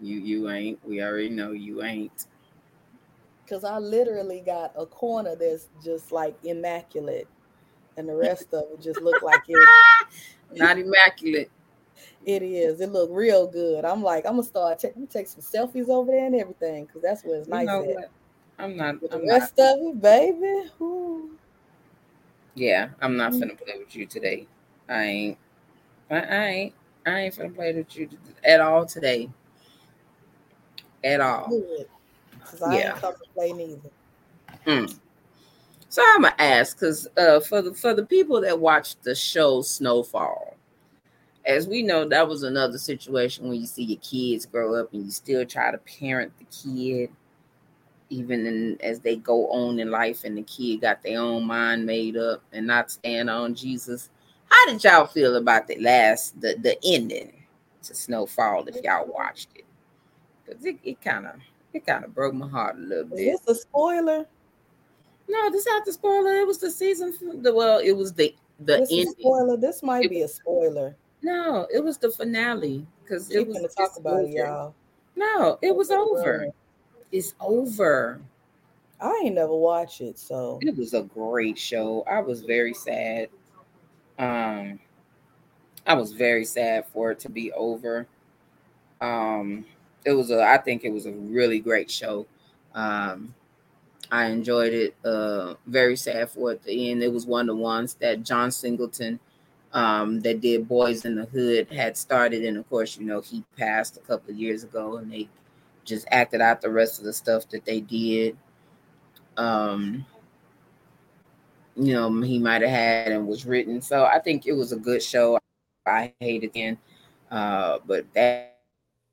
you 0.00 0.18
you 0.18 0.50
ain't. 0.50 0.78
We 0.86 1.02
already 1.02 1.28
know 1.28 1.52
you 1.52 1.82
ain't. 1.82 2.26
Because 3.44 3.62
I 3.62 3.78
literally 3.78 4.42
got 4.44 4.72
a 4.76 4.84
corner 4.86 5.36
that's 5.36 5.68
just 5.84 6.10
like 6.10 6.36
immaculate, 6.42 7.28
and 7.96 8.08
the 8.08 8.14
rest 8.14 8.52
of 8.52 8.64
it 8.72 8.80
just 8.80 9.00
look 9.00 9.22
like 9.22 9.42
it. 9.48 9.68
Not 10.52 10.78
immaculate. 10.78 11.50
It 12.24 12.42
is. 12.42 12.80
It 12.80 12.90
look 12.90 13.10
real 13.12 13.46
good. 13.46 13.84
I'm 13.84 14.02
like, 14.02 14.26
I'm 14.26 14.32
gonna 14.32 14.42
start 14.42 14.78
taking 14.78 15.06
take 15.06 15.28
some 15.28 15.40
selfies 15.42 15.88
over 15.88 16.10
there 16.10 16.26
and 16.26 16.34
everything, 16.34 16.84
because 16.86 17.02
that's 17.02 17.22
where 17.24 17.38
it's 17.38 17.46
You 17.46 17.54
nice 17.54 17.66
know 17.66 17.82
at. 17.82 17.94
what? 17.94 18.10
I'm 18.58 18.76
not. 18.76 19.00
But 19.00 19.10
the 19.10 19.16
I'm 19.16 19.26
not. 19.26 19.40
rest 19.40 19.58
of 19.58 19.76
it, 19.78 20.00
baby, 20.00 20.70
whew. 20.78 21.38
Yeah, 22.54 22.88
I'm 23.00 23.16
not 23.16 23.32
Mhm. 23.32 23.42
finna 23.42 23.58
play 23.64 23.78
with 23.78 23.94
you 23.94 24.06
today. 24.06 24.46
I 24.88 25.02
ain't. 25.02 25.38
I, 26.10 26.20
I 26.20 26.44
ain't. 26.46 26.74
I 27.06 27.20
ain't 27.20 27.36
gonna 27.36 27.50
play 27.50 27.72
with 27.74 27.96
you 27.96 28.08
at 28.44 28.60
all 28.60 28.86
today. 28.86 29.30
At 31.04 31.20
all. 31.20 31.48
good. 31.48 31.86
I 32.64 32.76
Yeah. 32.76 32.92
ain't 32.92 33.00
to 33.00 33.14
play 33.34 33.52
neither. 33.52 33.90
Mm. 34.66 34.98
So 35.88 36.02
I'm 36.14 36.22
gonna 36.22 36.34
ask 36.38 36.78
because 36.78 37.06
uh, 37.16 37.40
for 37.40 37.62
the 37.62 37.74
for 37.74 37.94
the 37.94 38.04
people 38.04 38.40
that 38.40 38.58
watched 38.58 39.02
the 39.04 39.14
show 39.14 39.62
Snowfall, 39.62 40.56
as 41.44 41.68
we 41.68 41.82
know, 41.82 42.08
that 42.08 42.26
was 42.26 42.42
another 42.42 42.78
situation 42.78 43.48
when 43.48 43.60
you 43.60 43.66
see 43.66 43.84
your 43.84 44.00
kids 44.00 44.46
grow 44.46 44.74
up 44.74 44.92
and 44.92 45.04
you 45.04 45.10
still 45.10 45.44
try 45.46 45.70
to 45.70 45.78
parent 45.78 46.32
the 46.38 46.44
kid, 46.46 47.10
even 48.08 48.46
in, 48.46 48.78
as 48.80 49.00
they 49.00 49.16
go 49.16 49.48
on 49.50 49.78
in 49.78 49.90
life, 49.90 50.24
and 50.24 50.36
the 50.36 50.42
kid 50.42 50.80
got 50.82 51.02
their 51.02 51.20
own 51.20 51.44
mind 51.44 51.84
made 51.84 52.16
up 52.16 52.42
and 52.52 52.66
not 52.66 52.90
stand 52.90 53.28
on 53.30 53.54
Jesus. 53.54 54.10
How 54.48 54.66
did 54.70 54.82
y'all 54.84 55.06
feel 55.06 55.36
about 55.36 55.66
the 55.66 55.76
last 55.80 56.40
the 56.40 56.56
the 56.60 56.78
ending 56.84 57.32
to 57.82 57.94
Snowfall 57.94 58.66
if 58.68 58.82
y'all 58.82 59.06
watched 59.06 59.48
it? 59.54 59.64
Because 60.44 60.64
it, 60.64 60.78
it 60.84 61.00
kind 61.00 61.26
of 61.26 61.34
it 61.72 61.84
kind 61.86 62.04
of 62.04 62.14
broke 62.14 62.34
my 62.34 62.48
heart 62.48 62.76
a 62.76 62.80
little 62.80 63.04
Is 63.04 63.10
bit. 63.10 63.40
this 63.46 63.58
a 63.58 63.60
spoiler? 63.60 64.26
No, 65.28 65.50
this 65.50 65.66
not 65.66 65.84
the 65.84 65.92
spoiler. 65.92 66.36
It 66.36 66.46
was 66.46 66.58
the 66.58 66.70
season. 66.70 67.42
The 67.42 67.52
well, 67.52 67.80
it 67.80 67.92
was 67.92 68.12
the 68.12 68.34
the 68.60 68.78
This 68.78 68.92
ending. 68.92 69.14
spoiler. 69.18 69.56
This 69.56 69.82
might 69.82 70.04
It 70.04 70.10
be 70.10 70.22
a 70.22 70.28
spoiler. 70.28 70.96
No, 71.22 71.66
it 71.74 71.82
was 71.82 71.98
the 71.98 72.10
finale 72.10 72.86
because 73.02 73.30
it 73.30 73.46
was 73.46 73.74
talk 73.74 73.96
about 73.96 74.24
it, 74.24 74.30
y'all. 74.30 74.74
No, 75.16 75.58
it 75.62 75.74
was 75.74 75.90
over. 75.90 76.46
It's 77.12 77.34
over. 77.40 78.20
I 79.00 79.22
ain't 79.24 79.34
never 79.34 79.54
watched 79.54 80.00
it, 80.00 80.18
so 80.18 80.58
It 80.62 80.76
was 80.76 80.94
a 80.94 81.02
great 81.02 81.58
show. 81.58 82.02
I 82.10 82.20
was 82.20 82.42
very 82.42 82.74
sad. 82.74 83.28
Um, 84.18 84.80
I 85.86 85.94
was 85.94 86.12
very 86.12 86.44
sad 86.44 86.86
for 86.86 87.12
it 87.12 87.20
to 87.20 87.28
be 87.28 87.52
over. 87.52 88.06
Um, 89.00 89.66
it 90.04 90.12
was 90.12 90.30
a. 90.30 90.42
I 90.42 90.58
think 90.58 90.84
it 90.84 90.90
was 90.92 91.06
a 91.06 91.12
really 91.12 91.60
great 91.60 91.90
show. 91.90 92.26
Um, 92.74 93.34
I 94.10 94.26
enjoyed 94.26 94.72
it. 94.72 94.94
Uh, 95.04 95.54
very 95.66 95.96
sad 95.96 96.30
for 96.30 96.52
it 96.52 96.56
at 96.56 96.64
the 96.64 96.90
end. 96.90 97.02
It 97.02 97.12
was 97.12 97.26
one 97.26 97.48
of 97.48 97.56
the 97.56 97.62
ones 97.62 97.94
that 97.94 98.22
John 98.22 98.50
Singleton, 98.50 99.20
um, 99.72 100.20
that 100.20 100.40
did 100.40 100.68
Boyz 100.68 101.04
n 101.04 101.16
the 101.16 101.26
Hood, 101.26 101.68
had 101.72 101.96
started, 101.96 102.44
and 102.44 102.56
of 102.56 102.68
course, 102.70 102.98
you 102.98 103.06
know, 103.06 103.20
he 103.20 103.44
passed 103.58 103.96
a 103.96 104.00
couple 104.00 104.30
of 104.32 104.38
years 104.38 104.64
ago, 104.64 104.96
and 104.96 105.12
they 105.12 105.28
just 105.86 106.06
acted 106.10 106.40
out 106.42 106.60
the 106.60 106.70
rest 106.70 106.98
of 106.98 107.04
the 107.04 107.12
stuff 107.12 107.48
that 107.48 107.64
they 107.64 107.80
did. 107.80 108.36
Um, 109.36 110.04
you 111.76 111.94
know, 111.94 112.20
he 112.20 112.38
might 112.38 112.62
have 112.62 112.70
had 112.70 113.12
and 113.12 113.26
was 113.26 113.46
written. 113.46 113.80
So 113.80 114.04
I 114.04 114.18
think 114.18 114.46
it 114.46 114.52
was 114.52 114.72
a 114.72 114.76
good 114.76 115.02
show. 115.02 115.38
I 115.86 116.12
hate 116.20 116.50
it, 116.54 116.78
uh, 117.30 117.78
but 117.86 118.12
that 118.14 118.58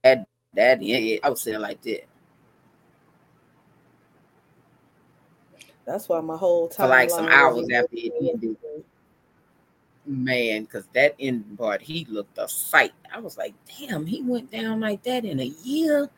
that 0.03 0.27
that 0.53 0.81
yeah, 0.81 1.19
I 1.23 1.29
would 1.29 1.37
say 1.37 1.57
like 1.57 1.81
that. 1.83 2.05
that's 5.85 6.07
why 6.07 6.21
my 6.21 6.37
whole 6.37 6.67
time 6.67 6.87
For 6.87 6.89
like 6.89 7.09
some 7.09 7.27
hours 7.27 7.67
after 7.73 7.89
it 7.93 8.13
ended. 8.19 8.57
Man, 10.05 10.63
because 10.63 10.85
that 10.93 11.15
ending 11.19 11.55
part, 11.55 11.81
he 11.81 12.05
looked 12.09 12.37
a 12.37 12.47
sight. 12.47 12.91
I 13.13 13.19
was 13.19 13.37
like, 13.37 13.53
damn, 13.79 14.05
he 14.05 14.21
went 14.21 14.51
down 14.51 14.81
like 14.81 15.01
that 15.03 15.23
in 15.23 15.39
a 15.39 15.53
year. 15.63 16.09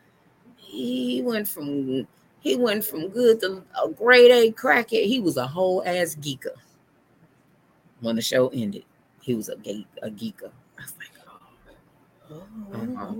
He 0.66 1.22
went 1.24 1.48
from 1.48 2.06
he 2.40 2.56
went 2.56 2.84
from 2.84 3.08
good 3.08 3.40
to 3.40 3.62
a 3.82 3.88
grade 3.88 4.30
A 4.30 4.52
crackhead. 4.52 5.06
He 5.06 5.20
was 5.20 5.36
a 5.36 5.46
whole 5.46 5.82
ass 5.84 6.14
geeker. 6.16 6.54
When 8.00 8.16
the 8.16 8.22
show 8.22 8.48
ended, 8.48 8.84
he 9.20 9.34
was 9.34 9.48
a 9.48 9.56
geek, 9.56 9.86
a 10.02 10.10
geeker. 10.10 10.50
I 10.78 10.82
was 10.82 10.94
like, 10.98 11.10
oh. 12.30 12.42
Uh-huh. 12.72 13.14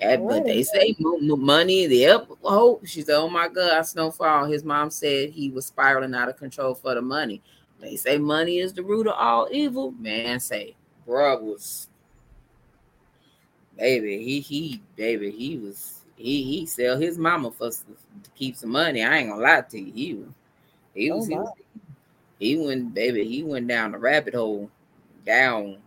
Yeah, 0.00 0.16
but 0.16 0.44
they 0.44 0.62
say 0.62 0.94
mo- 1.00 1.18
mo- 1.18 1.36
money. 1.36 1.86
Yep. 1.86 2.28
Oh, 2.44 2.80
she 2.84 3.02
said, 3.02 3.16
"Oh 3.16 3.28
my 3.28 3.48
God, 3.48 3.82
Snowfall." 3.82 4.44
His 4.44 4.62
mom 4.62 4.90
said 4.90 5.30
he 5.30 5.50
was 5.50 5.66
spiraling 5.66 6.14
out 6.14 6.28
of 6.28 6.36
control 6.36 6.74
for 6.74 6.94
the 6.94 7.02
money. 7.02 7.42
They 7.80 7.96
say 7.96 8.16
money 8.18 8.58
is 8.58 8.72
the 8.72 8.82
root 8.82 9.08
of 9.08 9.14
all 9.14 9.48
evil. 9.50 9.90
Man, 9.92 10.38
say, 10.38 10.76
bruh 11.06 11.40
was, 11.42 11.88
baby. 13.76 14.22
He 14.22 14.40
he, 14.40 14.82
baby. 14.94 15.30
He 15.32 15.58
was 15.58 15.97
he 16.18 16.42
he 16.42 16.66
sell 16.66 16.98
his 16.98 17.16
mama 17.16 17.50
for 17.50 17.70
to 17.70 18.30
keep 18.34 18.56
some 18.56 18.70
money. 18.70 19.02
I 19.02 19.18
ain't 19.18 19.30
gonna 19.30 19.42
lie 19.42 19.62
to 19.62 19.80
you. 19.80 20.34
He 20.94 21.10
was 21.10 21.10
he 21.10 21.10
Oh, 21.10 21.16
was, 21.16 21.26
he, 21.28 21.34
was 21.36 21.52
he 22.38 22.56
went, 22.56 22.94
baby. 22.94 23.24
He 23.24 23.42
went 23.42 23.68
down 23.68 23.92
the 23.92 23.98
rabbit 23.98 24.34
hole, 24.34 24.70
down 25.24 25.78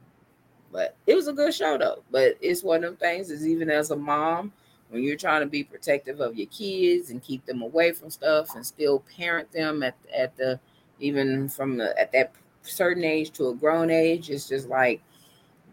but 0.72 0.96
it 1.06 1.16
was 1.16 1.28
a 1.28 1.34
good 1.34 1.54
show 1.54 1.78
though. 1.78 2.04
But 2.12 2.38
it's 2.42 2.64
one 2.64 2.84
of 2.84 2.92
them 2.92 2.98
things 2.98 3.30
is 3.30 3.48
even 3.48 3.70
as 3.70 3.92
a 3.92 3.96
mom, 3.96 4.54
when 4.90 5.04
you're 5.04 5.18
trying 5.18 5.42
to 5.42 5.48
be 5.48 5.64
protective 5.64 6.20
of 6.20 6.36
your 6.36 6.48
kids 6.48 7.10
and 7.10 7.22
keep 7.24 7.46
them 7.46 7.62
away 7.62 7.92
from 7.92 8.10
stuff 8.10 8.56
and 8.56 8.66
still 8.66 9.04
parent 9.18 9.52
them 9.52 9.84
at 9.84 9.96
at 10.16 10.36
the 10.38 10.60
even 11.00 11.50
from 11.50 11.78
the 11.78 11.98
at 12.00 12.12
that 12.12 12.32
certain 12.64 13.04
age 13.04 13.32
to 13.32 13.50
a 13.50 13.56
grown 13.56 13.90
age, 13.90 14.30
it's 14.30 14.48
just 14.48 14.68
like 14.68 15.02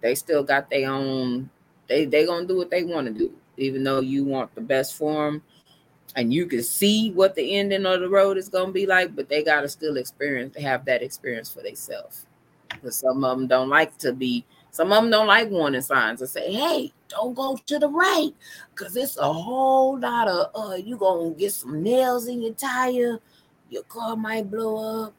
they 0.00 0.14
still 0.14 0.42
got 0.42 0.70
their 0.70 0.90
own 0.90 1.50
they 1.88 2.04
they 2.04 2.26
gonna 2.26 2.46
do 2.46 2.56
what 2.56 2.70
they 2.70 2.84
want 2.84 3.06
to 3.06 3.12
do, 3.12 3.32
even 3.58 3.84
though 3.84 4.00
you 4.00 4.24
want 4.24 4.54
the 4.54 4.60
best 4.60 4.94
for 4.94 5.26
them. 5.26 5.42
And 6.16 6.32
you 6.32 6.46
can 6.46 6.62
see 6.62 7.12
what 7.12 7.34
the 7.34 7.56
ending 7.56 7.86
of 7.86 8.00
the 8.00 8.08
road 8.08 8.38
is 8.38 8.48
gonna 8.48 8.72
be 8.72 8.86
like, 8.86 9.14
but 9.14 9.28
they 9.28 9.42
gotta 9.42 9.68
still 9.68 9.96
experience 9.98 10.56
have 10.56 10.84
that 10.86 11.02
experience 11.02 11.50
for 11.50 11.62
themselves. 11.62 12.26
Because 12.70 12.96
some 12.96 13.24
of 13.24 13.38
them 13.38 13.46
don't 13.46 13.68
like 13.68 13.96
to 13.98 14.12
be 14.12 14.44
some 14.70 14.92
of 14.92 15.02
them 15.02 15.10
don't 15.10 15.26
like 15.26 15.50
warning 15.50 15.80
signs 15.80 16.20
and 16.20 16.30
say, 16.30 16.52
hey, 16.52 16.92
don't 17.08 17.34
go 17.34 17.56
to 17.66 17.78
the 17.78 17.88
right. 17.88 18.30
Cause 18.74 18.96
it's 18.96 19.16
a 19.16 19.32
whole 19.32 19.98
lot 19.98 20.28
of 20.28 20.50
uh 20.54 20.74
you 20.76 20.96
gonna 20.96 21.30
get 21.30 21.52
some 21.52 21.82
nails 21.82 22.28
in 22.28 22.42
your 22.42 22.54
tire, 22.54 23.18
your 23.70 23.82
car 23.84 24.16
might 24.16 24.50
blow 24.50 25.04
up, 25.06 25.14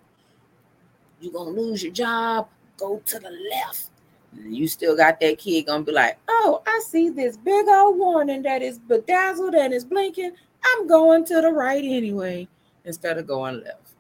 you're 1.20 1.34
gonna 1.34 1.50
lose 1.50 1.84
your 1.84 1.94
job, 1.94 2.48
go 2.78 3.02
to 3.06 3.20
the 3.20 3.32
left. 3.52 3.89
You 4.38 4.68
still 4.68 4.96
got 4.96 5.20
that 5.20 5.38
kid 5.38 5.66
gonna 5.66 5.84
be 5.84 5.92
like, 5.92 6.18
oh, 6.28 6.62
I 6.66 6.82
see 6.86 7.10
this 7.10 7.38
big 7.38 7.68
old 7.68 7.98
warning 7.98 8.42
that 8.44 8.62
is 8.62 8.80
bedazzled 8.80 9.56
and 9.56 9.74
is 9.74 9.86
blinking. 9.86 10.32
I'm 10.64 10.88
going 10.88 11.26
to 11.26 11.42
the 11.42 11.52
right 11.52 11.84
anyway, 11.84 12.48
instead 12.86 13.18
of 13.18 13.28
going 13.28 13.64
left. 13.64 13.94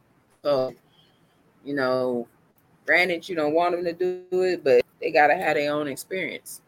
So, 0.44 0.74
you 1.64 1.74
know, 1.74 2.28
granted, 2.86 3.28
you 3.28 3.36
don't 3.36 3.54
want 3.54 3.76
them 3.76 3.86
to 3.86 3.94
do 3.94 4.44
it, 4.44 4.64
but 4.64 4.82
they 5.02 5.12
gotta 5.12 5.36
have 5.36 5.56
their 5.56 5.74
own 5.74 5.88
experience. 5.88 6.62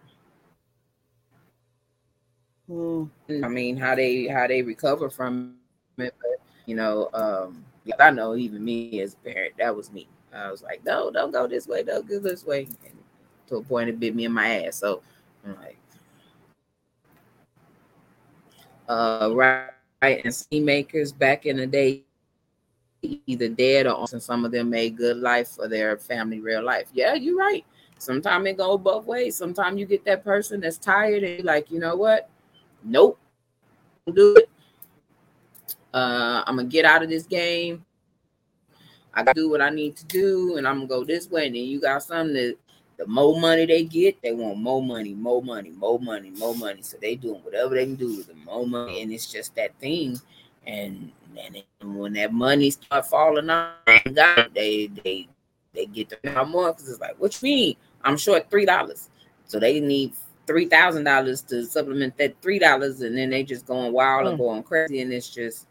Hmm. 2.67 3.05
I 3.43 3.47
mean, 3.47 3.75
how 3.75 3.95
they 3.95 4.27
how 4.27 4.47
they 4.47 4.61
recover 4.61 5.09
from 5.09 5.55
it, 5.97 6.15
but 6.21 6.45
you 6.65 6.75
know, 6.75 7.09
um, 7.13 7.65
I 7.99 8.11
know 8.11 8.35
even 8.35 8.63
me 8.63 9.01
as 9.01 9.13
a 9.13 9.17
parent, 9.17 9.55
that 9.57 9.75
was 9.75 9.91
me. 9.91 10.07
I 10.33 10.49
was 10.49 10.63
like, 10.63 10.83
no, 10.85 11.11
don't 11.11 11.31
go 11.31 11.47
this 11.47 11.67
way, 11.67 11.83
don't 11.83 12.07
go 12.07 12.19
this 12.19 12.45
way, 12.45 12.67
and 12.85 12.93
to 13.51 13.57
a 13.57 13.63
point 13.63 13.89
it 13.89 13.99
bit 13.99 14.15
me 14.15 14.25
in 14.25 14.31
my 14.31 14.65
ass. 14.65 14.77
So 14.77 15.01
I'm 15.45 15.55
like, 15.57 15.77
uh, 18.87 19.29
right, 19.33 19.69
right, 20.01 20.21
and 20.23 20.33
scene 20.33 20.65
makers 20.65 21.11
back 21.11 21.45
in 21.45 21.57
the 21.57 21.67
day, 21.67 22.03
either 23.01 23.49
dead 23.49 23.87
or 23.87 24.07
some 24.07 24.45
of 24.45 24.51
them 24.51 24.69
made 24.69 24.97
good 24.97 25.17
life 25.17 25.49
for 25.49 25.67
their 25.67 25.97
family, 25.97 26.39
real 26.39 26.63
life. 26.63 26.87
Yeah, 26.93 27.13
you're 27.13 27.37
right. 27.37 27.65
Sometimes 27.97 28.47
it 28.47 28.57
go 28.57 28.77
both 28.77 29.05
ways. 29.05 29.35
Sometimes 29.35 29.79
you 29.79 29.85
get 29.85 30.05
that 30.05 30.23
person 30.23 30.59
that's 30.61 30.77
tired 30.77 31.23
and 31.23 31.43
like, 31.43 31.69
you 31.69 31.79
know 31.79 31.95
what? 31.95 32.29
Nope, 32.83 33.19
do 34.13 34.35
it. 34.37 34.49
Uh, 35.93 36.43
I'm 36.47 36.55
gonna 36.55 36.67
get 36.67 36.85
out 36.85 37.03
of 37.03 37.09
this 37.09 37.23
game. 37.23 37.85
I 39.13 39.23
do 39.33 39.49
what 39.49 39.61
I 39.61 39.69
need 39.69 39.97
to 39.97 40.05
do, 40.05 40.55
and 40.57 40.65
I'm 40.67 40.77
gonna 40.77 40.87
go 40.87 41.03
this 41.03 41.29
way. 41.29 41.47
And 41.47 41.55
then 41.55 41.63
you 41.63 41.81
got 41.81 42.01
some 42.01 42.33
that 42.33 42.55
the 43.01 43.07
more 43.07 43.39
money 43.39 43.65
they 43.65 43.83
get, 43.83 44.21
they 44.21 44.31
want 44.31 44.59
more 44.59 44.81
money, 44.81 45.15
more 45.15 45.41
money, 45.41 45.71
more 45.71 45.99
money, 45.99 46.29
more 46.29 46.53
money. 46.53 46.83
So 46.83 46.97
they 47.01 47.15
doing 47.15 47.41
whatever 47.41 47.73
they 47.73 47.85
can 47.85 47.95
do 47.95 48.17
with 48.17 48.27
the 48.27 48.35
more 48.35 48.67
money, 48.67 49.01
and 49.01 49.11
it's 49.11 49.31
just 49.31 49.55
that 49.55 49.73
thing. 49.79 50.21
And 50.67 51.11
and 51.35 51.63
when 51.81 52.13
that 52.13 52.31
money 52.31 52.69
start 52.69 53.07
falling 53.07 53.49
off, 53.49 53.73
they 54.53 54.87
they 55.03 55.27
they 55.73 55.85
get 55.87 56.09
to 56.09 56.17
the 56.21 56.45
more 56.45 56.73
because 56.73 56.89
it's 56.89 56.99
like, 56.99 57.19
what 57.19 57.41
you 57.41 57.47
mean? 57.47 57.75
I'm 58.03 58.17
short 58.17 58.51
three 58.51 58.65
dollars, 58.65 59.09
so 59.47 59.59
they 59.59 59.79
need 59.79 60.13
three 60.45 60.67
thousand 60.67 61.05
dollars 61.05 61.41
to 61.43 61.65
supplement 61.65 62.15
that 62.19 62.39
three 62.43 62.59
dollars, 62.59 63.01
and 63.01 63.17
then 63.17 63.31
they 63.31 63.41
just 63.41 63.65
going 63.65 63.93
wild 63.93 64.27
and 64.27 64.37
hmm. 64.37 64.43
going 64.43 64.63
crazy, 64.63 65.01
and 65.01 65.11
it's 65.11 65.29
just, 65.29 65.65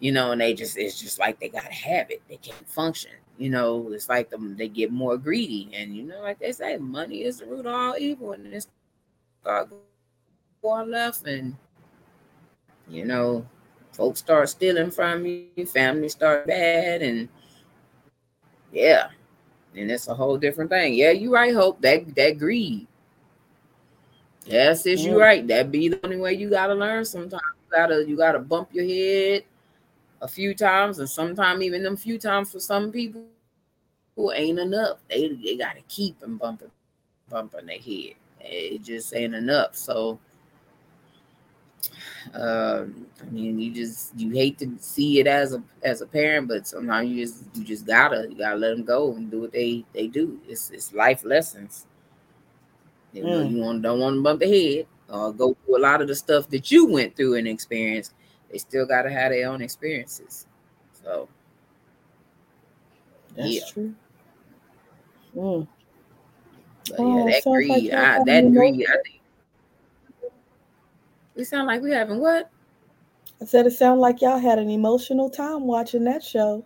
you 0.00 0.10
know, 0.10 0.32
and 0.32 0.40
they 0.40 0.52
just 0.52 0.76
it's 0.76 1.00
just 1.00 1.20
like 1.20 1.38
they 1.38 1.48
gotta 1.48 1.72
have 1.72 2.10
it, 2.10 2.22
they 2.28 2.38
can't 2.38 2.68
function. 2.68 3.12
You 3.38 3.50
know, 3.50 3.92
it's 3.92 4.08
like 4.08 4.30
them 4.30 4.56
they 4.56 4.68
get 4.68 4.90
more 4.90 5.18
greedy, 5.18 5.68
and 5.74 5.94
you 5.94 6.04
know, 6.04 6.22
like 6.22 6.38
they 6.38 6.52
say, 6.52 6.78
money 6.78 7.22
is 7.22 7.38
the 7.38 7.46
root 7.46 7.66
of 7.66 7.74
all 7.74 7.94
evil, 7.98 8.32
and 8.32 8.46
it's 8.46 8.68
start 9.42 9.68
going 10.62 10.90
left, 10.90 11.26
and 11.26 11.54
you 12.88 13.04
know, 13.04 13.46
folks 13.92 14.20
start 14.20 14.48
stealing 14.48 14.90
from 14.90 15.26
you, 15.26 15.66
family 15.66 16.08
start 16.08 16.46
bad, 16.46 17.02
and 17.02 17.28
yeah, 18.72 19.08
and 19.74 19.90
it's 19.90 20.08
a 20.08 20.14
whole 20.14 20.38
different 20.38 20.70
thing. 20.70 20.94
Yeah, 20.94 21.10
you 21.10 21.34
right, 21.34 21.54
Hope. 21.54 21.82
That 21.82 22.14
that 22.16 22.38
greed. 22.38 22.86
Yes, 24.46 24.86
is 24.86 25.04
you 25.04 25.14
mm. 25.14 25.20
right. 25.20 25.46
That 25.46 25.70
be 25.70 25.88
the 25.88 26.00
only 26.04 26.16
way 26.16 26.32
you 26.32 26.48
gotta 26.48 26.74
learn. 26.74 27.04
Sometimes 27.04 27.42
you 27.42 27.76
gotta 27.76 28.04
you 28.08 28.16
gotta 28.16 28.38
bump 28.38 28.70
your 28.72 28.86
head 28.86 29.44
a 30.20 30.28
few 30.28 30.54
times, 30.54 30.98
and 30.98 31.08
sometimes 31.08 31.62
even 31.62 31.82
them 31.82 31.96
few 31.96 32.18
times 32.18 32.52
for 32.52 32.60
some 32.60 32.90
people 32.90 33.24
who 34.14 34.32
ain't 34.32 34.58
enough. 34.58 34.98
They 35.08 35.28
they 35.28 35.56
gotta 35.56 35.82
keep 35.88 36.18
them 36.20 36.38
bumping 36.38 36.70
bumping 37.28 37.66
their 37.66 37.78
head. 37.78 38.14
It 38.40 38.82
just 38.82 39.14
ain't 39.14 39.34
enough. 39.34 39.76
So 39.76 40.18
um, 42.34 43.06
I 43.22 43.30
mean, 43.30 43.58
you 43.58 43.72
just 43.72 44.18
you 44.18 44.30
hate 44.30 44.58
to 44.58 44.74
see 44.78 45.20
it 45.20 45.26
as 45.26 45.54
a 45.54 45.62
as 45.82 46.00
a 46.00 46.06
parent, 46.06 46.48
but 46.48 46.66
sometimes 46.66 47.10
you 47.10 47.24
just 47.24 47.44
you 47.54 47.64
just 47.64 47.86
gotta 47.86 48.26
you 48.28 48.36
gotta 48.36 48.56
let 48.56 48.76
them 48.76 48.84
go 48.84 49.14
and 49.14 49.30
do 49.30 49.40
what 49.40 49.52
they 49.52 49.84
they 49.92 50.06
do. 50.06 50.40
It's 50.48 50.70
it's 50.70 50.92
life 50.92 51.24
lessons. 51.24 51.86
You 53.12 53.24
know, 53.24 53.44
mm. 53.44 53.50
you 53.50 53.58
want 53.58 53.82
don't 53.82 54.00
want 54.00 54.16
to 54.16 54.22
bump 54.22 54.40
the 54.40 54.76
head 54.76 54.86
or 55.08 55.32
go 55.32 55.56
through 55.64 55.78
a 55.78 55.80
lot 55.80 56.02
of 56.02 56.08
the 56.08 56.14
stuff 56.14 56.48
that 56.50 56.70
you 56.70 56.86
went 56.86 57.16
through 57.16 57.34
and 57.34 57.48
experienced. 57.48 58.12
They 58.56 58.60
still 58.60 58.86
gotta 58.86 59.10
have 59.10 59.32
their 59.32 59.50
own 59.50 59.60
experiences. 59.60 60.46
So 61.04 61.28
that's 63.36 63.50
yeah. 63.50 63.60
true. 63.70 63.94
Mm. 65.36 65.68
But 66.88 66.98
oh, 66.98 67.18
yeah, 67.18 67.32
that 67.34 67.44
greed, 67.44 67.68
like 67.68 67.92
I, 67.92 68.24
that 68.24 68.52
greed, 68.52 68.86
I 68.88 68.96
think 69.02 69.20
we 71.34 71.44
sound 71.44 71.66
like 71.66 71.82
we 71.82 71.90
having 71.90 72.18
what? 72.18 72.50
I 73.42 73.44
said 73.44 73.66
it 73.66 73.72
sounded 73.72 74.00
like 74.00 74.22
y'all 74.22 74.38
had 74.38 74.58
an 74.58 74.70
emotional 74.70 75.28
time 75.28 75.66
watching 75.66 76.04
that 76.04 76.24
show. 76.24 76.64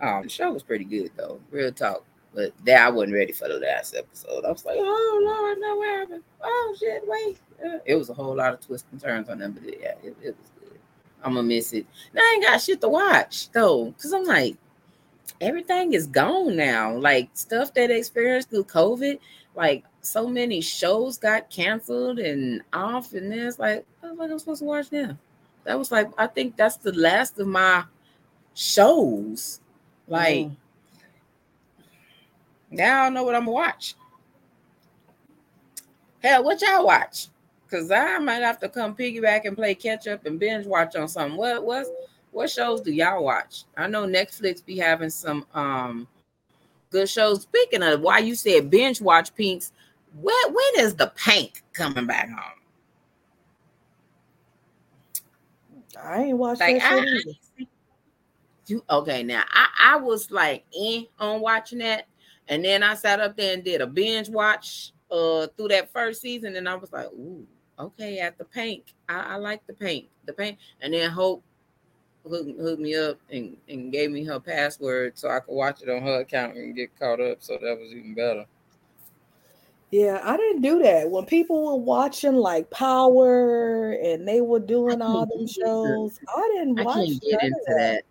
Oh, 0.00 0.22
the 0.22 0.28
show 0.28 0.52
was 0.52 0.62
pretty 0.62 0.84
good 0.84 1.10
though. 1.16 1.40
Real 1.50 1.72
talk. 1.72 2.04
But 2.32 2.52
that 2.66 2.86
I 2.86 2.88
wasn't 2.88 3.14
ready 3.14 3.32
for 3.32 3.48
the 3.48 3.58
last 3.58 3.96
episode. 3.96 4.44
I 4.44 4.52
was 4.52 4.64
like, 4.64 4.76
oh 4.78 5.22
Lord, 5.24 5.58
no, 5.58 5.74
what 5.74 5.88
happened? 5.88 6.22
Oh 6.40 6.76
shit, 6.78 7.02
wait. 7.04 7.40
It 7.84 7.94
was 7.94 8.10
a 8.10 8.14
whole 8.14 8.34
lot 8.34 8.54
of 8.54 8.60
twists 8.60 8.88
and 8.92 9.00
turns 9.00 9.28
on 9.28 9.38
them, 9.38 9.52
but 9.52 9.64
yeah, 9.64 9.94
it, 10.02 10.16
it 10.22 10.36
was 10.36 10.50
good. 10.60 10.78
I'm 11.22 11.34
gonna 11.34 11.46
miss 11.46 11.72
it. 11.72 11.86
Now 12.14 12.22
I 12.22 12.32
ain't 12.36 12.44
got 12.44 12.60
shit 12.60 12.80
to 12.80 12.88
watch 12.88 13.50
though, 13.50 13.86
because 13.86 14.12
I'm 14.12 14.24
like, 14.24 14.56
everything 15.40 15.92
is 15.92 16.06
gone 16.06 16.56
now. 16.56 16.96
Like 16.96 17.30
stuff 17.34 17.74
that 17.74 17.90
I 17.90 17.94
experienced 17.94 18.50
through 18.50 18.64
COVID, 18.64 19.18
like 19.54 19.84
so 20.00 20.26
many 20.26 20.60
shows 20.60 21.18
got 21.18 21.50
canceled 21.50 22.18
and 22.18 22.62
off, 22.72 23.12
and 23.12 23.30
then 23.30 23.40
it's 23.40 23.58
like, 23.58 23.84
what 24.00 24.10
am 24.10 24.20
I 24.20 24.36
supposed 24.38 24.60
to 24.60 24.66
watch 24.66 24.90
now? 24.92 25.16
That 25.64 25.78
was 25.78 25.92
like, 25.92 26.08
I 26.16 26.26
think 26.26 26.56
that's 26.56 26.76
the 26.76 26.92
last 26.92 27.38
of 27.38 27.46
my 27.46 27.84
shows. 28.54 29.60
Like, 30.08 30.46
mm. 30.46 30.56
now 32.70 33.02
I 33.02 33.04
don't 33.04 33.14
know 33.14 33.24
what 33.24 33.34
I'm 33.34 33.42
gonna 33.42 33.52
watch. 33.52 33.94
Hell, 36.22 36.44
what 36.44 36.60
y'all 36.60 36.84
watch? 36.84 37.28
Cause 37.70 37.90
I 37.92 38.18
might 38.18 38.42
have 38.42 38.58
to 38.60 38.68
come 38.68 38.96
piggyback 38.96 39.44
and 39.44 39.56
play 39.56 39.76
catch 39.76 40.08
up 40.08 40.26
and 40.26 40.40
binge 40.40 40.66
watch 40.66 40.96
on 40.96 41.06
something. 41.06 41.38
What 41.38 41.64
what 41.64 41.86
what 42.32 42.50
shows 42.50 42.80
do 42.80 42.92
y'all 42.92 43.22
watch? 43.22 43.64
I 43.76 43.86
know 43.86 44.06
Netflix 44.06 44.64
be 44.64 44.76
having 44.76 45.10
some 45.10 45.46
um 45.54 46.08
good 46.90 47.08
shows. 47.08 47.42
Speaking 47.42 47.82
of 47.82 48.00
why 48.00 48.18
you 48.18 48.34
said 48.34 48.70
binge 48.70 49.00
watch 49.00 49.32
pinks, 49.36 49.72
when 50.20 50.34
when 50.48 50.84
is 50.84 50.96
the 50.96 51.12
pink 51.16 51.62
coming 51.72 52.06
back 52.06 52.28
home? 52.28 52.58
I 56.02 56.22
ain't 56.24 56.38
watched 56.38 56.60
like, 56.60 56.80
that 56.80 56.92
I, 56.92 57.66
you 58.66 58.82
okay 58.90 59.22
now? 59.22 59.44
I 59.52 59.68
I 59.92 59.96
was 59.96 60.30
like 60.30 60.64
in 60.72 61.06
on 61.20 61.40
watching 61.40 61.78
that, 61.78 62.06
and 62.48 62.64
then 62.64 62.82
I 62.82 62.94
sat 62.94 63.20
up 63.20 63.36
there 63.36 63.54
and 63.54 63.62
did 63.62 63.80
a 63.80 63.86
binge 63.86 64.28
watch 64.28 64.92
uh 65.10 65.46
through 65.56 65.68
that 65.68 65.92
first 65.92 66.20
season, 66.20 66.56
and 66.56 66.68
I 66.68 66.74
was 66.74 66.92
like, 66.92 67.06
ooh, 67.06 67.46
okay, 67.80 68.18
at 68.18 68.38
the 68.38 68.44
pink. 68.44 68.94
I, 69.08 69.20
I 69.20 69.36
like 69.36 69.66
the 69.66 69.72
pink. 69.72 70.08
the 70.26 70.32
paint, 70.32 70.58
and 70.80 70.94
then 70.94 71.10
Hope 71.10 71.42
hooked, 72.28 72.58
hooked 72.60 72.80
me 72.80 72.94
up 72.94 73.18
and, 73.30 73.56
and 73.68 73.92
gave 73.92 74.10
me 74.10 74.24
her 74.24 74.40
password 74.40 75.18
so 75.18 75.28
I 75.28 75.40
could 75.40 75.54
watch 75.54 75.82
it 75.82 75.88
on 75.88 76.02
her 76.02 76.20
account 76.20 76.56
and 76.56 76.74
get 76.74 76.98
caught 76.98 77.20
up. 77.20 77.38
So 77.40 77.54
that 77.54 77.78
was 77.78 77.92
even 77.92 78.14
better. 78.14 78.46
Yeah, 79.90 80.20
I 80.22 80.36
didn't 80.36 80.62
do 80.62 80.80
that. 80.82 81.10
When 81.10 81.26
people 81.26 81.66
were 81.66 81.82
watching 81.82 82.36
like 82.36 82.70
Power 82.70 83.92
and 83.92 84.26
they 84.26 84.40
were 84.40 84.60
doing 84.60 85.02
all 85.02 85.26
them 85.26 85.48
shows, 85.48 86.20
I 86.28 86.48
didn't 86.54 86.84
watch 86.84 86.96
I 86.96 87.06
can't 87.06 87.22
get 87.22 87.42
into 87.42 87.60
that. 87.66 87.76
that. 87.76 88.02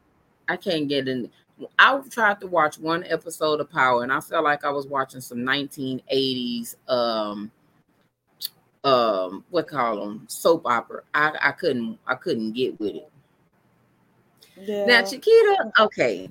I 0.49 0.57
can't 0.57 0.89
get 0.89 1.07
in. 1.07 1.30
I 1.78 1.99
tried 2.09 2.41
to 2.41 2.47
watch 2.47 2.80
one 2.80 3.05
episode 3.05 3.61
of 3.61 3.70
Power 3.72 4.03
and 4.03 4.11
I 4.11 4.20
felt 4.20 4.43
like 4.43 4.65
I 4.65 4.72
was 4.72 4.88
watching 4.88 5.22
some 5.22 5.39
1980s 5.39 6.76
um 6.89 7.51
um 8.84 9.43
what 9.49 9.67
call 9.67 9.99
them 9.99 10.25
soap 10.27 10.65
opera. 10.65 11.01
I, 11.13 11.34
I 11.41 11.51
couldn't 11.51 11.99
I 12.07 12.15
couldn't 12.15 12.53
get 12.53 12.80
with 12.80 12.95
it. 12.95 13.11
Yeah. 14.57 14.86
Now 14.86 15.03
Chiquita, 15.03 15.71
okay. 15.80 16.30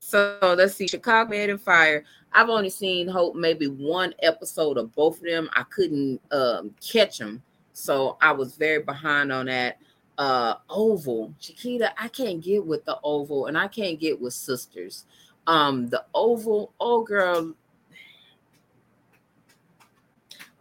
So 0.00 0.38
let's 0.56 0.74
see, 0.74 0.88
Chicago 0.88 1.30
Med 1.30 1.50
and 1.50 1.60
Fire. 1.60 2.04
I've 2.32 2.48
only 2.48 2.70
seen 2.70 3.08
Hope 3.08 3.34
maybe 3.34 3.66
one 3.66 4.14
episode 4.22 4.78
of 4.78 4.94
both 4.94 5.18
of 5.18 5.24
them. 5.24 5.50
I 5.54 5.64
couldn't 5.64 6.20
um, 6.30 6.74
catch 6.80 7.18
them, 7.18 7.42
so 7.72 8.16
I 8.20 8.32
was 8.32 8.56
very 8.56 8.82
behind 8.82 9.32
on 9.32 9.46
that. 9.46 9.78
Uh, 10.16 10.54
Oval, 10.68 11.32
Chiquita, 11.38 11.92
I 11.96 12.08
can't 12.08 12.40
get 12.42 12.64
with 12.64 12.84
the 12.84 12.98
Oval, 13.04 13.46
and 13.46 13.56
I 13.56 13.68
can't 13.68 14.00
get 14.00 14.20
with 14.20 14.32
Sistas. 14.32 15.04
Um, 15.46 15.86
the 15.88 16.04
Oval, 16.14 16.72
oh 16.80 17.02
girl, 17.02 17.54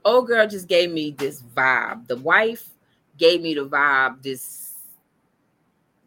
oh 0.07 0.21
girl, 0.21 0.47
just 0.47 0.67
gave 0.67 0.91
me 0.91 1.11
this 1.11 1.43
vibe. 1.55 2.07
The 2.07 2.15
wife 2.17 2.69
gave 3.17 3.41
me 3.41 3.53
the 3.53 3.65
vibe, 3.67 4.23
this 4.23 4.73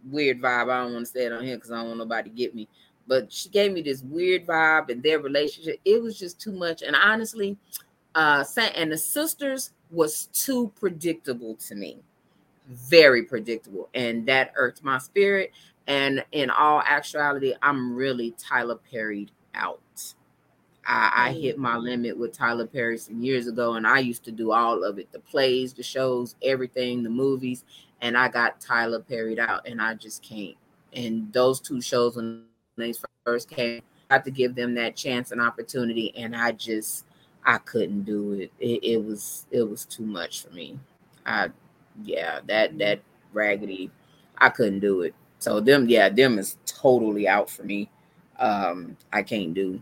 weird 0.09 0.40
vibe. 0.40 0.70
I 0.70 0.82
don't 0.84 0.94
want 0.94 1.07
to 1.07 1.12
say 1.12 1.26
it 1.26 1.32
on 1.32 1.44
here 1.44 1.57
because 1.57 1.70
I 1.70 1.76
don't 1.76 1.88
want 1.88 1.98
nobody 1.98 2.30
to 2.30 2.36
get 2.36 2.55
me 2.55 2.68
but 3.11 3.32
she 3.32 3.48
gave 3.48 3.72
me 3.72 3.82
this 3.82 4.05
weird 4.05 4.46
vibe 4.46 4.88
and 4.88 5.03
their 5.03 5.18
relationship. 5.18 5.80
It 5.84 6.01
was 6.01 6.16
just 6.16 6.40
too 6.40 6.53
much. 6.53 6.80
And 6.82 6.94
honestly, 6.94 7.57
uh, 8.14 8.44
and 8.76 8.92
the 8.92 8.96
Sistas 8.96 9.70
was 9.90 10.26
too 10.26 10.72
predictable 10.78 11.57
to 11.57 11.74
me, 11.74 11.98
very 12.68 13.24
predictable, 13.24 13.88
and 13.94 14.24
that 14.26 14.53
irked 14.55 14.84
my 14.84 14.98
spirit. 14.98 15.51
And 15.88 16.24
in 16.30 16.51
all 16.51 16.84
actuality, 16.86 17.53
I'm 17.62 17.96
really 17.96 18.32
Tyler 18.38 18.76
Perry 18.76 19.26
out. 19.57 19.80
I, 20.91 21.28
I, 21.28 21.32
hit 21.32 21.57
my 21.57 21.76
limit 21.76 22.18
with 22.18 22.32
Tyler 22.32 22.66
Perry 22.66 22.99
some 22.99 23.22
years 23.22 23.47
ago, 23.47 23.74
and 23.74 23.86
I 23.86 24.01
used 24.01 24.24
to 24.24 24.32
do 24.32 24.51
all 24.51 24.82
of 24.82 24.99
it 24.99 25.12
the 25.12 25.20
plays, 25.20 25.72
the 25.72 25.84
shows, 25.84 26.34
everything, 26.43 27.05
the 27.05 27.11
movies. 27.11 27.64
And 28.01 28.18
I 28.18 28.28
got 28.28 28.61
Tyler 28.61 28.99
Perry 28.99 29.38
out, 29.38 29.68
and 29.68 29.80
I 29.80 29.95
just 29.95 30.20
can't. 30.20 30.57
And 30.93 31.32
those 31.32 31.61
two 31.61 31.80
shows, 31.80 32.16
when 32.16 32.43
they 32.76 32.93
first 33.24 33.49
came. 33.49 33.82
I 34.11 34.14
had 34.14 34.24
to 34.24 34.32
give 34.32 34.57
them 34.57 34.74
that 34.74 34.97
chance 34.97 35.30
and 35.30 35.41
opportunity, 35.41 36.12
and 36.16 36.34
I 36.34 36.53
just 36.53 37.05
I 37.45 37.59
couldn't 37.59 38.03
do 38.03 38.32
it. 38.32 38.51
It, 38.59 38.82
it 38.82 39.05
was 39.05 39.47
it 39.53 39.62
was 39.62 39.84
too 39.84 40.05
much 40.05 40.43
for 40.43 40.51
me. 40.51 40.78
I 41.24 41.51
yeah, 42.03 42.41
that 42.47 42.76
that 42.78 43.01
raggedy, 43.32 43.93
I 44.38 44.49
couldn't 44.49 44.80
do 44.80 45.03
it. 45.03 45.14
So 45.38 45.61
them, 45.61 45.88
yeah, 45.88 46.09
them 46.09 46.38
is 46.38 46.57
totally 46.66 47.28
out 47.28 47.49
for 47.49 47.62
me. 47.62 47.88
Um, 48.41 48.97
I 49.12 49.22
can't 49.22 49.55
do. 49.55 49.80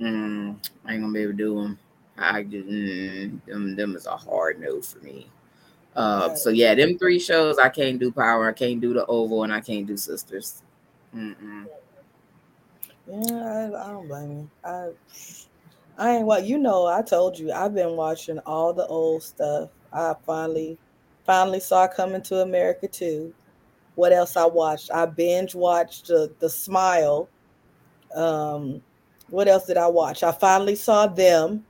Mm, 0.00 0.56
I 0.84 0.92
ain't 0.92 1.02
gonna 1.02 1.12
be 1.12 1.20
able 1.20 1.32
to 1.32 1.36
do 1.36 1.62
them. 1.62 1.78
I 2.16 2.42
just 2.42 2.68
mm, 2.68 3.44
them 3.46 3.76
them 3.76 3.96
is 3.96 4.06
a 4.06 4.16
hard 4.16 4.60
no 4.60 4.80
for 4.80 4.98
me. 5.00 5.28
Uh, 5.96 6.34
so 6.34 6.50
yeah, 6.50 6.74
them 6.74 6.98
three 6.98 7.18
shows 7.18 7.58
I 7.58 7.68
can't 7.68 7.98
do 7.98 8.12
Power, 8.12 8.48
I 8.48 8.52
can't 8.52 8.80
do 8.80 8.94
the 8.94 9.04
Oval, 9.06 9.44
and 9.44 9.52
I 9.52 9.60
can't 9.60 9.86
do 9.86 9.94
Sistas. 9.94 10.62
Mm-mm. 11.14 11.66
Yeah, 13.06 13.70
I, 13.74 13.84
I 13.84 13.92
don't 13.92 14.06
blame 14.06 14.30
you. 14.30 14.50
I 14.64 14.90
I 15.98 16.16
ain't 16.16 16.26
what 16.26 16.44
you 16.44 16.58
know. 16.58 16.86
I 16.86 17.02
told 17.02 17.38
you 17.38 17.50
I've 17.50 17.74
been 17.74 17.96
watching 17.96 18.38
all 18.40 18.72
the 18.72 18.86
old 18.86 19.22
stuff. 19.22 19.70
I 19.92 20.14
finally 20.24 20.78
finally 21.26 21.60
saw 21.60 21.88
Coming 21.88 22.22
to 22.22 22.42
America 22.42 22.86
too. 22.86 23.34
What 23.96 24.12
else 24.12 24.36
I 24.36 24.46
watched? 24.46 24.92
I 24.92 25.06
binge 25.06 25.56
watched 25.56 26.06
the 26.06 26.32
the 26.38 26.48
Smile. 26.48 27.28
Um, 28.14 28.80
what 29.30 29.48
else 29.48 29.66
did 29.66 29.76
I 29.76 29.86
watch? 29.86 30.22
I 30.22 30.32
finally 30.32 30.74
saw 30.74 31.06
them. 31.06 31.64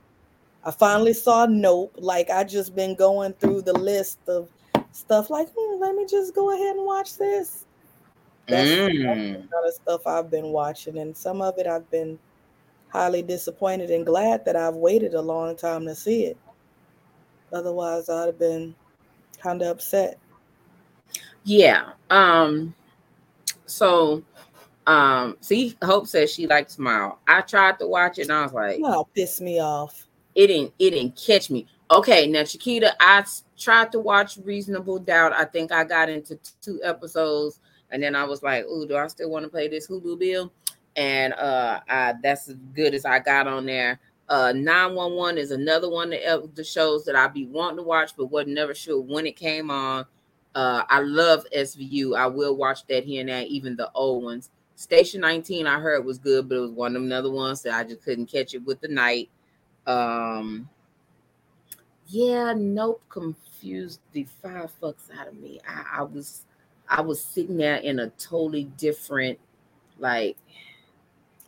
I 0.63 0.71
finally 0.71 1.13
saw 1.13 1.45
Nope. 1.45 1.95
Like 1.97 2.29
I 2.29 2.43
just 2.43 2.75
been 2.75 2.95
going 2.95 3.33
through 3.33 3.63
the 3.63 3.73
list 3.73 4.19
of 4.27 4.49
stuff. 4.91 5.29
Like, 5.29 5.47
hmm, 5.55 5.81
let 5.81 5.95
me 5.95 6.05
just 6.05 6.35
go 6.35 6.53
ahead 6.53 6.75
and 6.75 6.85
watch 6.85 7.17
this. 7.17 7.65
That's, 8.47 8.69
mm. 8.69 9.03
that's 9.03 9.19
the 9.19 9.47
kind 9.51 9.67
of 9.67 9.73
stuff 9.73 10.07
I've 10.07 10.31
been 10.31 10.47
watching, 10.47 10.97
and 10.97 11.15
some 11.15 11.41
of 11.41 11.57
it 11.59 11.67
I've 11.67 11.89
been 11.91 12.17
highly 12.89 13.21
disappointed 13.21 13.91
and 13.91 14.05
glad 14.05 14.43
that 14.45 14.55
I've 14.55 14.75
waited 14.75 15.13
a 15.13 15.21
long 15.21 15.55
time 15.55 15.85
to 15.85 15.93
see 15.93 16.25
it. 16.25 16.37
Otherwise, 17.53 18.09
I'd 18.09 18.25
have 18.25 18.39
been 18.39 18.75
kind 19.41 19.61
of 19.61 19.67
upset. 19.67 20.17
Yeah. 21.43 21.91
Um. 22.09 22.73
So, 23.65 24.23
um. 24.89 25.37
See, 25.41 25.77
Hope 25.83 26.07
says 26.07 26.33
she 26.33 26.47
liked 26.47 26.71
Smile. 26.71 27.19
I 27.27 27.41
tried 27.41 27.79
to 27.79 27.87
watch 27.87 28.17
it, 28.17 28.23
and 28.23 28.31
I 28.31 28.43
was 28.43 28.53
like, 28.53 28.79
"No, 28.79 29.07
piss 29.15 29.39
me 29.39 29.59
off." 29.59 30.07
It 30.35 30.47
didn't. 30.47 30.73
It 30.79 30.91
didn't 30.91 31.15
catch 31.15 31.49
me. 31.49 31.67
Okay, 31.91 32.27
now 32.27 32.43
Chiquita, 32.43 32.95
I 32.99 33.25
tried 33.57 33.91
to 33.93 33.99
watch 33.99 34.37
Reasonable 34.43 34.99
Doubt. 34.99 35.33
I 35.33 35.45
think 35.45 35.71
I 35.71 35.83
got 35.83 36.09
into 36.09 36.37
two 36.61 36.79
episodes, 36.83 37.59
and 37.89 38.01
then 38.01 38.15
I 38.15 38.23
was 38.23 38.43
like, 38.43 38.65
"Ooh, 38.65 38.87
do 38.87 38.95
I 38.95 39.07
still 39.07 39.29
want 39.29 39.43
to 39.43 39.49
play 39.49 39.67
this 39.67 39.87
Hulu 39.87 40.19
bill?" 40.19 40.51
and 40.95 41.33
uh, 41.33 41.79
I, 41.87 42.15
that's 42.21 42.49
as 42.49 42.55
good 42.75 42.93
as 42.93 43.05
I 43.05 43.19
got 43.19 43.47
on 43.47 43.65
there. 43.65 43.99
Uh, 44.27 44.51
911 44.53 45.37
is 45.37 45.51
another 45.51 45.89
one 45.89 46.13
of 46.27 46.53
the 46.55 46.63
shows 46.63 47.05
that 47.05 47.15
I 47.15 47.27
be 47.27 47.45
wanting 47.45 47.77
to 47.77 47.83
watch, 47.83 48.11
but 48.17 48.25
wasn't 48.25 48.53
never 48.53 48.75
sure 48.75 49.01
when 49.01 49.25
it 49.25 49.35
came 49.35 49.71
on. 49.71 50.05
Uh, 50.53 50.83
I 50.89 50.99
love 50.99 51.45
SVU. 51.55 52.17
I 52.17 52.27
will 52.27 52.55
watch 52.55 52.85
that 52.87 53.05
here 53.05 53.21
and 53.21 53.29
there, 53.29 53.43
even 53.43 53.75
the 53.75 53.89
old 53.93 54.23
ones. 54.23 54.49
Station 54.79 55.19
19, 55.19 55.67
I 55.67 55.77
heard 55.77 56.05
was 56.05 56.17
good, 56.17 56.47
but 56.47 56.55
it 56.55 56.61
was 56.61 56.71
one 56.71 56.95
of 56.95 57.01
them 57.01 57.11
other 57.11 57.29
ones 57.29 57.61
that 57.63 57.73
I 57.73 57.83
just 57.83 58.01
couldn't 58.01 58.27
catch 58.27 58.53
it 58.53 58.63
with 58.63 58.79
the 58.79 58.87
night. 58.87 59.29
Um, 59.85 60.69
yeah, 62.07 62.53
nope, 62.55 63.01
confused 63.09 63.99
the 64.13 64.25
five 64.41 64.71
fucks 64.81 65.13
out 65.19 65.27
of 65.27 65.37
me. 65.37 65.59
I, 65.67 65.97
I 65.99 66.03
was 66.03 66.45
I 66.87 67.01
was 67.01 67.21
sitting 67.21 67.57
there 67.57 67.75
in 67.75 67.99
a 67.99 68.09
totally 68.11 68.71
different, 68.77 69.37
like 69.97 70.37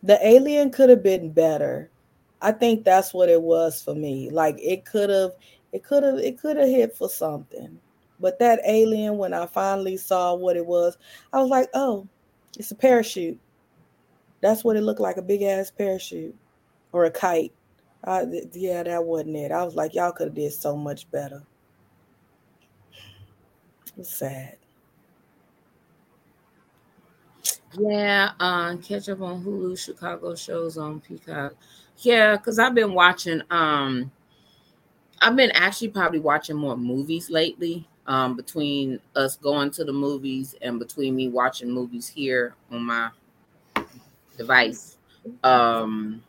the 0.03 0.19
alien 0.27 0.69
could 0.69 0.89
have 0.89 1.01
been 1.01 1.32
better. 1.32 1.89
I 2.41 2.51
think 2.51 2.84
that's 2.84 3.13
what 3.13 3.29
it 3.29 3.41
was 3.41 3.82
for 3.82 3.95
me. 3.95 4.29
Like 4.29 4.57
it 4.59 4.84
could 4.84 5.09
have, 5.09 5.32
it 5.71 5.86
could 5.86 6.03
have, 6.03 6.17
it 6.17 6.38
could 6.38 6.57
have 6.57 6.67
hit 6.67 6.97
for 6.97 7.07
something. 7.07 7.79
But 8.19 8.39
that 8.39 8.59
alien, 8.67 9.17
when 9.17 9.34
I 9.34 9.45
finally 9.45 9.95
saw 9.95 10.36
what 10.36 10.57
it 10.57 10.65
was, 10.65 10.97
I 11.32 11.39
was 11.39 11.49
like, 11.49 11.69
oh, 11.73 12.09
it's 12.62 12.70
a 12.70 12.76
parachute. 12.76 13.39
That's 14.39 14.64
what 14.64 14.76
it 14.76 14.82
looked 14.82 14.99
like, 14.99 15.18
a 15.18 15.22
big 15.24 15.41
ass 15.41 15.72
parachute 15.72 16.36
or 16.91 17.05
a 17.05 17.12
kite. 17.12 17.51
I, 18.03 18.28
yeah, 18.53 18.84
that 18.84 19.03
wasn't 19.03 19.36
it. 19.36 19.51
I 19.51 19.64
was 19.64 19.74
like, 19.74 19.95
y'all 19.95 20.12
could 20.12 20.28
have 20.28 20.36
did 20.36 20.53
so 20.53 20.78
much 20.78 21.09
better. 21.09 21.41
Sad. 24.03 24.57
Yeah, 27.80 28.34
uh, 28.39 28.78
catch 28.78 29.09
up 29.09 29.22
on 29.22 29.43
Hulu, 29.43 29.76
Chicago 29.80 30.36
shows 30.36 30.78
on 30.78 30.99
Peacock. 30.99 31.55
Yeah, 31.97 32.38
because 32.38 32.59
I've 32.59 32.76
been 32.76 32.93
watching. 32.93 33.41
Um, 33.49 34.12
I've 35.20 35.36
been 35.36 35.51
actually 35.55 35.89
probably 35.89 36.20
watching 36.20 36.57
more 36.57 36.78
movies 36.78 37.32
lately. 37.32 37.88
Um, 38.12 38.36
between 38.36 38.99
us 39.16 39.38
going 39.38 39.72
to 39.72 39.86
the 39.86 39.93
movies 39.93 40.53
and 40.62 40.78
between 40.80 41.16
me 41.16 41.30
watching 41.30 41.72
movies 41.72 42.09
here 42.09 42.55
on 42.70 42.84
my 42.84 43.09
device. 44.38 44.97
Um, 45.45 46.22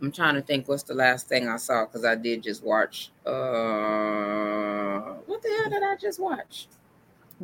I'm 0.00 0.10
trying 0.10 0.36
to 0.36 0.40
think 0.40 0.66
what's 0.66 0.84
the 0.84 0.94
last 0.94 1.28
thing 1.28 1.46
I 1.46 1.58
saw 1.58 1.84
because 1.84 2.06
I 2.06 2.14
did 2.14 2.42
just 2.42 2.64
watch. 2.64 3.10
Uh, 3.26 5.12
what 5.26 5.42
the 5.42 5.58
hell 5.60 5.68
did 5.68 5.82
I 5.82 5.94
just 6.00 6.18
watch? 6.18 6.68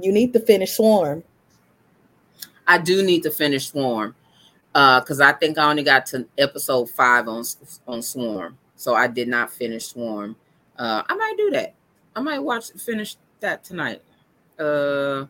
You 0.00 0.10
need 0.10 0.32
to 0.32 0.40
finish 0.40 0.72
Swarm. 0.72 1.22
I 2.66 2.78
do 2.78 3.02
need 3.02 3.24
to 3.24 3.30
finish 3.30 3.68
Swarm 3.68 4.14
because 4.72 5.20
uh, 5.20 5.26
I 5.26 5.32
think 5.32 5.58
I 5.58 5.68
only 5.68 5.82
got 5.82 6.06
to 6.06 6.26
episode 6.38 6.88
five 6.88 7.28
on 7.28 7.44
on 7.86 8.00
Swarm, 8.00 8.56
so 8.74 8.94
I 8.94 9.06
did 9.06 9.28
not 9.28 9.50
finish 9.50 9.88
Swarm. 9.88 10.34
Uh, 10.78 11.02
I 11.08 11.14
might 11.14 11.34
do 11.36 11.50
that. 11.50 11.74
I 12.14 12.20
might 12.20 12.38
watch 12.38 12.70
finish 12.72 13.16
that 13.40 13.64
tonight. 13.64 14.02
Uh, 14.58 15.26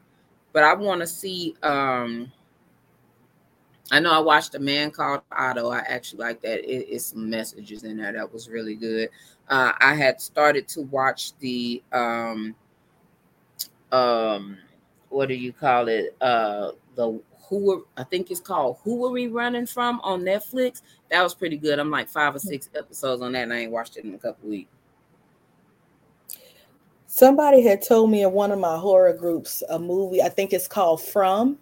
but 0.52 0.64
I 0.64 0.74
want 0.74 1.00
to 1.00 1.06
see. 1.06 1.54
Um, 1.62 2.32
I 3.90 4.00
know 4.00 4.12
I 4.12 4.18
watched 4.18 4.54
a 4.54 4.58
man 4.58 4.90
called 4.90 5.22
Otto. 5.32 5.70
I 5.70 5.78
actually 5.78 6.20
like 6.20 6.42
that. 6.42 6.60
It, 6.60 6.86
it's 6.90 7.06
some 7.06 7.30
messages 7.30 7.84
in 7.84 7.96
there 7.96 8.12
that 8.12 8.32
was 8.32 8.48
really 8.48 8.74
good. 8.74 9.08
Uh, 9.48 9.72
I 9.80 9.94
had 9.94 10.20
started 10.20 10.68
to 10.68 10.82
watch 10.82 11.36
the 11.38 11.82
um, 11.92 12.54
um 13.92 14.58
what 15.08 15.28
do 15.28 15.34
you 15.34 15.52
call 15.52 15.88
it? 15.88 16.14
Uh 16.20 16.72
the 16.94 17.18
who 17.48 17.86
I 17.96 18.04
think 18.04 18.30
it's 18.30 18.40
called 18.40 18.76
Who 18.84 19.06
Are 19.06 19.10
We 19.10 19.28
Running 19.28 19.64
From 19.66 20.00
on 20.02 20.20
Netflix. 20.20 20.82
That 21.10 21.22
was 21.22 21.34
pretty 21.34 21.56
good. 21.56 21.78
I'm 21.78 21.90
like 21.90 22.08
five 22.10 22.34
or 22.34 22.38
six 22.38 22.68
episodes 22.76 23.22
on 23.22 23.32
that, 23.32 23.44
and 23.44 23.52
I 23.54 23.60
ain't 23.60 23.72
watched 23.72 23.96
it 23.96 24.04
in 24.04 24.14
a 24.14 24.18
couple 24.18 24.50
weeks. 24.50 24.70
Somebody 27.18 27.62
had 27.62 27.82
told 27.82 28.12
me 28.12 28.22
in 28.22 28.30
one 28.30 28.52
of 28.52 28.60
my 28.60 28.76
horror 28.78 29.12
groups 29.12 29.64
a 29.70 29.76
movie. 29.76 30.22
I 30.22 30.28
think 30.28 30.52
it's 30.52 30.68
called 30.68 31.02
From. 31.02 31.58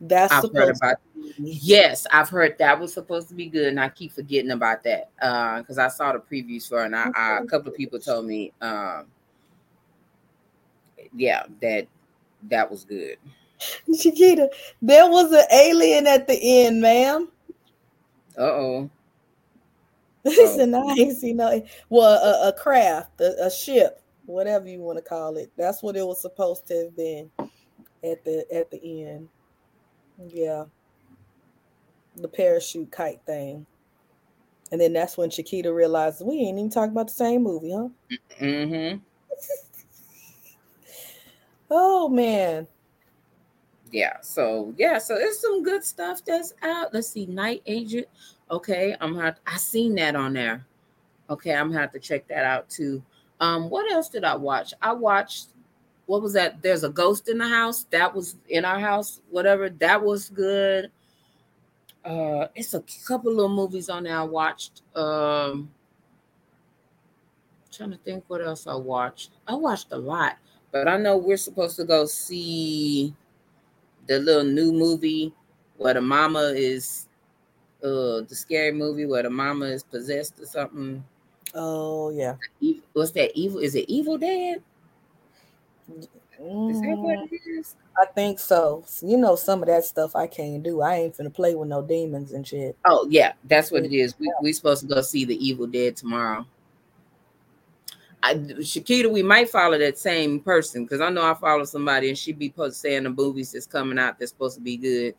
That's 0.00 0.32
I've 0.32 0.52
heard 0.52 0.76
about. 0.76 0.98
Yes, 1.38 2.06
I've 2.12 2.28
heard 2.28 2.56
that 2.58 2.78
was 2.78 2.94
supposed 2.94 3.28
to 3.30 3.34
be 3.34 3.46
good, 3.46 3.66
and 3.66 3.80
I 3.80 3.88
keep 3.88 4.12
forgetting 4.12 4.52
about 4.52 4.84
that 4.84 5.10
because 5.16 5.78
uh, 5.78 5.86
I 5.86 5.88
saw 5.88 6.12
the 6.12 6.20
previews 6.20 6.68
for, 6.68 6.82
it 6.82 6.86
and 6.86 6.94
I, 6.94 7.10
I, 7.16 7.38
a 7.38 7.46
couple 7.46 7.68
of 7.68 7.76
people 7.76 7.98
told 7.98 8.26
me 8.26 8.52
um, 8.60 9.06
yeah, 11.16 11.42
that 11.60 11.88
that 12.44 12.70
was 12.70 12.84
good. 12.84 13.16
Chiquita, 13.98 14.50
there 14.80 15.10
was 15.10 15.32
an 15.32 15.46
alien 15.52 16.06
at 16.06 16.28
the 16.28 16.38
end, 16.40 16.80
ma'am. 16.80 17.28
Uh 18.36 18.42
oh. 18.42 18.90
Listen. 20.22 20.76
I 20.76 20.94
ain't 20.96 21.18
seen 21.18 21.38
no 21.38 21.60
well 21.88 22.22
a, 22.22 22.50
a 22.50 22.52
craft, 22.52 23.20
a, 23.20 23.46
a, 23.46 23.50
ship, 23.50 24.00
whatever 24.28 24.68
you 24.68 24.80
want 24.80 24.98
to 24.98 25.02
call 25.02 25.36
it. 25.36 25.50
That's 25.56 25.82
what 25.82 25.96
it 25.96 26.06
was 26.06 26.20
supposed 26.20 26.66
to 26.68 26.84
have 26.84 26.96
been 26.96 27.30
at 28.04 28.24
the 28.24 28.44
at 28.52 28.70
the 28.70 29.04
end. 29.04 29.28
Yeah. 30.28 30.64
The 32.16 32.28
parachute 32.28 32.90
kite 32.90 33.20
thing. 33.26 33.66
And 34.70 34.80
then 34.80 34.92
that's 34.92 35.16
when 35.16 35.30
Chiquita 35.30 35.72
realized 35.72 36.24
we 36.24 36.40
ain't 36.40 36.58
even 36.58 36.70
talking 36.70 36.92
about 36.92 37.08
the 37.08 37.14
same 37.14 37.42
movie, 37.42 37.72
huh? 37.72 37.88
Mm-hmm. 38.40 38.98
Oh 41.70 42.08
man. 42.08 42.66
Yeah, 43.90 44.20
so 44.20 44.74
yeah, 44.78 44.98
so 44.98 45.16
it's 45.16 45.40
some 45.40 45.62
good 45.62 45.84
stuff 45.84 46.24
that's 46.24 46.54
out. 46.62 46.92
Let's 46.92 47.08
see, 47.08 47.26
Night 47.26 47.62
Agent. 47.66 48.06
Okay, 48.50 48.96
I'm 49.00 49.14
gonna 49.14 49.36
I 49.46 49.56
seen 49.56 49.94
that 49.96 50.16
on 50.16 50.32
there. 50.32 50.66
Okay, 51.30 51.54
I'm 51.54 51.68
gonna 51.68 51.80
have 51.80 51.92
to 51.92 51.98
check 51.98 52.26
that 52.28 52.44
out 52.44 52.68
too. 52.68 53.02
Um, 53.40 53.70
what 53.70 53.90
else 53.90 54.08
did 54.08 54.24
I 54.24 54.34
watch? 54.34 54.74
I 54.82 54.92
watched 54.92 55.48
what 56.08 56.22
was 56.22 56.32
that? 56.32 56.62
There's 56.62 56.84
a 56.84 56.88
ghost 56.88 57.28
in 57.28 57.36
the 57.36 57.46
house. 57.46 57.84
That 57.90 58.14
was 58.14 58.36
in 58.48 58.64
our 58.64 58.80
house, 58.80 59.20
whatever. 59.28 59.68
That 59.68 60.02
was 60.02 60.30
good. 60.30 60.90
Uh, 62.02 62.46
it's 62.54 62.72
a 62.72 62.82
couple 63.06 63.30
little 63.30 63.54
movies 63.54 63.90
on 63.90 64.04
there 64.04 64.16
I 64.16 64.22
watched. 64.22 64.80
Um, 64.96 65.70
trying 67.70 67.90
to 67.90 67.98
think 67.98 68.24
what 68.28 68.40
else 68.40 68.66
I 68.66 68.74
watched. 68.74 69.32
I 69.46 69.54
watched 69.54 69.92
a 69.92 69.98
lot. 69.98 70.38
But 70.72 70.88
I 70.88 70.96
know 70.96 71.18
we're 71.18 71.36
supposed 71.36 71.76
to 71.76 71.84
go 71.84 72.06
see 72.06 73.14
the 74.06 74.18
little 74.18 74.44
new 74.44 74.72
movie 74.72 75.34
where 75.76 75.94
the 75.94 76.00
mama 76.00 76.52
is 76.56 77.06
uh 77.84 78.26
the 78.26 78.34
scary 78.34 78.72
movie 78.72 79.06
where 79.06 79.22
the 79.22 79.30
mama 79.30 79.66
is 79.66 79.82
possessed 79.82 80.40
or 80.40 80.46
something. 80.46 81.04
Oh 81.54 82.10
yeah. 82.10 82.36
What's 82.92 83.12
that 83.12 83.30
evil? 83.34 83.58
Is 83.58 83.74
it 83.74 83.88
Evil 83.88 84.18
Dead? 84.18 84.62
Is 85.96 86.80
that 86.80 86.96
what 86.98 87.18
it 87.18 87.30
mm. 87.30 87.74
I 88.00 88.06
think 88.06 88.38
so. 88.38 88.84
You 89.02 89.16
know, 89.16 89.34
some 89.34 89.62
of 89.62 89.68
that 89.68 89.84
stuff 89.84 90.14
I 90.14 90.26
can't 90.28 90.62
do. 90.62 90.82
I 90.82 90.96
ain't 90.96 91.16
finna 91.16 91.34
play 91.34 91.54
with 91.54 91.68
no 91.68 91.82
demons 91.82 92.32
and 92.32 92.46
shit. 92.46 92.76
Oh 92.84 93.06
yeah, 93.10 93.32
that's 93.44 93.72
what 93.72 93.84
it 93.84 93.92
is. 93.92 94.14
We 94.18 94.32
we 94.40 94.52
supposed 94.52 94.82
to 94.82 94.94
go 94.94 95.00
see 95.00 95.24
the 95.24 95.36
Evil 95.44 95.66
Dead 95.66 95.96
tomorrow. 95.96 96.46
I, 98.22 98.34
Chiquita, 98.64 99.08
we 99.08 99.22
might 99.22 99.48
follow 99.48 99.78
that 99.78 99.98
same 99.98 100.40
person 100.40 100.84
because 100.84 101.00
I 101.00 101.08
know 101.10 101.22
I 101.22 101.34
follow 101.34 101.64
somebody 101.64 102.08
and 102.08 102.18
she 102.18 102.32
be 102.32 102.48
supposed 102.48 102.76
saying 102.76 103.04
the 103.04 103.10
movies 103.10 103.52
that's 103.52 103.66
coming 103.66 103.98
out 103.98 104.18
that's 104.18 104.32
supposed 104.32 104.56
to 104.56 104.60
be 104.60 104.76
good. 104.76 105.14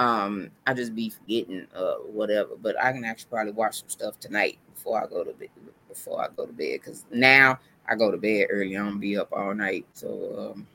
Um, 0.00 0.50
I 0.66 0.72
just 0.72 0.94
be 0.94 1.10
forgetting 1.10 1.66
uh 1.74 1.96
whatever, 1.96 2.56
but 2.60 2.74
I 2.82 2.90
can 2.90 3.04
actually 3.04 3.28
probably 3.28 3.52
watch 3.52 3.80
some 3.80 3.90
stuff 3.90 4.18
tonight 4.18 4.58
before 4.74 5.02
I 5.02 5.06
go 5.06 5.22
to 5.22 5.32
bed. 5.34 5.50
Before 5.88 6.22
I 6.22 6.28
go 6.34 6.46
to 6.46 6.52
bed, 6.52 6.80
because 6.80 7.04
now 7.12 7.58
I 7.86 7.96
go 7.96 8.10
to 8.10 8.16
bed 8.16 8.46
early. 8.48 8.76
I'm 8.76 8.86
gonna 8.86 8.98
be 8.98 9.18
up 9.18 9.28
all 9.30 9.54
night, 9.54 9.84
so 9.92 10.52
um, 10.54 10.66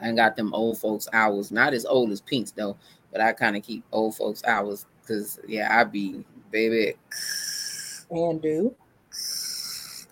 I 0.00 0.06
ain't 0.06 0.16
got 0.16 0.36
them 0.36 0.54
old 0.54 0.78
folks 0.78 1.08
hours. 1.12 1.50
Not 1.50 1.74
as 1.74 1.84
old 1.84 2.12
as 2.12 2.20
Pinks 2.20 2.52
though, 2.52 2.76
but 3.10 3.20
I 3.20 3.32
kind 3.32 3.56
of 3.56 3.64
keep 3.64 3.82
old 3.90 4.14
folks 4.14 4.44
hours 4.44 4.86
because 5.00 5.40
yeah, 5.48 5.76
I 5.76 5.82
be 5.82 6.24
baby 6.52 6.94
and 8.10 8.40
do 8.40 8.72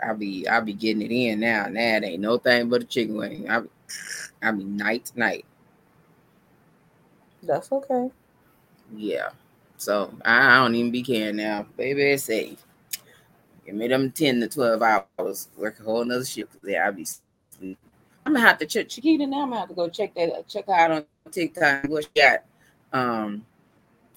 I 0.04 0.14
be 0.14 0.48
I 0.48 0.58
be 0.58 0.72
getting 0.72 1.02
it 1.02 1.12
in 1.12 1.38
now. 1.38 1.66
Now 1.70 1.98
it 1.98 2.04
ain't 2.04 2.22
no 2.22 2.38
thing 2.38 2.68
but 2.68 2.82
a 2.82 2.86
chicken 2.86 3.16
wing. 3.16 3.48
I 3.48 3.60
be, 3.60 3.68
I 4.42 4.50
be 4.50 4.64
night 4.64 5.04
to 5.06 5.18
night. 5.18 5.44
That's 7.42 7.70
okay. 7.72 8.10
Yeah. 8.94 9.30
So 9.76 10.12
I, 10.24 10.58
don't 10.58 10.74
even 10.74 10.90
be 10.90 11.02
caring 11.02 11.36
now. 11.36 11.66
Baby, 11.76 12.02
it's 12.02 12.24
safe. 12.24 12.62
Give 13.64 13.74
me 13.74 13.88
them 13.88 14.10
10 14.10 14.40
to 14.40 14.48
12 14.48 14.82
hours. 14.82 15.48
Work 15.56 15.80
a 15.80 15.82
whole 15.82 16.04
nother 16.04 16.24
shift. 16.24 16.56
Yeah, 16.64 16.86
I'll 16.86 16.92
be 16.92 17.04
sleep. 17.04 17.78
I'm 18.26 18.34
gonna 18.34 18.46
have 18.46 18.58
to 18.58 18.66
check 18.66 18.88
Chiquita 18.88 19.26
now. 19.26 19.42
I'm 19.42 19.48
gonna 19.50 19.60
have 19.60 19.68
to 19.70 19.74
go 19.74 19.88
check 19.88 20.14
that 20.14 20.46
check 20.48 20.68
out 20.68 20.90
on 20.90 21.04
TikTok 21.30 21.84
what 21.88 22.04
she 22.04 22.20
got. 22.20 22.44
Um 22.92 23.46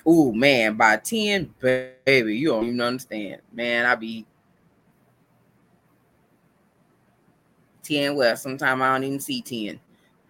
oh 0.05 0.31
man, 0.33 0.75
by 0.75 0.97
10, 0.97 1.53
baby, 1.61 2.37
you 2.37 2.49
don't 2.49 2.65
even 2.65 2.81
understand. 2.81 3.41
Man, 3.53 3.85
I 3.85 3.95
be 3.95 4.25
10 7.83 8.15
well 8.15 8.35
sometime 8.35 8.81
i 8.81 8.93
don't 8.93 9.03
even 9.03 9.19
see 9.19 9.41
10 9.41 9.79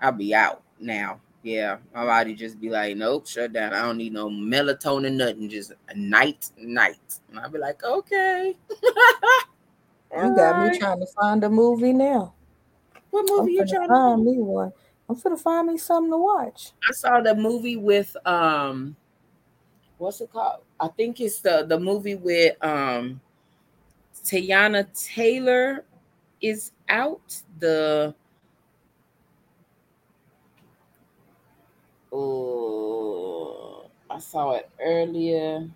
i'll 0.01 0.11
be 0.11 0.33
out 0.33 0.61
now 0.79 1.19
yeah 1.43 1.77
my 1.93 2.05
body 2.05 2.33
just 2.33 2.59
be 2.59 2.69
like 2.69 2.97
nope 2.97 3.27
shut 3.27 3.53
down. 3.53 3.73
I 3.73 3.81
don't 3.83 3.97
need 3.97 4.13
no 4.13 4.29
melatonin 4.29 5.13
nothing 5.13 5.49
just 5.49 5.73
a 5.89 5.95
night 5.95 6.49
night. 6.57 7.19
And 7.29 7.39
i'll 7.39 7.49
be 7.49 7.59
like 7.59 7.83
okay. 7.83 8.55
You 10.15 10.35
got 10.35 10.57
right. 10.57 10.71
me 10.71 10.77
trying 10.77 10.99
to 10.99 11.07
find 11.07 11.43
a 11.43 11.49
movie 11.49 11.91
now. 11.91 12.35
What 13.09 13.25
movie 13.27 13.59
I'm 13.59 13.67
you 13.67 13.73
trying 13.73 13.87
to 13.87 13.93
find 13.93 14.23
me 14.23 14.37
one. 14.37 14.71
I'm 15.09 15.19
gonna 15.19 15.37
find 15.37 15.67
me 15.67 15.77
something 15.77 16.11
to 16.11 16.17
watch. 16.17 16.71
I 16.87 16.91
saw 16.93 17.19
the 17.19 17.35
movie 17.35 17.77
with 17.77 18.15
um 18.25 18.95
what's 19.97 20.21
it 20.21 20.31
called? 20.31 20.61
I 20.79 20.87
think 20.89 21.19
it's 21.19 21.39
the 21.39 21.65
the 21.67 21.79
movie 21.79 22.15
with 22.15 22.63
um 22.63 23.21
Teyana 24.23 24.87
Taylor 24.93 25.85
is 26.41 26.71
out. 26.89 27.41
The 27.59 28.13
oh, 32.13 33.89
I 34.09 34.19
saw 34.19 34.53
it 34.53 34.69
earlier, 34.81 35.67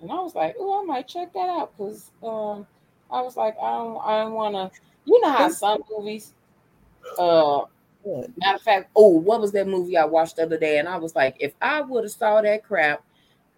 and 0.00 0.10
I 0.10 0.14
was 0.14 0.34
like, 0.34 0.56
"Oh, 0.58 0.82
I 0.82 0.84
might 0.84 1.08
check 1.08 1.32
that 1.34 1.48
out," 1.48 1.76
because 1.76 2.10
um, 2.22 2.66
I 3.10 3.20
was 3.20 3.36
like, 3.36 3.56
"I 3.62 3.72
don't, 3.72 3.98
I 4.04 4.22
don't 4.22 4.32
want 4.32 4.54
to." 4.54 4.70
You 5.04 5.20
know 5.20 5.30
how 5.30 5.48
some 5.50 5.82
movies, 5.96 6.32
uh, 7.18 7.62
matter 8.36 8.56
of 8.56 8.62
fact, 8.62 8.90
oh, 8.96 9.10
what 9.10 9.40
was 9.40 9.52
that 9.52 9.68
movie 9.68 9.96
I 9.96 10.04
watched 10.04 10.36
the 10.36 10.42
other 10.42 10.58
day? 10.58 10.78
And 10.78 10.88
I 10.88 10.96
was 10.96 11.14
like, 11.14 11.36
if 11.38 11.54
I 11.62 11.80
would 11.80 12.04
have 12.04 12.10
saw 12.10 12.42
that 12.42 12.64
crap 12.64 13.04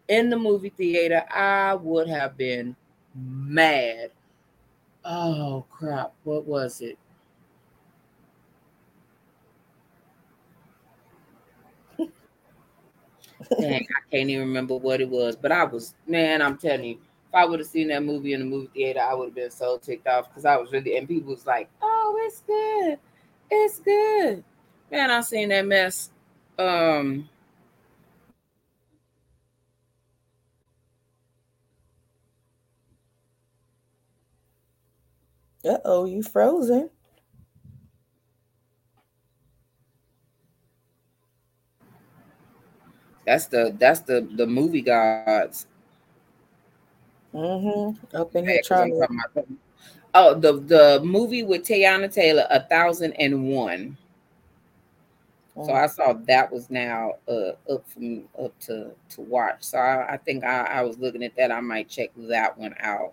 in 0.09 0.29
the 0.29 0.37
movie 0.37 0.69
theater, 0.69 1.25
I 1.31 1.75
would 1.75 2.09
have 2.09 2.37
been 2.37 2.77
mad 3.15 4.11
Oh 5.05 5.65
crap! 5.71 6.13
What 6.25 6.45
was 6.45 6.83
it? 6.83 6.99
Dang, 13.61 13.87
I 13.91 14.11
can't 14.17 14.31
even 14.31 14.49
remember 14.49 14.77
what 14.77 15.01
it 15.01 15.09
was, 15.09 15.37
but 15.37 15.53
I 15.53 15.65
was 15.65 15.95
man. 16.07 16.43
I'm 16.43 16.57
telling 16.59 16.85
you, 16.85 16.95
if 16.95 17.35
I 17.35 17.45
would 17.45 17.59
have 17.61 17.69
seen 17.69 17.89
that 17.89 18.03
movie 18.05 18.33
in 18.33 18.41
the 18.41 18.47
movie 18.47 18.71
theater, 18.75 19.01
I 19.01 19.15
would 19.15 19.27
have 19.27 19.35
been 19.35 19.51
so 19.51 19.79
ticked 19.79 20.07
off 20.07 20.29
because 20.29 20.45
I 20.45 20.57
was 20.57 20.73
really 20.73 20.97
and 20.97 21.09
people 21.09 21.33
was 21.33 21.47
like, 21.47 21.69
"Oh, 21.83 22.17
it's 22.27 22.41
good, 22.43 22.99
it's 23.51 23.81
good." 23.81 24.45
Man, 24.91 25.11
I 25.11 25.21
seen 25.23 25.49
that 25.51 25.67
mess. 25.67 26.11
Um, 26.59 27.29
Uh 35.65 35.79
oh, 35.85 36.05
you 36.05 36.23
frozen. 36.23 36.91
That's 43.29 43.47
the 43.47 43.77
that's 43.79 44.01
the 44.01 44.27
the 44.37 44.47
movie 44.47 44.81
gods. 44.81 45.67
Mm-hmm. 47.35 48.17
Up 48.17 48.35
in 48.35 48.49
here 48.49 48.63
trying 48.65 48.99
to... 48.99 49.45
Oh, 50.15 50.33
the 50.33 50.55
the 50.61 51.01
movie 51.05 51.43
with 51.43 51.63
Teyana 51.63 52.11
Taylor, 52.11 52.47
a 52.49 52.61
thousand 52.61 53.13
and 53.13 53.51
one. 53.51 53.99
So 55.55 55.75
I 55.75 55.89
saw 55.89 56.15
that 56.15 56.51
was 56.51 56.71
now 56.71 57.17
uh, 57.29 57.51
up 57.71 57.87
from 57.87 58.25
up 58.43 58.59
to 58.61 58.93
to 59.11 59.21
watch. 59.21 59.59
So 59.61 59.77
I, 59.77 60.15
I 60.15 60.17
think 60.17 60.43
I, 60.43 60.63
I 60.63 60.83
was 60.83 60.97
looking 60.99 61.23
at 61.23 61.37
that. 61.37 61.53
I 61.53 61.61
might 61.61 61.89
check 61.91 62.11
that 62.17 62.57
one 62.57 62.75
out. 62.81 63.13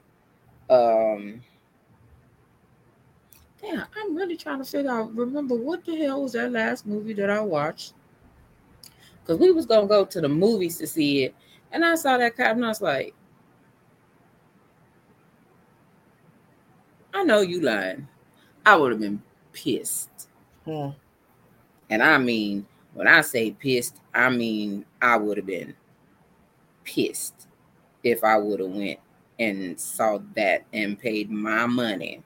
Um 0.69 1.41
yeah, 3.61 3.83
I'm 3.97 4.15
really 4.15 4.37
trying 4.37 4.59
to 4.59 4.65
figure 4.65 4.91
out. 4.91 5.13
Remember 5.13 5.55
what 5.55 5.83
the 5.83 5.97
hell 5.97 6.21
was 6.21 6.33
that 6.33 6.53
last 6.53 6.85
movie 6.85 7.13
that 7.15 7.29
I 7.29 7.41
watched? 7.41 7.95
Because 9.25 9.39
we 9.39 9.51
was 9.51 9.65
gonna 9.65 9.87
go 9.87 10.05
to 10.05 10.21
the 10.21 10.29
movies 10.29 10.77
to 10.77 10.85
see 10.85 11.23
it, 11.23 11.35
and 11.71 11.83
I 11.83 11.95
saw 11.95 12.17
that 12.17 12.37
cop, 12.37 12.55
and 12.55 12.63
I 12.63 12.67
was 12.67 12.81
like, 12.81 13.15
I 17.11 17.23
know 17.23 17.41
you 17.41 17.59
lying. 17.59 18.07
I 18.65 18.75
would 18.75 18.91
have 18.91 19.01
been 19.01 19.23
pissed. 19.51 20.29
Hmm. 20.63 20.89
And 21.89 22.03
I 22.03 22.19
mean, 22.19 22.67
when 22.93 23.07
I 23.07 23.21
say 23.21 23.51
pissed, 23.51 23.99
I 24.13 24.29
mean 24.29 24.85
I 25.01 25.17
would 25.17 25.37
have 25.37 25.45
been 25.45 25.73
pissed 26.83 27.47
if 28.03 28.23
I 28.23 28.37
would 28.37 28.59
have 28.59 28.69
went 28.69 28.99
and 29.39 29.79
saw 29.79 30.19
that 30.35 30.65
and 30.71 30.99
paid 30.99 31.31
my 31.31 31.65
money 31.65 32.23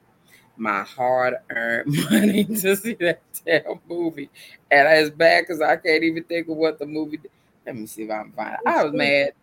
my 0.59 0.83
hard 0.83 1.35
earned 1.49 1.93
money 2.11 2.43
to 2.43 2.75
see 2.75 2.93
that 2.95 3.21
damn 3.45 3.79
movie. 3.87 4.29
And 4.69 4.87
it's 4.87 5.09
bad 5.09 5.41
because 5.41 5.61
I 5.61 5.77
can't 5.77 6.03
even 6.03 6.23
think 6.23 6.47
of 6.47 6.57
what 6.57 6.79
the 6.79 6.85
movie. 6.85 7.17
Did. 7.17 7.31
Let 7.65 7.75
me 7.75 7.85
see 7.85 8.03
if 8.03 8.11
I 8.11 8.23
can 8.23 8.31
find 8.33 8.53
it. 8.53 8.59
I 8.65 8.83
was 8.83 8.93
mad. 8.93 9.33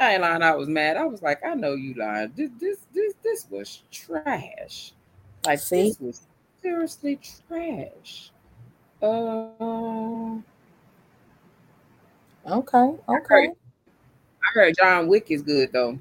I 0.00 0.12
ain't 0.12 0.22
lying. 0.22 0.42
I 0.42 0.54
was 0.54 0.68
mad. 0.68 0.96
I 0.96 1.04
was 1.04 1.22
like, 1.22 1.44
I 1.44 1.54
know 1.54 1.74
you 1.74 1.94
lying. 1.94 2.32
This 2.36 2.50
this 2.58 2.78
this 2.94 3.14
this 3.22 3.46
was 3.50 3.82
trash. 3.90 4.92
Like 5.44 5.58
see? 5.58 5.88
this 5.88 6.00
was 6.00 6.20
seriously 6.62 7.18
trash. 7.48 8.30
Uh, 9.02 10.38
okay, 12.46 12.78
okay. 12.78 12.98
I 13.08 13.18
heard, 13.28 13.50
I 13.50 14.52
heard 14.54 14.74
John 14.78 15.08
Wick 15.08 15.30
is 15.30 15.42
good 15.42 15.72
though 15.72 15.98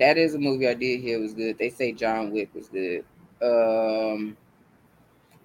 that 0.00 0.16
is 0.16 0.34
a 0.34 0.38
movie 0.38 0.66
I 0.66 0.74
did 0.74 1.00
hear 1.00 1.20
was 1.20 1.34
good. 1.34 1.58
They 1.58 1.68
say 1.68 1.92
John 1.92 2.32
Wick 2.32 2.48
was 2.54 2.68
good. 2.68 3.04
Um, 3.42 4.36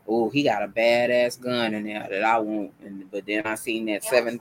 oh, 0.08 0.30
he 0.30 0.44
got 0.44 0.64
a 0.64 0.68
badass 0.68 1.40
gun 1.40 1.74
in 1.74 1.84
there 1.84 2.08
that 2.10 2.24
I 2.24 2.40
want. 2.40 2.72
And 2.84 3.10
but 3.12 3.26
then 3.26 3.46
I 3.46 3.56
seen 3.56 3.86
that 3.88 4.04
seven. 4.04 4.40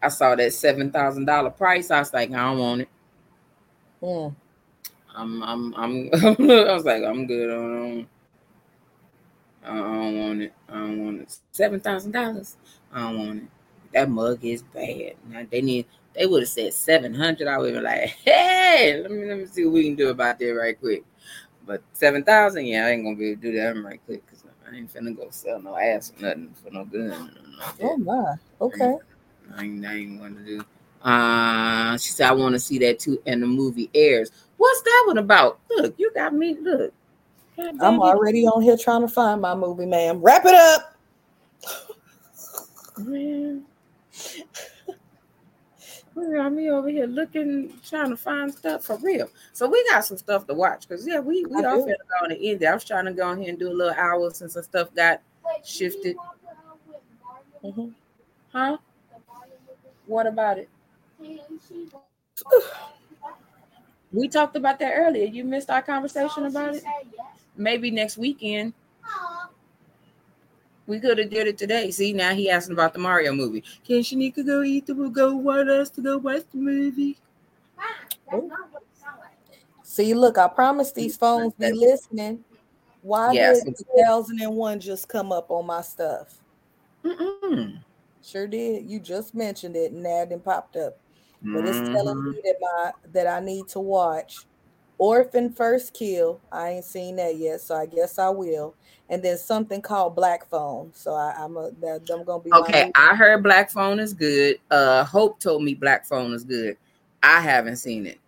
I 0.00 0.08
saw 0.08 0.34
that 0.36 0.52
seven 0.52 0.92
thousand 0.92 1.24
dollar 1.24 1.50
price. 1.50 1.90
I 1.90 1.98
was 1.98 2.12
like, 2.12 2.30
I 2.30 2.36
don't 2.36 2.58
want 2.58 2.80
it. 2.82 2.88
Yeah. 4.00 4.30
I'm, 5.14 5.42
I'm, 5.42 5.74
I'm. 5.74 6.10
I 6.14 6.72
was 6.72 6.84
like, 6.84 7.02
I'm 7.02 7.26
good. 7.26 7.50
I 7.50 7.54
don't, 7.54 8.08
I 9.64 9.74
don't 9.74 10.18
want 10.18 10.42
it. 10.42 10.52
I 10.68 10.72
don't 10.74 11.04
want 11.04 11.20
it. 11.22 11.38
Seven 11.50 11.80
thousand 11.80 12.12
dollars. 12.12 12.56
I 12.92 13.00
don't 13.00 13.18
want 13.18 13.42
it. 13.42 13.48
That 13.92 14.08
mug 14.08 14.44
is 14.44 14.62
bad. 14.62 15.14
Now 15.28 15.44
they 15.50 15.60
need 15.60 15.86
they 16.14 16.26
would 16.26 16.42
have 16.42 16.48
said 16.48 16.74
700. 16.74 17.48
I 17.48 17.58
would 17.58 17.74
have 17.74 17.82
been 17.82 17.84
like, 17.84 18.08
hey, 18.24 19.00
let 19.02 19.10
me 19.10 19.24
let 19.24 19.38
me 19.38 19.46
see 19.46 19.64
what 19.64 19.74
we 19.74 19.84
can 19.84 19.94
do 19.94 20.10
about 20.10 20.38
that 20.38 20.46
right 20.46 20.78
quick. 20.78 21.04
But 21.64 21.82
7,000, 21.92 22.66
yeah, 22.66 22.86
I 22.86 22.90
ain't 22.90 23.04
gonna 23.04 23.16
be 23.16 23.30
able 23.30 23.42
to 23.42 23.52
do 23.52 23.58
that 23.58 23.82
right 23.82 24.00
quick 24.04 24.24
because 24.26 24.44
I 24.70 24.76
ain't 24.76 24.92
finna 24.92 25.16
go 25.16 25.28
sell 25.30 25.60
no 25.60 25.76
ass 25.76 26.12
or 26.16 26.22
nothing 26.22 26.54
for 26.62 26.70
no 26.70 26.84
gun. 26.84 27.36
oh 27.82 27.96
my, 27.98 28.34
okay. 28.60 28.96
I 29.56 29.64
ain't, 29.64 29.86
I 29.86 29.94
ain't 29.94 30.18
going 30.18 30.36
to 30.36 30.44
do. 30.44 30.64
Uh, 31.02 31.96
she 31.98 32.10
said, 32.10 32.28
I 32.28 32.32
want 32.32 32.54
to 32.54 32.60
see 32.60 32.78
that 32.78 32.98
too. 32.98 33.20
And 33.26 33.42
the 33.42 33.46
movie 33.46 33.90
airs. 33.94 34.30
What's 34.56 34.82
that 34.82 35.04
one 35.06 35.18
about? 35.18 35.58
Look, 35.70 35.94
you 35.98 36.10
got 36.14 36.32
me. 36.32 36.56
Look. 36.60 36.94
I'm 37.58 38.00
already 38.00 38.46
on 38.46 38.62
here 38.62 38.76
trying 38.76 39.02
to 39.02 39.08
find 39.08 39.40
my 39.40 39.54
movie, 39.54 39.86
ma'am. 39.86 40.20
Wrap 40.20 40.44
it 40.46 40.54
up. 40.54 40.96
Man. 42.98 43.64
I 46.22 46.48
me 46.48 46.70
over 46.70 46.88
here 46.88 47.06
looking, 47.06 47.72
trying 47.88 48.10
to 48.10 48.16
find 48.16 48.52
stuff 48.52 48.84
for 48.84 48.96
real. 48.98 49.28
So 49.52 49.68
we 49.68 49.84
got 49.90 50.04
some 50.04 50.16
stuff 50.16 50.46
to 50.46 50.54
watch 50.54 50.88
because 50.88 51.06
yeah, 51.06 51.20
we 51.20 51.44
we 51.44 51.64
all 51.64 51.86
finna 51.86 51.94
go 52.08 52.24
on 52.24 52.30
the 52.30 52.50
end. 52.50 52.64
I 52.64 52.74
was 52.74 52.84
trying 52.84 53.06
to 53.06 53.12
go 53.12 53.28
on 53.28 53.40
here 53.40 53.50
and 53.50 53.58
do 53.58 53.68
a 53.68 53.72
little 53.72 53.94
hour 53.94 54.30
since 54.30 54.54
the 54.54 54.62
stuff 54.62 54.94
got 54.94 55.20
shifted. 55.64 56.16
Mm-hmm. 57.64 57.88
Huh? 58.52 58.78
What 60.06 60.26
about 60.26 60.58
it? 60.58 60.68
We 64.12 64.28
talked 64.28 64.56
about 64.56 64.78
that 64.80 64.92
earlier. 64.94 65.26
You 65.26 65.44
missed 65.44 65.70
our 65.70 65.82
conversation 65.82 66.46
about 66.46 66.74
it. 66.74 66.84
Maybe 67.56 67.90
next 67.90 68.18
weekend. 68.18 68.74
We 70.86 70.98
could 70.98 71.18
have 71.18 71.30
did 71.30 71.46
it 71.46 71.58
today. 71.58 71.90
See, 71.90 72.12
now 72.12 72.34
he 72.34 72.50
asking 72.50 72.74
about 72.74 72.92
the 72.92 72.98
Mario 72.98 73.32
movie. 73.32 73.62
Can 73.84 74.00
Shanika 74.00 74.44
go 74.44 74.62
eat 74.62 74.86
the 74.86 74.94
go 74.94 75.34
want 75.34 75.70
us 75.70 75.90
to 75.90 76.00
go 76.00 76.18
watch 76.18 76.42
the 76.52 76.58
movie? 76.58 77.18
See, 79.82 80.14
look, 80.14 80.38
I 80.38 80.48
promise 80.48 80.92
these 80.92 81.16
phones 81.16 81.54
be 81.54 81.70
listening. 81.70 82.44
Why 83.02 83.32
yes. 83.32 83.62
did 83.62 83.76
2001 83.76 84.80
just 84.80 85.08
come 85.08 85.32
up 85.32 85.50
on 85.50 85.66
my 85.66 85.82
stuff? 85.82 86.38
Mm-mm. 87.04 87.82
Sure 88.22 88.46
did. 88.46 88.88
You 88.88 89.00
just 89.00 89.34
mentioned 89.34 89.76
it, 89.76 89.92
and 89.92 90.04
that 90.04 90.30
and 90.30 90.42
popped 90.42 90.76
up. 90.76 90.98
But 91.42 91.66
it's 91.66 91.78
telling 91.78 92.16
mm-hmm. 92.16 92.30
me 92.30 92.40
that 92.44 92.56
my 92.60 92.92
that 93.12 93.26
I 93.26 93.40
need 93.40 93.66
to 93.68 93.80
watch 93.80 94.46
Orphan 95.02 95.52
First 95.52 95.94
Kill. 95.94 96.40
I 96.52 96.68
ain't 96.74 96.84
seen 96.84 97.16
that 97.16 97.36
yet, 97.36 97.60
so 97.60 97.74
I 97.74 97.86
guess 97.86 98.20
I 98.20 98.28
will. 98.28 98.76
And 99.08 99.20
then 99.20 99.36
something 99.36 99.82
called 99.82 100.14
Black 100.14 100.48
Phone. 100.48 100.92
So 100.94 101.12
I, 101.12 101.34
am 101.42 101.56
a 101.56 101.72
that 101.80 102.08
I'm 102.08 102.22
gonna 102.22 102.40
be 102.40 102.52
okay. 102.52 102.92
I 102.94 103.16
heard 103.16 103.42
Black 103.42 103.68
Phone 103.68 103.98
is 103.98 104.14
good. 104.14 104.60
Uh, 104.70 105.02
Hope 105.02 105.40
told 105.40 105.64
me 105.64 105.74
Black 105.74 106.06
Phone 106.06 106.32
is 106.32 106.44
good. 106.44 106.76
I 107.20 107.40
haven't 107.40 107.78
seen 107.78 108.06
it. 108.06 108.20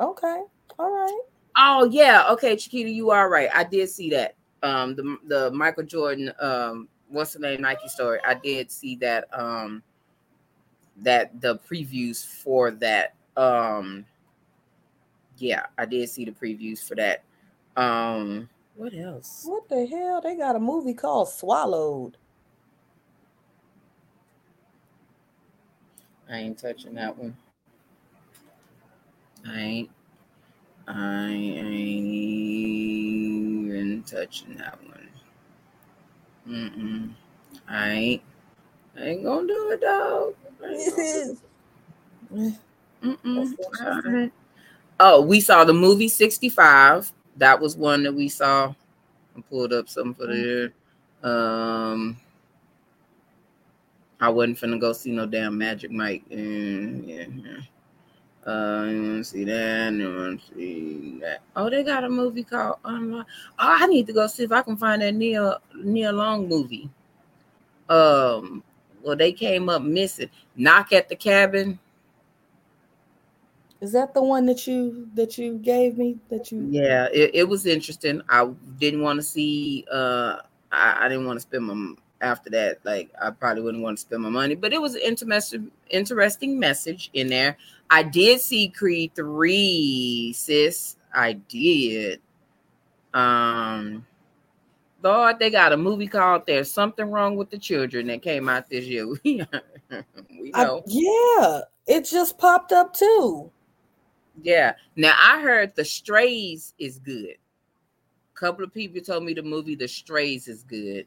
Okay, 0.00 0.40
all 0.78 0.90
right. 0.90 1.20
Oh 1.58 1.84
yeah, 1.92 2.24
okay, 2.30 2.56
Chiquita, 2.56 2.88
you 2.88 3.10
are 3.10 3.28
right. 3.28 3.50
I 3.54 3.64
did 3.64 3.90
see 3.90 4.08
that. 4.08 4.34
Um, 4.62 4.94
the 4.94 5.18
the 5.26 5.50
Michael 5.50 5.84
Jordan 5.84 6.32
um 6.40 6.88
what's 7.10 7.34
the 7.34 7.40
name 7.40 7.60
Nike 7.60 7.88
story. 7.88 8.20
I 8.26 8.32
did 8.32 8.72
see 8.72 8.96
that 8.96 9.26
um 9.38 9.82
that 10.96 11.42
the 11.42 11.58
previews 11.58 12.24
for 12.24 12.70
that 12.70 13.16
um 13.36 14.06
yeah, 15.42 15.66
I 15.76 15.84
did 15.86 16.08
see 16.08 16.24
the 16.24 16.30
previews 16.30 16.86
for 16.86 16.94
that. 16.94 17.24
Um 17.76 18.48
what 18.76 18.94
else? 18.94 19.42
What 19.44 19.68
the 19.68 19.86
hell? 19.86 20.20
They 20.22 20.36
got 20.36 20.56
a 20.56 20.60
movie 20.60 20.94
called 20.94 21.28
Swallowed. 21.28 22.16
I 26.30 26.38
ain't 26.38 26.58
touching 26.58 26.94
that 26.94 27.16
one. 27.18 27.36
I 29.46 29.58
ain't 29.60 29.90
I 30.88 31.28
ain't 31.28 32.06
even 32.06 34.02
touching 34.04 34.56
that 34.56 34.78
one. 34.84 35.08
Mm-mm. 36.48 37.10
I 37.68 37.88
ain't, 37.90 38.22
I 38.98 39.00
ain't 39.00 39.24
gonna 39.24 39.46
do 39.46 39.70
it, 39.70 39.80
dog. 39.80 40.34
Mm-mm. 43.02 44.30
Oh, 45.04 45.20
we 45.20 45.40
saw 45.40 45.64
the 45.64 45.72
movie 45.72 46.06
65. 46.06 47.10
That 47.38 47.60
was 47.60 47.76
one 47.76 48.04
that 48.04 48.14
we 48.14 48.28
saw. 48.28 48.72
I 49.36 49.40
pulled 49.50 49.72
up 49.72 49.88
something 49.88 50.14
for 50.14 50.32
there. 50.32 50.72
Um, 51.28 52.16
I 54.20 54.28
wasn't 54.28 54.60
finna 54.60 54.80
go 54.80 54.92
see 54.92 55.10
no 55.10 55.26
damn 55.26 55.58
Magic 55.58 55.90
Mike. 55.90 56.22
And 56.30 57.04
yeah, 57.04 57.24
yeah. 57.26 58.48
Uh, 58.48 58.84
you 58.84 59.02
want 59.02 59.18
to 59.18 59.24
see 59.24 59.42
that? 59.42 59.92
You 59.92 60.14
want 60.14 60.40
to 60.40 60.54
see 60.54 61.18
that? 61.20 61.40
Oh, 61.56 61.68
they 61.68 61.82
got 61.82 62.04
a 62.04 62.08
movie 62.08 62.44
called 62.44 62.76
Unlock. 62.84 63.26
Oh, 63.58 63.76
I 63.80 63.88
need 63.88 64.06
to 64.06 64.12
go 64.12 64.28
see 64.28 64.44
if 64.44 64.52
I 64.52 64.62
can 64.62 64.76
find 64.76 65.02
that 65.02 65.16
Nia 65.16 65.58
Nia 65.74 66.12
Long 66.12 66.48
movie. 66.48 66.88
Um, 67.88 68.62
well, 69.02 69.16
they 69.16 69.32
came 69.32 69.68
up 69.68 69.82
missing. 69.82 70.30
Knock 70.54 70.92
at 70.92 71.08
the 71.08 71.16
cabin. 71.16 71.80
Is 73.82 73.90
that 73.92 74.14
the 74.14 74.22
one 74.22 74.46
that 74.46 74.68
you 74.68 75.08
that 75.14 75.36
you 75.36 75.58
gave 75.58 75.98
me? 75.98 76.16
That 76.30 76.52
you? 76.52 76.68
Yeah, 76.70 77.08
it, 77.12 77.32
it 77.34 77.48
was 77.48 77.66
interesting. 77.66 78.22
I 78.28 78.48
didn't 78.78 79.02
want 79.02 79.18
to 79.18 79.24
see. 79.24 79.84
Uh, 79.90 80.36
I, 80.70 80.98
I 81.00 81.08
didn't 81.08 81.26
want 81.26 81.38
to 81.38 81.40
spend 81.40 81.64
my 81.64 81.94
after 82.20 82.48
that. 82.50 82.78
Like 82.84 83.10
I 83.20 83.30
probably 83.30 83.64
wouldn't 83.64 83.82
want 83.82 83.98
to 83.98 84.02
spend 84.02 84.22
my 84.22 84.28
money, 84.28 84.54
but 84.54 84.72
it 84.72 84.80
was 84.80 84.94
an 84.94 85.00
interesting, 85.02 85.72
interesting 85.90 86.60
message 86.60 87.10
in 87.12 87.26
there. 87.26 87.56
I 87.90 88.04
did 88.04 88.40
see 88.40 88.68
Creed 88.68 89.16
three, 89.16 90.32
sis. 90.32 90.96
I 91.12 91.32
did. 91.32 92.20
Um, 93.12 94.06
Lord, 95.02 95.40
they 95.40 95.50
got 95.50 95.72
a 95.72 95.76
movie 95.76 96.06
called 96.06 96.46
"There's 96.46 96.70
Something 96.70 97.10
Wrong 97.10 97.34
with 97.34 97.50
the 97.50 97.58
Children" 97.58 98.06
that 98.06 98.22
came 98.22 98.48
out 98.48 98.70
this 98.70 98.84
year. 98.84 99.08
we 99.24 99.38
know. 100.54 100.54
I, 100.54 100.80
yeah, 100.86 101.60
it 101.88 102.04
just 102.04 102.38
popped 102.38 102.70
up 102.70 102.94
too. 102.94 103.50
Yeah. 104.40 104.74
Now 104.96 105.14
I 105.20 105.40
heard 105.40 105.74
The 105.74 105.84
Strays 105.84 106.74
is 106.78 106.98
good. 106.98 107.36
A 107.36 108.38
couple 108.38 108.64
of 108.64 108.72
people 108.72 109.00
told 109.00 109.24
me 109.24 109.34
the 109.34 109.42
movie 109.42 109.74
The 109.74 109.88
Strays 109.88 110.48
is 110.48 110.62
good 110.62 111.06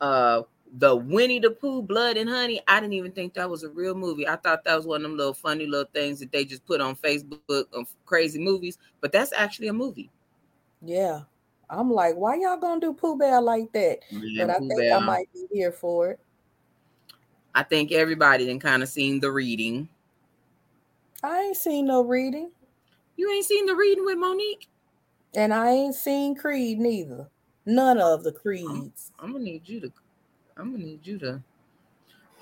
uh 0.00 0.42
the 0.78 0.94
Winnie 0.94 1.38
the 1.38 1.50
Pooh 1.50 1.82
Blood 1.82 2.16
and 2.16 2.28
Honey. 2.28 2.60
I 2.66 2.80
didn't 2.80 2.94
even 2.94 3.12
think 3.12 3.34
that 3.34 3.48
was 3.48 3.62
a 3.62 3.68
real 3.68 3.94
movie. 3.94 4.26
I 4.26 4.36
thought 4.36 4.64
that 4.64 4.76
was 4.76 4.86
one 4.86 4.96
of 4.96 5.02
them 5.02 5.16
little 5.16 5.34
funny 5.34 5.66
little 5.66 5.88
things 5.92 6.18
that 6.20 6.32
they 6.32 6.44
just 6.44 6.66
put 6.66 6.80
on 6.80 6.96
Facebook 6.96 7.64
of 7.72 7.94
crazy 8.04 8.40
movies, 8.40 8.78
but 9.00 9.12
that's 9.12 9.32
actually 9.32 9.68
a 9.68 9.72
movie. 9.72 10.10
Yeah. 10.82 11.20
I'm 11.70 11.90
like, 11.92 12.16
why 12.16 12.36
y'all 12.36 12.56
gonna 12.58 12.80
do 12.80 12.92
Pooh 12.92 13.16
Bear 13.16 13.40
like 13.40 13.72
that? 13.72 14.00
Yeah, 14.10 14.46
but 14.46 14.56
I 14.56 14.58
Pooh 14.58 14.68
think 14.68 14.80
Bear. 14.80 14.96
I 14.96 15.00
might 15.00 15.32
be 15.32 15.46
here 15.52 15.72
for 15.72 16.10
it. 16.10 16.20
I 17.54 17.62
think 17.62 17.92
everybody 17.92 18.46
then 18.46 18.58
kind 18.58 18.82
of 18.82 18.88
seen 18.88 19.20
the 19.20 19.30
reading. 19.30 19.88
I 21.24 21.40
ain't 21.40 21.56
seen 21.56 21.86
no 21.86 22.02
reading. 22.02 22.50
You 23.16 23.30
ain't 23.30 23.46
seen 23.46 23.64
the 23.64 23.74
reading 23.74 24.04
with 24.04 24.18
Mo'Nique? 24.18 24.66
And 25.34 25.54
I 25.54 25.70
ain't 25.70 25.94
seen 25.94 26.34
Creed 26.34 26.78
neither. 26.78 27.30
None 27.64 27.98
of 27.98 28.24
the 28.24 28.32
creeds. 28.32 29.10
I'm, 29.18 29.26
I'm 29.26 29.32
gonna 29.32 29.44
need 29.44 29.66
you 29.66 29.80
to. 29.80 29.92
I'm 30.58 30.72
gonna 30.72 30.84
need 30.84 31.06
you 31.06 31.18
to. 31.20 31.42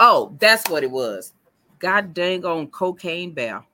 Oh, 0.00 0.34
that's 0.40 0.68
what 0.68 0.82
it 0.82 0.90
was. 0.90 1.32
God 1.78 2.12
dang 2.12 2.44
on 2.44 2.66
cocaine 2.66 3.30
bear. 3.30 3.64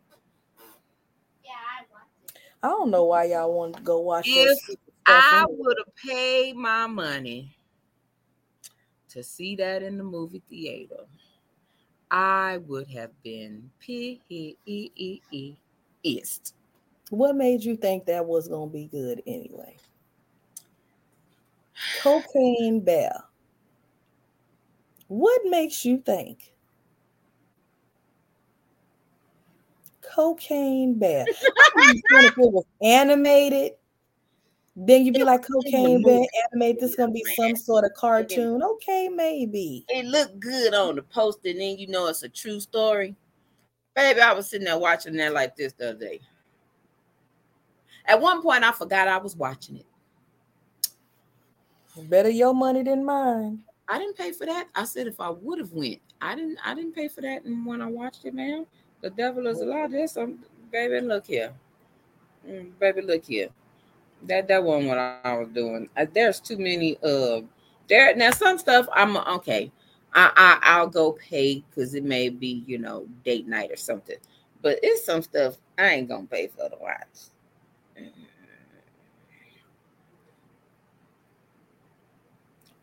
Yeah, 1.43 1.53
I 1.53 1.85
watched 1.91 2.37
it. 2.37 2.39
I 2.63 2.69
don't 2.69 2.91
know 2.91 3.05
why 3.05 3.25
y'all 3.25 3.55
want 3.55 3.77
to 3.77 3.83
go 3.83 4.01
watch 4.01 4.27
if 4.29 4.59
I 5.07 5.47
would 5.49 5.79
have 5.79 5.97
paid 5.97 6.55
my 6.55 6.87
money 6.87 7.57
to 9.09 9.23
see 9.23 9.57
that 9.57 9.83
in 9.83 9.97
the 9.97 10.05
movie 10.05 10.43
theater, 10.51 11.07
I 12.11 12.59
would 12.67 12.89
have 12.89 13.11
been 13.23 13.71
pissed. 13.81 14.55
What 17.11 17.37
made 17.37 17.65
you 17.65 17.77
think 17.77 18.07
that 18.07 18.27
was 18.27 18.49
gonna 18.49 18.71
be 18.71 18.87
good 18.87 19.23
anyway? 19.27 19.77
Cocaine 22.03 22.81
Bear. 22.81 23.25
What 25.09 25.43
makes 25.47 25.85
you 25.85 25.99
think? 25.99 26.53
Cocaine 30.03 30.99
Bear. 30.99 31.25
if 31.29 32.39
it 32.39 32.53
was 32.53 32.65
animated, 32.83 33.73
then 34.81 35.05
you'd 35.05 35.15
be 35.15 35.25
like 35.25 35.45
Cocaine 35.45 36.05
Bear 36.05 36.25
animated. 36.53 36.81
This 36.81 36.95
gonna 36.95 37.11
be 37.11 37.25
some 37.35 37.57
sort 37.57 37.85
of 37.85 37.95
cartoon. 37.95 38.63
Okay, 38.63 39.09
maybe. 39.09 39.85
It 39.89 40.05
looked 40.05 40.39
good 40.39 40.73
on 40.73 40.95
the 40.95 41.03
poster, 41.03 41.49
and 41.49 41.61
then 41.61 41.79
you 41.79 41.89
know 41.89 42.07
it's 42.07 42.23
a 42.23 42.29
true 42.29 42.61
story. 42.61 43.17
Baby, 43.97 44.21
I 44.21 44.33
was 44.33 44.49
sitting 44.49 44.67
there 44.67 44.79
watching 44.79 45.17
that 45.17 45.33
like 45.33 45.57
this 45.57 45.73
the 45.73 45.91
other 45.91 45.99
day. 45.99 46.21
At 48.05 48.21
one 48.21 48.41
point, 48.41 48.63
I 48.63 48.71
forgot 48.71 49.09
I 49.09 49.19
was 49.19 49.35
watching 49.35 49.79
it. 49.79 49.87
Better 52.09 52.31
your 52.31 52.55
money 52.55 52.85
than 52.85 53.05
mine. 53.05 53.65
I 53.89 53.99
didn't 53.99 54.17
pay 54.17 54.31
for 54.31 54.47
that. 54.47 54.69
I 54.77 54.85
said 54.85 55.09
if 55.09 55.21
I 55.21 55.31
would 55.31 55.59
have 55.59 55.73
went, 55.73 56.01
I 56.21 56.37
didn't. 56.37 56.59
I 56.65 56.75
didn't 56.75 56.95
pay 56.95 57.09
for 57.09 57.21
that. 57.23 57.45
And 57.45 57.67
when 57.67 57.83
I 57.83 57.87
watched 57.87 58.25
it, 58.25 58.35
man, 58.35 58.65
the 59.01 59.11
devil 59.11 59.49
is 59.49 59.61
a 59.61 59.65
lie. 59.65 59.89
There's 59.89 60.13
some 60.13 60.39
baby. 60.71 61.05
Look 61.05 61.27
here, 61.27 61.53
mm, 62.49 62.71
baby. 62.79 63.03
Look 63.03 63.25
here. 63.25 63.49
That 64.25 64.49
that 64.49 64.63
wasn't 64.63 64.89
what 64.89 64.99
I, 64.99 65.37
was 65.37 65.49
doing. 65.49 65.89
Uh, 65.97 66.07
there's 66.13 66.41
too 66.41 66.59
many. 66.59 66.99
Uh, 67.03 67.43
there 67.89 68.15
now 68.17 68.31
some 68.31 68.59
stuff. 68.59 68.87
I'm 68.93 69.17
okay. 69.17 69.71
I, 70.15 70.33
I 70.37 70.59
I'll 70.63 70.89
go 70.89 71.13
pay 71.13 71.65
because 71.71 71.95
it 71.95 72.05
may 72.05 72.29
be 72.29 72.65
you 72.67 72.79
know 72.79 73.07
date 73.25 73.47
night 73.47 73.71
or 73.71 73.77
something. 73.77 74.17
But 74.61 74.81
it's 74.83 75.05
some 75.05 75.23
stuff 75.23 75.57
I 75.79 75.89
ain't 75.91 76.09
gonna 76.09 76.27
pay 76.27 76.49
for 76.49 76.69
to 76.69 76.77
watch. 76.81 77.31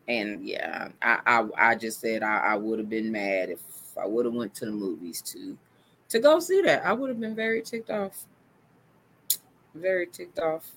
And 0.08 0.46
yeah, 0.46 0.88
I 1.02 1.18
I, 1.26 1.70
I 1.70 1.74
just 1.74 2.00
said 2.00 2.22
I, 2.22 2.38
I 2.38 2.54
would 2.56 2.78
have 2.78 2.88
been 2.88 3.12
mad 3.12 3.50
if 3.50 3.60
I 4.00 4.06
would 4.06 4.24
have 4.24 4.34
went 4.34 4.54
to 4.56 4.66
the 4.66 4.72
movies 4.72 5.20
to 5.22 5.56
to 6.08 6.18
go 6.18 6.40
see 6.40 6.62
that. 6.62 6.84
I 6.84 6.92
would 6.92 7.10
have 7.10 7.20
been 7.20 7.34
very 7.34 7.62
ticked 7.62 7.90
off. 7.90 8.24
Very 9.74 10.06
ticked 10.06 10.38
off. 10.38 10.72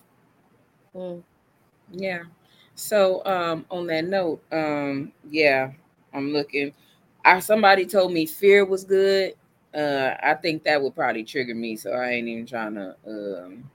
Mm. 0.95 1.23
Yeah. 1.91 2.23
So 2.75 3.25
um 3.25 3.65
on 3.69 3.87
that 3.87 4.05
note, 4.05 4.41
um, 4.51 5.11
yeah, 5.29 5.71
I'm 6.13 6.31
looking. 6.31 6.73
I 7.25 7.39
somebody 7.39 7.85
told 7.85 8.13
me 8.13 8.25
fear 8.25 8.65
was 8.65 8.83
good. 8.83 9.33
Uh 9.73 10.15
I 10.21 10.33
think 10.35 10.63
that 10.63 10.81
would 10.81 10.95
probably 10.95 11.23
trigger 11.23 11.55
me, 11.55 11.75
so 11.75 11.91
I 11.91 12.09
ain't 12.11 12.27
even 12.27 12.45
trying 12.45 12.75
to 12.75 12.95
um 13.07 13.69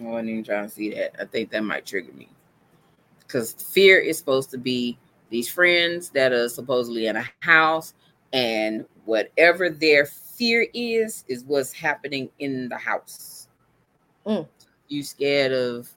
I 0.00 0.02
wasn't 0.04 0.30
even 0.30 0.44
trying 0.44 0.64
to 0.64 0.70
see 0.74 0.90
that. 0.94 1.14
I 1.20 1.24
think 1.26 1.50
that 1.50 1.64
might 1.64 1.86
trigger 1.86 2.12
me. 2.12 2.28
Because 3.20 3.52
fear 3.52 3.98
is 3.98 4.18
supposed 4.18 4.50
to 4.50 4.58
be 4.58 4.98
these 5.30 5.48
friends 5.48 6.10
that 6.10 6.32
are 6.32 6.48
supposedly 6.48 7.06
in 7.06 7.16
a 7.16 7.24
house, 7.40 7.94
and 8.32 8.84
whatever 9.04 9.70
their 9.70 10.06
fear 10.06 10.66
is, 10.74 11.24
is 11.28 11.44
what's 11.44 11.72
happening 11.72 12.28
in 12.38 12.68
the 12.68 12.76
house. 12.76 13.48
Mm. 14.26 14.48
You 14.90 15.04
scared 15.04 15.52
of 15.52 15.88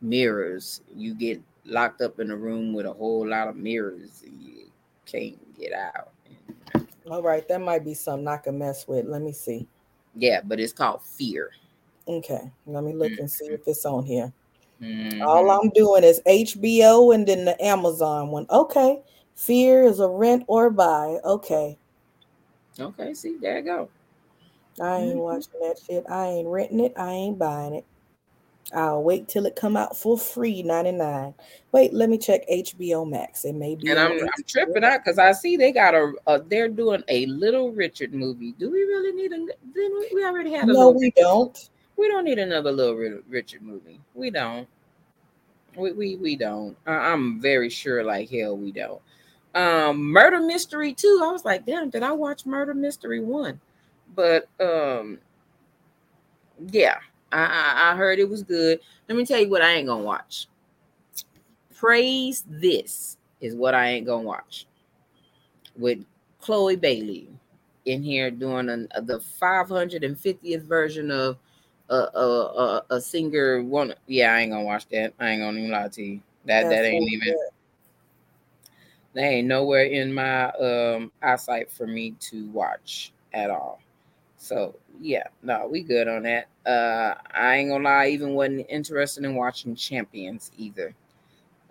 mirrors. 0.00 0.82
You 0.94 1.14
get 1.14 1.40
locked 1.64 2.00
up 2.02 2.18
in 2.20 2.30
a 2.30 2.36
room 2.36 2.74
with 2.74 2.84
a 2.84 2.92
whole 2.92 3.26
lot 3.26 3.48
of 3.48 3.56
mirrors 3.56 4.22
and 4.26 4.42
you 4.42 4.66
can't 5.06 5.38
get 5.58 5.72
out. 5.72 6.10
All 7.08 7.22
right, 7.22 7.46
that 7.48 7.60
might 7.60 7.84
be 7.84 7.94
something 7.94 8.26
I 8.26 8.38
can 8.38 8.58
mess 8.58 8.88
with. 8.88 9.06
Let 9.06 9.22
me 9.22 9.32
see. 9.32 9.68
Yeah, 10.16 10.40
but 10.42 10.58
it's 10.58 10.72
called 10.72 11.02
fear. 11.02 11.52
Okay, 12.08 12.50
let 12.66 12.82
me 12.82 12.92
look 12.92 13.12
and 13.18 13.30
see 13.30 13.46
if 13.46 13.66
it's 13.66 13.84
on 13.84 14.04
here. 14.04 14.32
Mm-hmm. 14.82 15.22
All 15.22 15.50
I'm 15.50 15.70
doing 15.70 16.04
is 16.04 16.20
HBO 16.26 17.14
and 17.14 17.26
then 17.26 17.44
the 17.44 17.64
Amazon 17.64 18.28
one. 18.28 18.46
Okay, 18.50 19.00
fear 19.36 19.84
is 19.84 20.00
a 20.00 20.08
rent 20.08 20.44
or 20.48 20.70
buy. 20.70 21.18
Okay. 21.24 21.78
Okay, 22.78 23.14
see, 23.14 23.36
there 23.40 23.58
you 23.58 23.64
go. 23.64 23.88
I 24.80 24.98
ain't 24.98 25.10
mm-hmm. 25.10 25.18
watching 25.20 25.60
that 25.62 25.78
shit. 25.84 26.04
I 26.10 26.26
ain't 26.26 26.48
renting 26.48 26.80
it. 26.80 26.92
I 26.96 27.10
ain't 27.10 27.38
buying 27.38 27.74
it. 27.74 27.84
I'll 28.74 29.02
wait 29.02 29.28
till 29.28 29.46
it 29.46 29.54
come 29.54 29.76
out 29.76 29.96
for 29.96 30.18
free, 30.18 30.62
99. 30.62 31.34
Wait, 31.70 31.94
let 31.94 32.10
me 32.10 32.18
check 32.18 32.48
HBO 32.48 33.08
Max. 33.08 33.44
It 33.44 33.54
may 33.54 33.76
be. 33.76 33.90
And 33.90 33.98
I'm, 33.98 34.12
I'm 34.12 34.44
tripping 34.46 34.82
out 34.82 35.04
because 35.04 35.18
I 35.18 35.32
see 35.32 35.56
they 35.56 35.70
got 35.70 35.94
a, 35.94 36.12
a, 36.26 36.40
they're 36.40 36.68
doing 36.68 37.02
a 37.08 37.26
Little 37.26 37.70
Richard 37.70 38.12
movie. 38.12 38.52
Do 38.58 38.70
we 38.70 38.80
really 38.80 39.12
need 39.12 39.32
a? 39.32 39.46
Then 39.72 39.92
we 40.12 40.24
already 40.24 40.52
had 40.52 40.68
a. 40.68 40.72
No, 40.72 40.90
we 40.90 41.06
Richard. 41.06 41.20
don't. 41.20 41.70
We 41.96 42.08
don't 42.08 42.24
need 42.24 42.38
another 42.38 42.72
Little 42.72 43.20
Richard 43.28 43.62
movie. 43.62 44.00
We 44.14 44.30
don't. 44.30 44.66
We 45.76 45.92
we 45.92 46.16
we 46.16 46.36
don't. 46.36 46.76
I'm 46.86 47.40
very 47.40 47.70
sure, 47.70 48.02
like 48.02 48.30
hell, 48.30 48.56
we 48.56 48.72
don't. 48.72 49.00
Um, 49.54 50.02
Murder 50.10 50.40
Mystery 50.40 50.92
two. 50.92 51.22
I 51.22 51.30
was 51.30 51.44
like, 51.44 51.64
damn, 51.64 51.88
did 51.88 52.02
I 52.02 52.12
watch 52.12 52.46
Murder 52.46 52.74
Mystery 52.74 53.20
one? 53.20 53.60
But 54.16 54.48
um, 54.58 55.18
yeah, 56.72 56.96
I, 57.30 57.92
I 57.92 57.96
heard 57.96 58.18
it 58.18 58.28
was 58.28 58.42
good. 58.42 58.80
Let 59.08 59.16
me 59.16 59.24
tell 59.24 59.40
you 59.40 59.48
what 59.48 59.62
I 59.62 59.74
ain't 59.74 59.86
gonna 59.86 60.02
watch. 60.02 60.48
Praise 61.74 62.44
this 62.48 63.18
is 63.40 63.54
what 63.54 63.74
I 63.74 63.88
ain't 63.88 64.06
gonna 64.06 64.22
watch. 64.22 64.66
With 65.76 66.04
Chloe 66.40 66.76
Bailey 66.76 67.28
in 67.84 68.02
here 68.02 68.30
doing 68.30 68.68
a, 68.68 69.00
the 69.02 69.18
550th 69.40 70.62
version 70.62 71.10
of 71.10 71.36
a, 71.90 71.94
a, 71.94 72.18
a, 72.18 72.82
a 72.90 73.00
singer. 73.00 73.62
One, 73.62 73.94
yeah, 74.06 74.32
I 74.34 74.40
ain't 74.40 74.52
gonna 74.52 74.64
watch 74.64 74.88
that. 74.88 75.12
I 75.20 75.30
ain't 75.30 75.42
gonna 75.42 75.58
even 75.58 75.70
lie 75.70 75.88
to 75.88 76.02
you. 76.02 76.20
That 76.46 76.62
That's 76.62 76.82
that 76.82 76.84
ain't 76.86 77.12
even. 77.12 77.28
Good. 77.28 77.50
They 79.14 79.22
ain't 79.22 79.48
nowhere 79.48 79.84
in 79.84 80.12
my 80.12 80.50
um 80.50 81.10
eyesight 81.22 81.70
for 81.70 81.86
me 81.86 82.14
to 82.20 82.48
watch 82.50 83.12
at 83.32 83.50
all. 83.50 83.80
So 84.46 84.76
yeah, 85.00 85.24
no, 85.42 85.66
we 85.66 85.82
good 85.82 86.06
on 86.06 86.22
that. 86.22 86.46
Uh, 86.64 87.16
I 87.34 87.56
ain't 87.56 87.70
gonna 87.70 87.82
lie, 87.82 88.08
even 88.08 88.34
wasn't 88.34 88.66
interested 88.68 89.24
in 89.24 89.34
watching 89.34 89.74
Champions 89.74 90.52
either. 90.56 90.94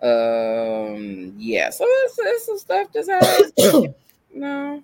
Um, 0.02 1.32
yeah, 1.38 1.70
so 1.70 1.86
it's, 1.88 2.18
it's 2.18 2.44
some 2.44 2.58
stuff 2.58 2.88
that's 2.92 3.08
has 3.08 3.50
no. 4.34 4.82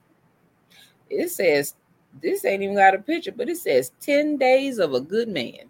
It 1.10 1.30
says 1.30 1.74
this 2.22 2.46
ain't 2.46 2.62
even 2.62 2.76
got 2.76 2.94
a 2.94 2.98
picture, 2.98 3.32
but 3.32 3.50
it 3.50 3.58
says 3.58 3.92
10 4.00 4.38
days 4.38 4.78
of 4.78 4.94
a 4.94 5.00
good 5.00 5.28
man. 5.28 5.68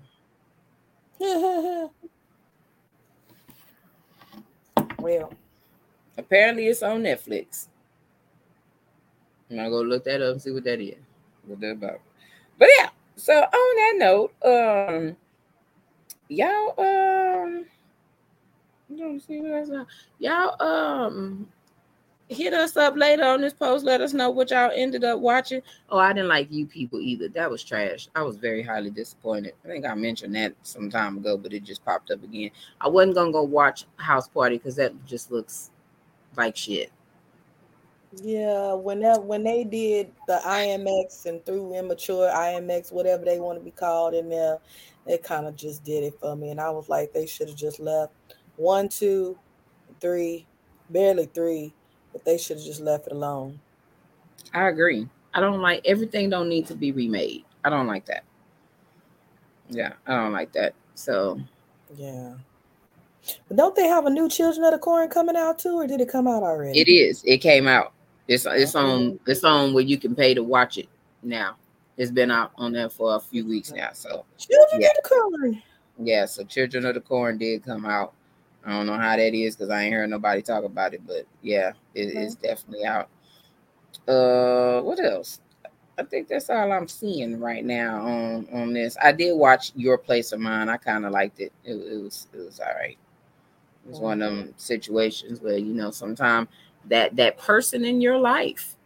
well, 5.01 5.33
apparently 6.17 6.69
it's 6.69 6.85
on 6.85 7.03
Netflix. 7.03 7.67
I'm 9.51 9.57
gonna 9.57 9.71
go 9.71 9.83
look 9.83 10.05
that 10.05 10.23
up 10.23 10.35
and 10.35 10.43
see 10.43 10.53
what 10.53 10.63
that 10.65 10.81
is. 10.81 10.95
What 11.47 11.59
that 11.61 11.73
about. 11.73 12.01
But 12.63 12.71
yeah, 12.79 12.91
so 13.17 13.33
on 13.33 13.77
that 13.77 13.95
note, 13.99 14.33
um, 14.45 15.17
y'all, 16.29 16.81
um. 16.81 17.65
Y'all, 20.21 20.63
um, 20.63 21.49
hit 22.29 22.55
us 22.55 22.77
up 22.77 22.95
later 22.97 23.25
on 23.25 23.41
this 23.41 23.53
post. 23.53 23.85
Let 23.85 24.01
us 24.01 24.13
know 24.13 24.31
what 24.31 24.53
y'all 24.53 24.71
ended 24.73 25.03
up 25.03 25.19
watching. 25.19 25.61
Oh, 25.91 25.99
I 25.99 26.13
didn't 26.13 26.29
like 26.29 26.53
you 26.53 26.65
people 26.67 27.01
either. 27.01 27.27
That 27.31 27.51
was 27.51 27.65
trash. 27.65 28.09
I 28.15 28.23
was 28.23 28.37
very 28.37 28.63
highly 28.63 28.91
disappointed. 28.91 29.55
I 29.65 29.67
think 29.67 29.85
I 29.85 29.97
mentioned 29.97 30.37
that 30.37 30.55
some 30.63 30.89
time 30.89 31.17
ago, 31.17 31.37
but 31.37 31.53
it 31.53 31.65
just 31.65 31.85
popped 31.85 32.13
up 32.13 32.23
again. 32.23 32.51
I 32.81 32.87
wasn't 32.87 33.17
gonna 33.17 33.33
go 33.33 33.43
watch 33.43 33.87
House 33.97 34.29
Party 34.29 34.59
because 34.59 34.77
that 34.77 34.93
just 35.05 35.33
looks 35.33 35.73
like 36.37 36.57
shit. 36.57 36.93
Yeah, 38.21 38.75
when 38.75 39.01
that 39.01 39.25
when 39.25 39.43
they 39.43 39.65
did 39.65 40.13
the 40.27 40.41
IMX 40.45 41.25
and 41.25 41.45
through 41.47 41.75
immature 41.75 42.29
IMX, 42.29 42.93
whatever 42.93 43.25
they 43.25 43.41
want 43.41 43.59
to 43.59 43.65
be 43.65 43.71
called 43.71 44.13
in 44.13 44.29
there, 44.29 44.59
it 45.07 45.23
kind 45.23 45.47
of 45.47 45.57
just 45.57 45.83
did 45.83 46.05
it 46.05 46.21
for 46.21 46.37
me. 46.37 46.51
And 46.51 46.61
I 46.61 46.71
was 46.71 46.89
like, 46.89 47.13
they 47.13 47.27
should 47.27 47.49
have 47.49 47.57
just 47.57 47.81
left 47.81 48.13
one, 48.57 48.89
two, 48.89 49.39
three, 50.01 50.47
barely 50.91 51.27
three, 51.27 51.73
but 52.13 52.25
they 52.25 52.37
should 52.37 52.59
have 52.59 52.67
just 52.67 52.81
left 52.81 53.07
it 53.07 53.13
alone. 53.13 53.59
I 54.53 54.69
agree. 54.69 55.09
I 55.33 55.41
don't 55.41 55.63
like 55.63 55.81
everything 55.87 56.29
don't 56.29 56.51
need 56.51 56.67
to 56.67 56.75
be 56.75 56.93
remade. 56.93 57.45
I 57.65 57.71
don't 57.71 57.87
like 57.87 58.05
that. 58.07 58.25
Yeah, 59.71 59.95
I 60.07 60.17
don't 60.17 60.33
like 60.33 60.53
that. 60.53 60.75
So 60.95 61.41
yeah. 61.97 62.35
But 63.49 63.57
don't 63.57 63.75
they 63.75 63.87
have 63.87 64.05
a 64.05 64.11
new 64.11 64.29
Children 64.29 64.65
of 64.67 64.73
the 64.73 64.79
Corn 64.79 65.09
coming 65.09 65.37
out 65.37 65.59
too, 65.59 65.79
or 65.79 65.87
did 65.87 66.01
it 66.01 66.09
come 66.09 66.27
out 66.27 66.43
already? 66.43 66.79
It 66.79 66.89
is. 66.89 67.23
It 67.25 67.39
came 67.39 67.67
out. 67.67 67.93
It's 68.29 68.47
it's 68.47 68.75
on 68.75 69.19
it's 69.27 69.45
on 69.45 69.75
where 69.75 69.85
you 69.85 69.99
can 69.99 70.15
pay 70.15 70.35
to 70.35 70.43
watch 70.43 70.79
it 70.79 70.89
now. 71.23 71.57
It's 71.97 72.11
been 72.11 72.31
out 72.31 72.53
on 72.57 72.73
there 72.73 72.89
for 72.89 73.17
a 73.17 73.21
few 73.21 73.47
weeks 73.47 73.73
now. 73.73 73.91
So 73.93 74.25
Children 74.39 74.81
yeah. 74.81 74.89
of 74.89 75.03
the 75.03 75.09
Corn. 75.09 75.63
Yeah, 75.99 76.25
so 76.27 76.45
Children 76.45 76.87
of 76.87 76.95
the 76.95 77.01
Corn 77.01 77.39
did 77.39 77.65
come 77.65 77.85
out. 77.85 78.15
I 78.65 78.71
don't 78.71 78.87
know 78.87 78.97
how 78.97 79.17
that 79.17 79.35
is 79.35 79.57
because 79.57 79.71
I 79.71 79.83
ain't 79.83 79.95
heard 79.95 80.09
nobody 80.09 80.41
talk 80.41 80.65
about 80.65 80.95
it, 80.95 81.07
but 81.07 81.27
yeah, 81.43 81.73
it, 81.95 82.11
okay. 82.11 82.19
it's 82.19 82.37
definitely 82.37 82.85
out. 82.87 83.09
Uh, 84.09 84.81
what 84.83 85.01
else? 85.01 85.41
I 85.99 86.05
think 86.05 86.29
that's 86.29 86.49
all 86.49 86.73
I'm 86.73 86.89
seeing 86.89 87.39
right 87.39 87.65
now 87.65 88.07
on 88.07 88.49
on 88.53 88.73
this. 88.73 88.97
I 89.03 89.13
did 89.13 89.37
watch 89.37 89.73
Your 89.75 89.99
Place 89.99 90.33
or 90.33 90.39
Mine. 90.39 90.69
I 90.69 90.77
kind 90.77 91.05
of 91.05 91.13
liked 91.13 91.41
it. 91.41 91.53
it. 91.65 91.75
It 91.75 92.03
was 92.03 92.29
it 92.33 92.39
was 92.39 92.61
all 92.61 92.75
right. 92.75 92.97
It 93.85 93.91
was 93.91 94.01
one 94.01 94.23
of 94.23 94.35
them 94.35 94.55
situations 94.57 95.41
where 95.41 95.59
you 95.59 95.75
know 95.75 95.91
sometimes 95.91 96.49
that 96.87 97.15
that 97.17 97.39
person 97.39 97.85
in 97.85 98.01
your 98.01 98.19
life 98.19 98.77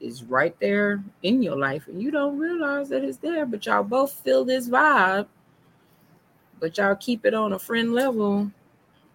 is 0.00 0.24
right 0.24 0.58
there 0.60 1.02
in 1.22 1.42
your 1.42 1.56
life 1.56 1.86
and 1.88 2.02
you 2.02 2.10
don't 2.10 2.38
realize 2.38 2.88
that 2.88 3.04
it's 3.04 3.18
there 3.18 3.44
but 3.44 3.64
y'all 3.66 3.82
both 3.82 4.12
feel 4.12 4.44
this 4.44 4.68
vibe 4.68 5.26
but 6.58 6.76
y'all 6.78 6.96
keep 6.96 7.26
it 7.26 7.34
on 7.34 7.52
a 7.52 7.58
friend 7.58 7.92
level 7.92 8.50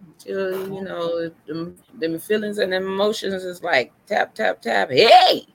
until 0.06 0.72
you 0.72 0.84
know 0.84 1.30
them, 1.48 1.76
them 1.96 2.20
feelings 2.20 2.60
and 2.60 2.72
them 2.72 2.84
emotions 2.86 3.44
is 3.44 3.64
like 3.64 3.92
tap 4.06 4.36
tap 4.36 4.62
tap 4.62 4.92
hey 4.92 5.46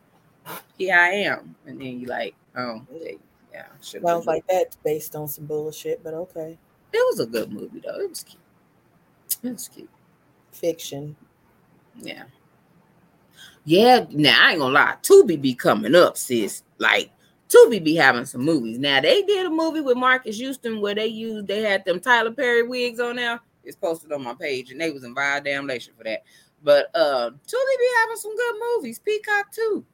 here 0.76 0.96
i 0.96 1.10
am. 1.10 1.54
And 1.66 1.80
then 1.80 2.00
you 2.00 2.06
like 2.06 2.34
oh 2.56 2.82
yeah 3.52 3.66
sounds 3.80 4.26
like 4.26 4.46
that 4.48 4.76
based 4.84 5.14
on 5.14 5.28
some 5.28 5.46
bullshit 5.46 6.02
but 6.02 6.14
okay. 6.14 6.58
It 6.92 6.98
was 6.98 7.20
a 7.20 7.26
good 7.26 7.52
movie 7.52 7.80
though. 7.84 8.00
It 8.00 8.08
was 8.08 8.24
cute. 8.24 8.42
It 9.44 9.52
was 9.52 9.68
cute. 9.68 9.90
Fiction 10.50 11.14
yeah. 11.98 12.24
Yeah, 13.64 14.06
now 14.10 14.46
I 14.46 14.52
ain't 14.52 14.60
gonna 14.60 14.72
lie, 14.72 14.96
Tubi 15.02 15.40
be 15.40 15.54
coming 15.54 15.94
up, 15.94 16.16
sis. 16.16 16.62
Like 16.78 17.10
Tubi 17.48 17.82
be 17.82 17.94
having 17.94 18.24
some 18.24 18.42
movies. 18.42 18.78
Now 18.78 19.00
they 19.00 19.22
did 19.22 19.46
a 19.46 19.50
movie 19.50 19.80
with 19.80 19.96
Marques 19.96 20.38
Houston 20.38 20.80
where 20.80 20.94
they 20.94 21.06
used 21.06 21.46
they 21.46 21.62
had 21.62 21.84
them 21.84 22.00
Tyler 22.00 22.32
Perry 22.32 22.62
wigs 22.62 23.00
on 23.00 23.16
there. 23.16 23.40
It's 23.62 23.76
posted 23.76 24.12
on 24.12 24.22
my 24.22 24.34
page, 24.34 24.70
and 24.70 24.80
they 24.80 24.90
was 24.90 25.04
in 25.04 25.14
vile 25.14 25.42
damnation 25.42 25.92
for 25.96 26.04
that. 26.04 26.24
But 26.62 26.90
uh 26.94 27.30
Tubi 27.30 27.78
be 27.78 27.88
having 27.98 28.16
some 28.16 28.36
good 28.36 28.54
movies. 28.76 28.98
Peacock 28.98 29.52
too. 29.52 29.84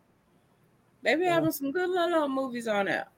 They 1.03 1.15
be 1.17 1.25
yeah. 1.25 1.35
having 1.35 1.53
some 1.53 1.73
good 1.73 1.91
little 1.91 2.29
movies 2.29 2.69
on 2.69 2.87
there. 2.87 3.09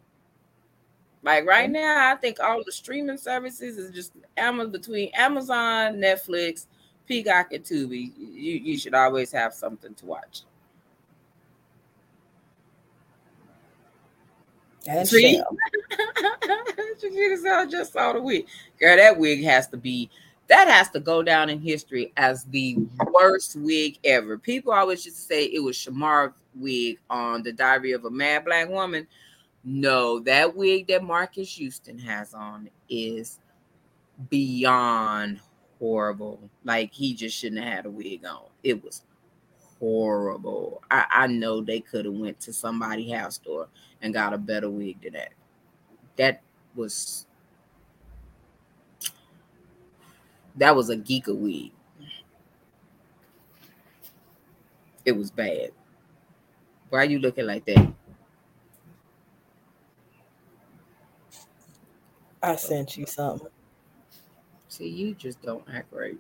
Like 1.23 1.47
right 1.47 1.69
now, 1.71 2.13
I 2.13 2.17
think 2.17 2.41
all 2.41 2.63
the 2.65 2.73
streaming 2.73 3.19
services 3.19 3.77
is 3.77 3.91
just 3.91 4.13
Amazon 4.37 4.71
between 4.71 5.11
Amazon, 5.15 5.97
Netflix, 5.97 6.67
Peacock 7.09 7.52
and 7.52 7.64
Tubi, 7.64 8.12
you, 8.16 8.55
you 8.55 8.78
should 8.78 8.94
always 8.94 9.32
have 9.32 9.55
something 9.55 9.94
to 9.94 10.06
watch. 10.06 10.43
And 14.86 15.09
See? 15.09 15.36
Shell. 15.36 15.56
Shakita 17.02 17.39
said, 17.39 17.52
I 17.52 17.66
just 17.66 17.93
saw 17.93 18.12
the 18.12 18.22
wig. 18.22 18.47
Girl, 18.78 18.97
that 18.97 19.18
wig 19.18 19.43
has 19.44 19.66
to 19.68 19.76
be 19.76 20.10
that 20.48 20.66
has 20.66 20.89
to 20.90 21.01
go 21.01 21.22
down 21.22 21.51
in 21.51 21.60
history 21.60 22.10
as 22.16 22.44
the 22.44 22.78
worst 23.12 23.55
wig 23.56 23.98
ever. 24.02 24.39
People 24.39 24.72
always 24.72 25.05
used 25.05 25.18
to 25.18 25.22
say 25.22 25.44
it 25.44 25.62
was 25.62 25.76
Shemar's 25.76 26.32
wig 26.55 26.98
on 27.10 27.43
the 27.43 27.52
Diary 27.52 27.93
of 27.93 28.06
a 28.06 28.10
Mad 28.10 28.47
Black 28.47 28.68
Woman. 28.70 29.06
No, 29.62 30.20
that 30.20 30.56
wig 30.56 30.86
that 30.89 31.05
Marques 31.05 31.56
Houston 31.56 31.98
has 31.98 32.32
on 32.32 32.70
is 32.89 33.40
beyond 34.30 35.40
horrible. 35.79 36.51
Like 36.65 36.93
he 36.93 37.15
just 37.15 37.37
shouldn't 37.37 37.63
have 37.63 37.73
had 37.73 37.87
a 37.87 37.91
wig 37.91 38.25
on. 38.25 38.47
It 38.63 38.83
was 38.83 39.03
horrible. 39.79 40.83
I, 40.91 41.07
I 41.11 41.27
know 41.27 41.61
they 41.61 41.81
could 41.81 42.05
have 42.05 42.15
went 42.15 42.41
to 42.41 42.53
somebody 42.53 43.11
house 43.11 43.37
store 43.37 43.69
and 44.03 44.15
got 44.15 44.35
a 44.35 44.39
better 44.39 44.71
wig 44.71 45.03
than 45.03 45.15
that. 45.15 45.33
That 46.17 46.43
was 46.75 47.27
that 50.57 50.75
was 50.75 50.91
a 50.91 50.97
geeka 50.97 51.37
wig. 51.37 51.73
It 55.05 55.13
was 55.13 55.31
bad. 55.31 55.71
Why 56.91 57.01
are 57.01 57.05
you 57.05 57.19
looking 57.19 57.47
like 57.47 57.65
that? 57.67 57.93
I 62.43 62.57
sent 62.57 62.97
you 62.97 63.07
something. 63.07 63.49
See, 64.79 64.87
you 64.87 65.13
just 65.15 65.43
don't 65.43 65.65
act 65.75 65.93
right. 65.93 66.17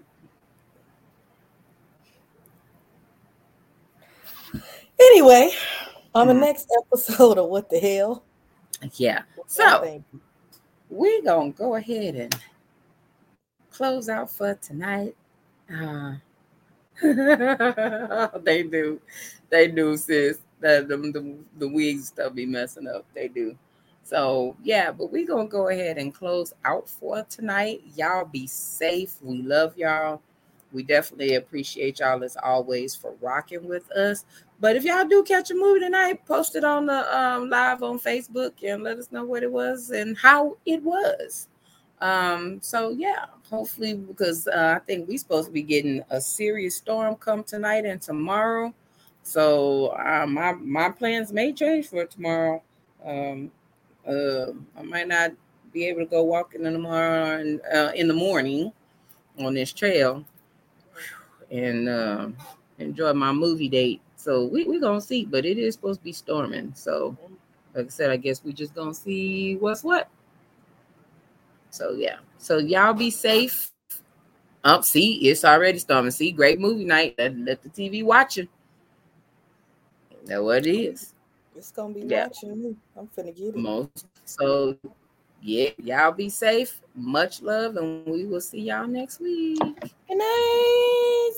Anyway, 4.98 5.52
on 6.12 6.26
the 6.26 6.34
Mhm. 6.34 6.40
next 6.40 6.68
episode 6.82 7.38
of 7.38 7.48
What 7.48 7.70
the 7.70 7.78
Hell. 7.78 8.24
Yeah. 8.94 9.22
So- 9.46 10.02
we're 10.90 11.22
gonna 11.22 11.50
go 11.52 11.76
ahead 11.76 12.16
and 12.16 12.34
close 13.70 14.08
out 14.08 14.28
for 14.28 14.54
tonight. 14.54 15.14
Uh, 15.72 16.14
they 18.42 18.64
do, 18.64 19.00
they 19.50 19.68
do, 19.68 19.96
sis. 19.96 20.40
The, 20.58 20.84
the 20.88 20.96
the 20.96 21.36
the 21.58 21.68
wigs 21.68 22.08
stuff 22.08 22.34
be 22.34 22.44
messing 22.44 22.88
up. 22.88 23.04
They 23.14 23.28
do. 23.28 23.56
So 24.08 24.56
yeah, 24.62 24.90
but 24.90 25.12
we're 25.12 25.26
gonna 25.26 25.46
go 25.46 25.68
ahead 25.68 25.98
and 25.98 26.14
close 26.14 26.54
out 26.64 26.88
for 26.88 27.24
tonight. 27.24 27.82
Y'all 27.94 28.24
be 28.24 28.46
safe. 28.46 29.16
We 29.20 29.42
love 29.42 29.76
y'all. 29.76 30.22
We 30.72 30.82
definitely 30.82 31.34
appreciate 31.34 32.00
y'all 32.00 32.24
as 32.24 32.34
always 32.42 32.96
for 32.96 33.12
rocking 33.20 33.68
with 33.68 33.90
us. 33.92 34.24
But 34.60 34.76
if 34.76 34.84
y'all 34.84 35.06
do 35.06 35.22
catch 35.24 35.50
a 35.50 35.54
movie 35.54 35.80
tonight, 35.80 36.24
post 36.24 36.56
it 36.56 36.64
on 36.64 36.86
the 36.86 37.18
um, 37.18 37.50
live 37.50 37.82
on 37.82 37.98
Facebook 37.98 38.52
and 38.66 38.82
let 38.82 38.96
us 38.96 39.12
know 39.12 39.24
what 39.26 39.42
it 39.42 39.52
was 39.52 39.90
and 39.90 40.16
how 40.16 40.56
it 40.64 40.82
was. 40.82 41.48
Um, 42.00 42.62
so 42.62 42.88
yeah, 42.88 43.26
hopefully 43.50 43.92
because 43.92 44.48
uh, 44.48 44.76
I 44.76 44.78
think 44.86 45.06
we're 45.06 45.18
supposed 45.18 45.48
to 45.48 45.52
be 45.52 45.62
getting 45.62 46.02
a 46.08 46.18
serious 46.18 46.76
storm 46.76 47.16
come 47.16 47.44
tonight 47.44 47.84
and 47.84 48.00
tomorrow. 48.00 48.72
So 49.22 49.88
uh, 49.88 50.24
my 50.26 50.54
my 50.54 50.88
plans 50.88 51.30
may 51.30 51.52
change 51.52 51.88
for 51.88 52.06
tomorrow. 52.06 52.62
Um, 53.04 53.50
uh, 54.08 54.52
I 54.76 54.82
might 54.82 55.08
not 55.08 55.32
be 55.72 55.86
able 55.86 56.00
to 56.00 56.06
go 56.06 56.22
walking 56.22 56.64
in 56.64 56.72
tomorrow 56.72 57.38
and, 57.38 57.60
uh, 57.72 57.92
in 57.94 58.08
the 58.08 58.14
morning 58.14 58.72
on 59.38 59.54
this 59.54 59.72
trail 59.72 60.24
and 61.50 61.88
uh, 61.88 62.28
enjoy 62.78 63.12
my 63.12 63.32
movie 63.32 63.68
date. 63.68 64.00
So 64.16 64.46
we, 64.46 64.64
we're 64.64 64.80
gonna 64.80 65.00
see, 65.00 65.24
but 65.24 65.44
it 65.44 65.58
is 65.58 65.74
supposed 65.74 66.00
to 66.00 66.04
be 66.04 66.12
storming. 66.12 66.72
So 66.74 67.16
like 67.74 67.86
I 67.86 67.88
said, 67.90 68.10
I 68.10 68.16
guess 68.16 68.42
we 68.42 68.52
just 68.52 68.74
gonna 68.74 68.94
see 68.94 69.56
what's 69.56 69.84
what. 69.84 70.08
So 71.70 71.92
yeah. 71.92 72.16
So 72.38 72.58
y'all 72.58 72.94
be 72.94 73.10
safe. 73.10 73.70
Up, 74.64 74.84
see, 74.84 75.28
it's 75.28 75.44
already 75.44 75.78
storming. 75.78 76.10
See, 76.10 76.32
great 76.32 76.58
movie 76.58 76.84
night. 76.84 77.14
Let, 77.16 77.38
let 77.38 77.62
the 77.62 77.68
TV 77.68 78.04
watching. 78.04 78.48
Know 80.26 80.44
what 80.44 80.66
it 80.66 80.74
is. 80.74 81.14
It's 81.58 81.72
gonna 81.72 81.92
be 81.92 82.02
yeah. 82.06 82.28
watching 82.28 82.62
me. 82.62 82.76
I'm 82.96 83.08
finna 83.08 83.36
get 83.36 83.48
it. 83.48 83.56
Most 83.56 84.06
so 84.24 84.78
yeah, 85.42 85.70
y'all 85.78 86.12
be 86.12 86.28
safe. 86.28 86.80
Much 86.94 87.42
love, 87.42 87.76
and 87.76 88.06
we 88.06 88.24
will 88.26 88.40
see 88.40 88.60
y'all 88.60 88.86
next 88.86 89.20
week. 89.20 89.58
Good 89.58 90.18
night. 90.18 91.30